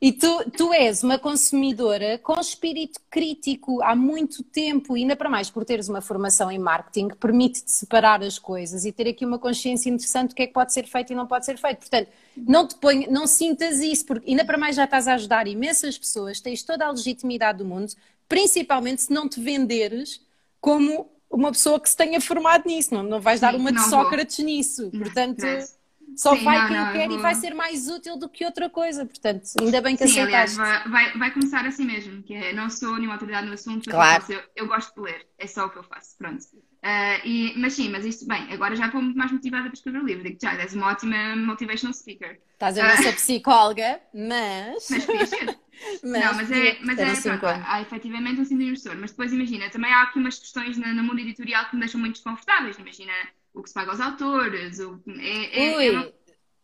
E 0.01 0.11
tu, 0.11 0.49
tu 0.51 0.73
és 0.73 1.03
uma 1.03 1.19
consumidora 1.19 2.17
com 2.17 2.39
espírito 2.39 2.99
crítico 3.09 3.81
há 3.83 3.95
muito 3.95 4.43
tempo, 4.43 4.95
e 4.95 5.01
ainda 5.01 5.15
para 5.15 5.29
mais 5.29 5.49
por 5.49 5.65
teres 5.65 5.89
uma 5.89 6.01
formação 6.01 6.49
em 6.51 6.57
marketing, 6.57 7.09
permite-te 7.09 7.71
separar 7.71 8.23
as 8.23 8.39
coisas 8.39 8.85
e 8.85 8.91
ter 8.91 9.07
aqui 9.09 9.25
uma 9.25 9.37
consciência 9.37 9.89
interessante 9.89 10.29
do 10.29 10.35
que 10.35 10.43
é 10.43 10.47
que 10.47 10.53
pode 10.53 10.71
ser 10.73 10.87
feito 10.87 11.11
e 11.11 11.15
não 11.15 11.27
pode 11.27 11.45
ser 11.45 11.57
feito. 11.57 11.79
Portanto, 11.79 12.09
não 12.37 12.67
te 12.67 12.75
ponha, 12.75 13.07
não 13.09 13.27
sintas 13.27 13.79
isso, 13.79 14.05
porque 14.05 14.29
ainda 14.29 14.45
para 14.45 14.57
mais 14.57 14.75
já 14.75 14.85
estás 14.85 15.07
a 15.07 15.15
ajudar 15.15 15.47
imensas 15.47 15.97
pessoas, 15.97 16.39
tens 16.39 16.63
toda 16.63 16.85
a 16.85 16.91
legitimidade 16.91 17.57
do 17.57 17.65
mundo, 17.65 17.93
principalmente 18.27 19.03
se 19.03 19.13
não 19.13 19.27
te 19.27 19.41
venderes 19.41 20.21
como 20.61 21.09
uma 21.29 21.51
pessoa 21.51 21.79
que 21.79 21.89
se 21.89 21.97
tenha 21.97 22.19
formado 22.21 22.65
nisso, 22.65 22.93
não, 22.93 23.03
não 23.03 23.19
vais 23.19 23.39
dar 23.39 23.55
uma 23.55 23.71
de 23.71 23.81
Sócrates 23.89 24.37
vou. 24.37 24.45
nisso. 24.45 24.91
Portanto. 24.91 25.41
Não, 25.41 25.80
só 26.15 26.35
Sim, 26.35 26.43
vai 26.43 26.59
não, 26.59 26.67
quem 26.67 26.77
não, 26.77 26.91
quer 26.91 27.07
vou... 27.07 27.17
e 27.17 27.21
vai 27.21 27.35
ser 27.35 27.53
mais 27.53 27.87
útil 27.87 28.17
do 28.17 28.29
que 28.29 28.45
outra 28.45 28.69
coisa. 28.69 29.05
Portanto, 29.05 29.43
ainda 29.59 29.81
bem 29.81 29.95
que 29.95 30.07
Sim, 30.07 30.21
aceitaste. 30.21 30.59
Aliás, 30.59 30.89
vai, 30.89 31.17
vai 31.17 31.31
começar 31.31 31.65
assim 31.65 31.85
mesmo, 31.85 32.21
que 32.23 32.33
é, 32.33 32.53
não 32.53 32.69
sou 32.69 32.95
nenhuma 32.95 33.13
autoridade 33.13 33.47
no 33.47 33.53
assunto, 33.53 33.89
claro. 33.89 34.23
eu, 34.29 34.41
eu, 34.55 34.67
gosto 34.67 34.93
de 34.95 35.01
ler, 35.01 35.27
é 35.37 35.47
só 35.47 35.65
o 35.65 35.69
que 35.69 35.77
eu 35.77 35.83
faço, 35.83 36.17
pronto. 36.17 36.43
Uh, 36.83 37.25
e, 37.25 37.53
mas 37.57 37.73
sim, 37.73 37.89
mas 37.89 38.05
isto, 38.05 38.25
bem, 38.27 38.51
agora 38.51 38.75
já 38.75 38.87
estou 38.87 39.01
muito 39.01 39.17
mais 39.17 39.31
motivada 39.31 39.65
para 39.65 39.73
escrever 39.73 40.01
o 40.01 40.05
livro, 40.05 40.23
digo 40.23 40.37
já, 40.41 40.53
és 40.55 40.73
uma 40.73 40.87
ótima 40.87 41.35
motivational 41.35 41.93
speaker. 41.93 42.39
Estás 42.53 42.77
a 42.77 42.87
ver, 42.87 42.99
uh, 42.99 43.03
sou 43.03 43.13
psicóloga, 43.13 44.01
mas... 44.13 44.87
Mas 44.89 45.05
mas, 46.03 46.23
não, 46.23 46.35
mas 46.35 46.51
é, 46.51 46.77
mas 46.83 46.99
é 46.99 47.37
pronto, 47.37 47.45
há 47.45 47.81
efetivamente 47.81 48.41
um 48.41 48.45
síndrome 48.45 48.73
de 48.73 48.95
mas 48.95 49.11
depois 49.11 49.33
imagina, 49.33 49.69
também 49.69 49.91
há 49.91 50.03
aqui 50.03 50.19
umas 50.19 50.37
questões 50.37 50.77
no 50.77 51.03
mundo 51.03 51.19
editorial 51.19 51.65
que 51.69 51.75
me 51.75 51.81
deixam 51.81 51.99
muito 51.99 52.15
desconfortáveis, 52.15 52.77
imagina 52.77 53.13
o 53.53 53.61
que 53.61 53.69
se 53.69 53.73
paga 53.73 53.91
aos 53.91 53.99
autores. 53.99 54.79
O, 54.79 55.01
é, 55.07 55.69
é, 55.69 55.77
Ui, 55.77 55.91
não... 55.91 56.13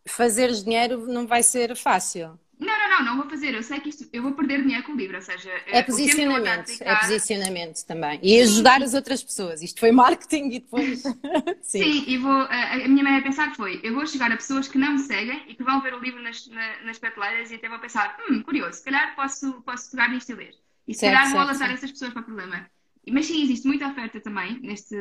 fazer 0.07 0.51
dinheiro 0.51 1.07
não 1.07 1.27
vai 1.27 1.43
ser 1.43 1.75
fácil. 1.75 2.39
Não, 2.59 2.75
não, 2.75 2.89
não, 2.89 3.05
não 3.05 3.17
vou 3.17 3.29
fazer. 3.29 3.53
Eu 3.53 3.61
sei 3.61 3.79
que 3.79 3.89
isto, 3.89 4.09
eu 4.11 4.23
vou 4.23 4.31
perder 4.31 4.63
dinheiro 4.63 4.83
com 4.83 4.93
o 4.93 4.95
livro, 4.95 5.15
ou 5.15 5.21
seja, 5.21 5.51
é 5.67 5.83
posicionamento, 5.83 6.71
é 6.81 6.95
posicionamento 6.95 7.85
também. 7.85 8.19
E 8.23 8.41
ajudar 8.41 8.81
as 8.81 8.95
outras 8.95 9.23
pessoas. 9.23 9.61
Isto 9.61 9.79
foi 9.79 9.91
marketing 9.91 10.47
e 10.47 10.59
depois. 10.59 11.03
Sim. 11.61 11.83
Sim, 11.83 12.03
e 12.07 12.17
vou. 12.17 12.31
A, 12.31 12.73
a, 12.73 12.87
minha 12.87 13.03
maneira 13.03 13.17
de 13.17 13.23
pensar 13.25 13.55
foi: 13.55 13.79
eu 13.83 13.93
vou 13.93 14.07
chegar 14.07 14.31
a 14.31 14.35
pessoas 14.35 14.67
que 14.67 14.77
não 14.79 14.93
me 14.93 14.99
seguem 14.99 15.43
e 15.47 15.53
que 15.53 15.63
vão 15.63 15.81
ver 15.81 15.93
o 15.93 15.99
livro 15.99 16.21
nas, 16.21 16.47
na, 16.47 16.81
nas 16.83 16.97
prateleiras 16.97 17.51
e 17.51 17.55
até 17.55 17.69
vão 17.69 17.79
pensar: 17.79 18.17
hum, 18.27 18.41
curioso, 18.41 18.79
se 18.79 18.83
calhar 18.83 19.15
posso, 19.15 19.61
posso 19.61 19.91
pegar 19.91 20.09
nisto 20.09 20.31
e 20.31 20.35
ler. 20.35 20.55
E 20.87 20.95
se 20.95 21.01
certo, 21.01 21.15
calhar 21.15 21.31
vou 21.31 21.43
lançar 21.43 21.71
essas 21.71 21.91
pessoas 21.91 22.11
para 22.11 22.21
o 22.21 22.25
problema. 22.25 22.67
Mas 23.11 23.25
sim, 23.25 23.43
existe 23.43 23.67
muita 23.67 23.87
oferta 23.87 24.19
também 24.19 24.59
neste, 24.61 24.95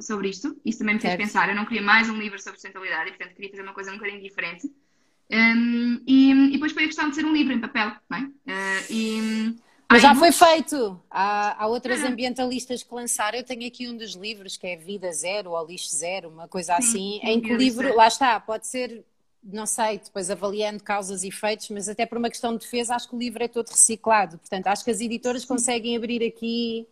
sobre, 0.00 0.28
isto. 0.28 0.56
Isso 0.64 0.78
também 0.78 0.94
me 0.94 1.00
fez 1.00 1.12
certo. 1.12 1.22
pensar. 1.22 1.48
Eu 1.48 1.54
não 1.54 1.64
queria 1.64 1.82
mais 1.82 2.08
um 2.08 2.16
livro 2.16 2.38
sobre 2.38 2.58
sustentabilidade 2.58 3.08
e, 3.08 3.12
portanto, 3.12 3.34
queria 3.34 3.50
fazer 3.50 3.62
uma 3.62 3.72
coisa 3.72 3.90
um 3.90 3.94
bocadinho 3.94 4.22
diferente. 4.22 4.70
Um, 5.32 6.02
e, 6.06 6.32
e, 6.32 6.52
depois 6.52 6.72
foi 6.72 6.84
a 6.84 6.86
questão 6.86 7.08
de 7.08 7.14
ser 7.14 7.24
um 7.24 7.32
livro 7.32 7.52
em 7.52 7.60
papel, 7.60 7.92
não 8.08 8.18
é? 8.18 8.22
Uh, 8.22 8.84
e, 8.90 9.56
mas 9.90 10.02
já 10.02 10.14
foi 10.14 10.30
feito. 10.30 11.00
Há, 11.10 11.64
há 11.64 11.66
outras 11.66 12.04
ambientalistas 12.04 12.82
que 12.82 12.94
lançaram. 12.94 13.36
Eu 13.38 13.44
tenho 13.44 13.66
aqui 13.66 13.88
um 13.88 13.96
dos 13.96 14.12
livros 14.14 14.56
que 14.56 14.66
é 14.66 14.76
Vida 14.76 15.12
Zero 15.12 15.50
ou 15.50 15.66
Lixo 15.66 15.88
Zero, 15.88 16.28
uma 16.28 16.46
coisa 16.46 16.76
assim, 16.76 17.18
sim, 17.18 17.20
em 17.24 17.40
que 17.40 17.52
o 17.52 17.56
livro, 17.56 17.96
lá 17.96 18.06
está, 18.06 18.38
pode 18.38 18.68
ser, 18.68 19.04
não 19.42 19.66
sei, 19.66 19.98
depois 19.98 20.30
avaliando 20.30 20.80
causas 20.82 21.24
e 21.24 21.28
efeitos, 21.28 21.68
mas 21.70 21.88
até 21.88 22.06
por 22.06 22.18
uma 22.18 22.30
questão 22.30 22.52
de 22.52 22.60
defesa, 22.60 22.94
acho 22.94 23.08
que 23.08 23.16
o 23.16 23.18
livro 23.18 23.42
é 23.42 23.48
todo 23.48 23.68
reciclado. 23.68 24.38
Portanto, 24.38 24.68
acho 24.68 24.84
que 24.84 24.92
as 24.92 25.00
editoras 25.00 25.44
conseguem 25.44 25.96
abrir 25.96 26.24
aqui 26.24 26.86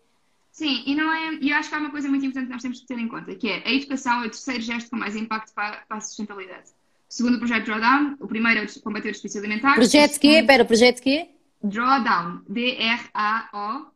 Sim, 0.50 0.82
e 0.86 0.94
não 0.94 1.12
é, 1.12 1.34
e 1.40 1.52
acho 1.52 1.68
que 1.68 1.74
há 1.74 1.78
uma 1.78 1.90
coisa 1.90 2.08
muito 2.08 2.24
importante 2.26 2.46
que 2.46 2.52
nós 2.52 2.62
temos 2.62 2.80
que 2.80 2.86
ter 2.86 2.98
em 2.98 3.06
conta, 3.06 3.34
que 3.34 3.48
é 3.48 3.62
a 3.64 3.72
educação 3.72 4.22
é 4.22 4.26
o 4.26 4.30
terceiro 4.30 4.60
gesto 4.60 4.90
com 4.90 4.96
mais 4.96 5.14
impacto 5.14 5.52
para, 5.54 5.84
para 5.88 5.98
a 5.98 6.00
sustentabilidade. 6.00 6.70
Segundo 7.08 7.36
o 7.36 7.38
projeto 7.38 7.64
Drawdown, 7.64 8.16
o 8.20 8.26
primeiro 8.26 8.60
é 8.60 8.66
combater 8.82 9.08
o 9.08 9.12
desperdício 9.12 9.40
alimentar. 9.40 9.74
Projeto 9.74 10.18
quê? 10.18 10.40
Espera, 10.40 10.64
projeto 10.64 11.00
quê? 11.00 11.30
Drawdown. 11.62 12.42
D-R-A-O-D-R-O-N. 12.48 13.94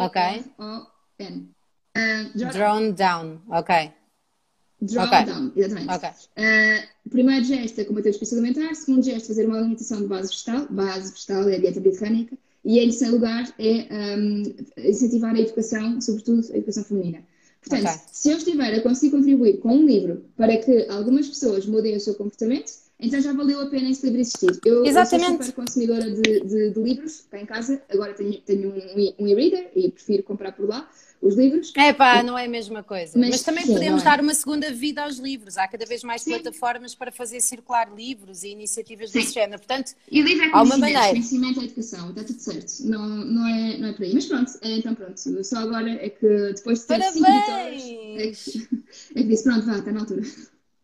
Ok. 0.00 0.22
Uh, 1.94 2.52
Drone 2.52 2.92
Down, 2.92 3.40
ok. 3.48 3.92
Drawdown, 4.80 5.48
okay. 5.48 5.62
exatamente. 5.62 5.94
Okay. 5.94 6.10
Uh, 6.10 7.10
primeiro 7.10 7.44
gesto 7.44 7.80
é 7.80 7.84
combater 7.84 8.08
o 8.08 8.12
desperdício 8.12 8.38
alimentar, 8.38 8.74
segundo 8.74 9.04
gesto 9.04 9.28
fazer 9.28 9.46
uma 9.46 9.58
alimentação 9.58 10.00
de 10.00 10.06
base 10.06 10.28
vegetal, 10.28 10.66
base 10.70 11.12
vegetal 11.12 11.48
é 11.48 11.56
a 11.56 11.58
dieta 11.58 11.80
britânica, 11.80 12.36
e 12.64 12.78
em 12.78 12.88
terceiro 12.88 13.14
lugar 13.14 13.52
é 13.58 14.16
um, 14.16 14.42
incentivar 14.78 15.34
a 15.34 15.40
educação, 15.40 16.00
sobretudo 16.00 16.52
a 16.52 16.56
educação 16.56 16.84
feminina. 16.84 17.24
Portanto, 17.60 17.88
okay. 17.88 18.00
se 18.12 18.30
eu 18.30 18.38
estiver 18.38 18.74
a 18.74 18.80
conseguir 18.80 19.12
contribuir 19.16 19.58
com 19.58 19.76
um 19.76 19.86
livro 19.86 20.24
para 20.36 20.56
que 20.56 20.86
algumas 20.88 21.28
pessoas 21.28 21.66
mudem 21.66 21.96
o 21.96 22.00
seu 22.00 22.14
comportamento, 22.14 22.72
então 23.02 23.20
já 23.20 23.32
valeu 23.32 23.60
a 23.60 23.66
pena 23.66 23.90
esse 23.90 24.06
livro 24.06 24.20
existir. 24.20 24.58
Eu, 24.64 24.84
Exatamente. 24.86 25.30
eu 25.30 25.36
sou 25.36 25.46
super 25.46 25.64
consumidora 25.64 26.10
de, 26.10 26.40
de, 26.40 26.70
de 26.70 26.80
livros 26.80 27.24
cá 27.30 27.40
em 27.40 27.46
casa, 27.46 27.82
agora 27.90 28.14
tenho, 28.14 28.40
tenho 28.40 28.70
um, 28.70 29.14
um 29.24 29.26
e-reader 29.26 29.70
e 29.74 29.90
prefiro 29.90 30.22
comprar 30.22 30.52
por 30.52 30.68
lá 30.68 30.88
os 31.22 31.36
livros. 31.36 31.72
É 31.76 31.92
pá, 31.92 32.22
não 32.22 32.36
é 32.36 32.46
a 32.46 32.48
mesma 32.48 32.82
coisa. 32.82 33.16
Mas, 33.16 33.30
Mas 33.30 33.42
também 33.42 33.64
sim, 33.64 33.74
podemos 33.74 34.02
é. 34.02 34.04
dar 34.04 34.20
uma 34.20 34.34
segunda 34.34 34.72
vida 34.72 35.04
aos 35.04 35.18
livros. 35.18 35.56
Há 35.56 35.68
cada 35.68 35.86
vez 35.86 36.02
mais 36.02 36.22
sim. 36.22 36.30
plataformas 36.30 36.94
para 36.94 37.12
fazer 37.12 37.40
circular 37.40 37.94
livros 37.94 38.42
e 38.42 38.48
iniciativas 38.48 39.10
sim. 39.10 39.20
desse 39.20 39.34
género. 39.34 39.58
Portanto, 39.58 39.92
e 40.10 40.20
o 40.20 40.24
livro 40.24 40.44
é 40.44 40.50
há 40.52 40.62
uma 40.62 40.76
maneira. 40.76 41.08
conhecimento 41.10 41.60
é 41.60 41.64
educação, 41.64 42.10
está 42.10 42.24
tudo 42.24 42.40
certo. 42.40 42.72
Não, 42.80 43.06
não, 43.06 43.46
é, 43.46 43.78
não 43.78 43.88
é 43.88 43.92
por 43.92 44.02
aí. 44.02 44.12
Mas 44.12 44.26
pronto, 44.26 44.50
é, 44.62 44.76
então 44.76 44.94
pronto. 44.94 45.44
Só 45.44 45.58
agora 45.58 45.90
é 45.90 46.08
que 46.10 46.26
depois 46.54 46.80
de 46.80 46.86
ter 46.86 46.98
Parabéns! 46.98 47.12
cinco 47.14 47.32
vitórias, 47.32 47.82
é 48.16 48.30
que, 48.32 48.84
é 49.14 49.22
que 49.22 49.28
disse, 49.28 49.44
pronto, 49.44 49.66
vá, 49.66 49.78
está 49.78 49.92
na 49.92 50.00
altura. 50.00 50.22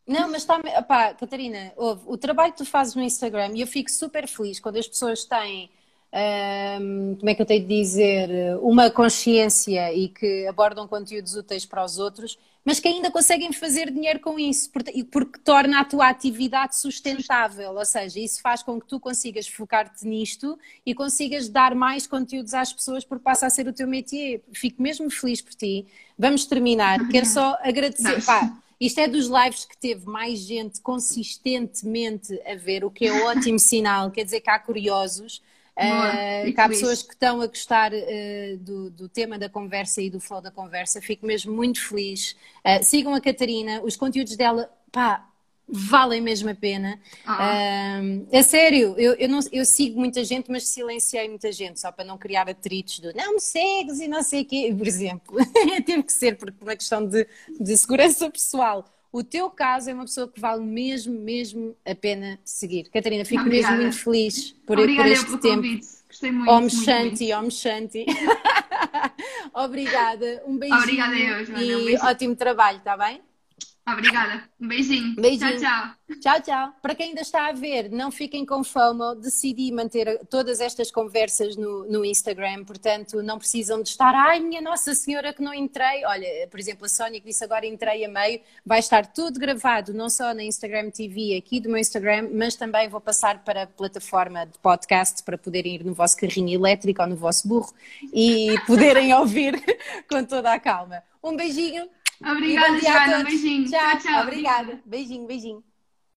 Não, 0.09 0.31
mas 0.31 0.39
está. 0.43 0.59
Pá, 0.85 1.13
Catarina, 1.13 1.71
ouve, 1.77 2.03
o 2.07 2.17
trabalho 2.17 2.53
que 2.53 2.59
tu 2.59 2.65
fazes 2.65 2.95
no 2.95 3.03
Instagram 3.03 3.51
e 3.55 3.61
eu 3.61 3.67
fico 3.67 3.91
super 3.91 4.27
feliz 4.27 4.59
quando 4.59 4.79
as 4.79 4.89
pessoas 4.89 5.25
têm. 5.25 5.71
Um, 6.11 7.17
como 7.17 7.29
é 7.29 7.35
que 7.35 7.43
eu 7.43 7.47
tenho 7.47 7.61
de 7.61 7.83
dizer? 7.83 8.31
Uma 8.63 8.91
consciência 8.91 9.93
e 9.93 10.09
que 10.09 10.47
abordam 10.47 10.89
conteúdos 10.89 11.37
úteis 11.37 11.67
para 11.67 11.85
os 11.85 11.99
outros, 11.99 12.39
mas 12.65 12.81
que 12.81 12.89
ainda 12.89 13.11
conseguem 13.11 13.53
fazer 13.53 13.91
dinheiro 13.91 14.19
com 14.19 14.39
isso, 14.39 14.71
porque, 14.71 15.05
porque 15.05 15.39
torna 15.41 15.81
a 15.81 15.85
tua 15.85 16.09
atividade 16.09 16.79
sustentável. 16.79 17.75
Ou 17.75 17.85
seja, 17.85 18.19
isso 18.19 18.41
faz 18.41 18.63
com 18.63 18.81
que 18.81 18.87
tu 18.87 18.99
consigas 18.99 19.47
focar-te 19.47 20.07
nisto 20.07 20.59
e 20.87 20.95
consigas 20.95 21.51
dar 21.51 21.75
mais 21.75 22.07
conteúdos 22.07 22.55
às 22.55 22.73
pessoas, 22.73 23.05
porque 23.05 23.23
passa 23.25 23.47
a 23.47 23.51
ser 23.51 23.69
o 23.69 23.75
teu 23.75 23.87
métier. 23.87 24.41
Fico 24.55 24.81
mesmo 24.81 25.11
feliz 25.11 25.43
por 25.43 25.53
ti. 25.53 25.87
Vamos 26.19 26.47
terminar. 26.47 27.07
Quero 27.09 27.27
só 27.27 27.59
agradecer. 27.63 28.25
Pá, 28.25 28.57
isto 28.81 29.01
é 29.01 29.09
dos 29.09 29.27
lives 29.27 29.65
que 29.65 29.77
teve 29.77 30.07
mais 30.07 30.41
gente 30.41 30.81
consistentemente 30.81 32.41
a 32.47 32.55
ver, 32.55 32.85
o 32.85 32.91
que 32.91 33.07
é 33.07 33.25
ótimo 33.25 33.59
sinal, 33.61 34.11
quer 34.11 34.25
dizer 34.25 34.41
que 34.41 34.51
há 34.51 34.59
curiosos. 34.59 35.43
Uh, 35.79 36.53
que 36.53 36.61
há 36.61 36.69
pessoas 36.69 37.05
que 37.05 37.13
estão 37.13 37.41
a 37.41 37.47
gostar 37.47 37.93
uh, 37.93 38.57
do, 38.59 38.91
do, 38.91 39.09
tema 39.09 39.39
da 39.39 39.49
conversa 39.49 40.03
e 40.03 40.11
do 40.11 40.19
flow 40.19 40.41
da 40.41 40.51
conversa, 40.51 41.01
fico 41.01 41.25
mesmo 41.25 41.55
muito 41.55 41.81
feliz. 41.81 42.35
Uh, 42.65 42.83
sigam 42.83 43.15
a 43.15 43.21
Catarina, 43.21 43.81
os 43.85 43.97
conteúdos 43.97 44.35
dela, 44.35 44.69
pá, 44.91 45.29
valem 45.69 46.21
mesmo 46.21 46.49
a 46.49 46.55
pena. 46.55 46.99
Ah. 47.27 48.01
é 48.33 48.43
sério, 48.43 48.95
eu, 48.97 49.15
eu, 49.15 49.29
não, 49.29 49.41
eu 49.53 49.65
sigo 49.65 49.99
muita 49.99 50.25
gente, 50.25 50.51
mas 50.51 50.67
silenciei 50.69 51.29
muita 51.29 51.53
gente, 51.53 51.79
só 51.81 51.93
para 51.93 52.05
não 52.05 52.17
criar 52.17 52.49
atritos 52.49 53.01
do 53.01 53.13
não 53.15 53.35
me 53.35 53.41
segues 53.41 54.01
e 54.01 54.09
não 54.09 54.23
sei 54.23 54.43
o 54.43 54.45
quê, 54.45 54.75
por 54.77 54.87
exemplo. 54.87 55.37
Teve 55.85 56.03
que 56.03 56.13
ser, 56.13 56.37
porque 56.37 56.63
uma 56.63 56.77
questão 56.77 57.07
de, 57.07 57.27
de 57.61 57.77
segurança 57.77 58.31
pessoal. 58.31 58.85
O 59.11 59.25
teu 59.25 59.49
caso 59.51 59.91
é 59.91 59.95
uma 59.95 60.05
pessoa 60.05 60.29
que 60.29 60.39
vale 60.39 60.63
mesmo, 60.63 61.19
mesmo 61.19 61.75
a 61.85 61.95
pena 61.95 62.39
seguir. 62.45 62.91
Catarina, 62.91 63.25
fico 63.25 63.43
Obrigada. 63.43 63.77
mesmo 63.77 63.83
muito 63.83 64.05
feliz 64.05 64.53
por, 64.67 64.77
por 64.77 65.07
este 65.07 65.39
tempo. 65.39 65.57
Convite. 65.57 65.99
Gostei 66.09 66.33
muito. 66.33 66.51
Om 66.51 66.69
Shanti, 66.69 67.33
Om 67.33 67.51
Shanti. 67.51 68.07
Obrigada, 69.53 70.43
um 70.47 70.57
beijinho. 70.57 70.81
Obrigada 70.83 71.19
eu, 71.19 71.45
Joana. 71.45 71.63
E 71.63 71.97
um 71.97 72.05
ótimo 72.05 72.37
trabalho, 72.37 72.79
está 72.79 72.97
bem? 72.97 73.21
Obrigada. 73.93 74.43
Um 74.61 74.69
beijinho. 74.69 75.15
Beijinho. 75.17 75.59
Tchau, 75.59 75.95
tchau. 76.09 76.21
Tchau, 76.21 76.41
tchau. 76.41 76.75
Para 76.81 76.95
quem 76.95 77.11
ainda 77.11 77.21
está 77.21 77.49
a 77.49 77.53
ver, 77.53 77.91
não 77.91 78.11
fiquem 78.11 78.45
com 78.45 78.65
FOMO. 78.65 79.15
Decidi 79.15 79.71
manter 79.71 80.27
todas 80.27 80.61
estas 80.61 80.91
conversas 80.91 81.57
no, 81.57 81.85
no 81.85 82.05
Instagram, 82.05 82.65
portanto, 82.65 83.23
não 83.23 83.39
precisam 83.39 83.83
de 83.83 83.91
estar, 83.91 84.15
ai, 84.15 84.41
minha 84.41 84.61
Nossa 84.61 84.95
Senhora, 84.95 85.33
que 85.33 85.43
não 85.43 85.53
entrei. 85.53 86.05
Olha, 86.07 86.49
por 86.51 86.59
exemplo, 86.59 86.87
a 86.87 86.89
Sónia 86.89 87.21
que 87.21 87.27
disse 87.27 87.45
agora 87.45 87.67
entrei 87.67 88.05
a 88.05 88.09
meio, 88.09 88.41
vai 88.65 88.79
estar 88.79 89.07
tudo 89.07 89.39
gravado, 89.39 89.93
não 89.93 90.09
só 90.09 90.33
na 90.33 90.43
Instagram 90.43 90.91
TV 90.91 91.37
aqui 91.37 91.61
do 91.61 91.69
meu 91.69 91.79
Instagram, 91.79 92.31
mas 92.33 92.57
também 92.57 92.89
vou 92.89 93.01
passar 93.01 93.45
para 93.45 93.65
a 93.65 93.67
plataforma 93.67 94.47
de 94.47 94.59
podcast 94.59 95.23
para 95.23 95.37
poderem 95.37 95.77
ir 95.77 95.85
no 95.85 95.95
vosso 95.95 96.17
carrinho 96.17 96.59
elétrico 96.59 97.03
ou 97.03 97.09
no 97.09 97.17
vosso 97.17 97.47
burro 97.47 97.73
e 98.13 98.55
poderem 98.67 99.13
ouvir 99.15 99.63
com 100.09 100.25
toda 100.25 100.53
a 100.53 100.59
calma. 100.59 101.03
Um 101.23 101.37
beijinho 101.37 101.89
Obrigada, 102.25 102.81
Joana. 102.81 103.25
Beijinho. 103.25 103.71
Tchau, 103.71 103.81
tchau. 103.81 103.99
tchau. 104.01 104.23
Obrigada. 104.23 104.83
Beijinho, 104.85 105.27
beijinho. 105.27 105.68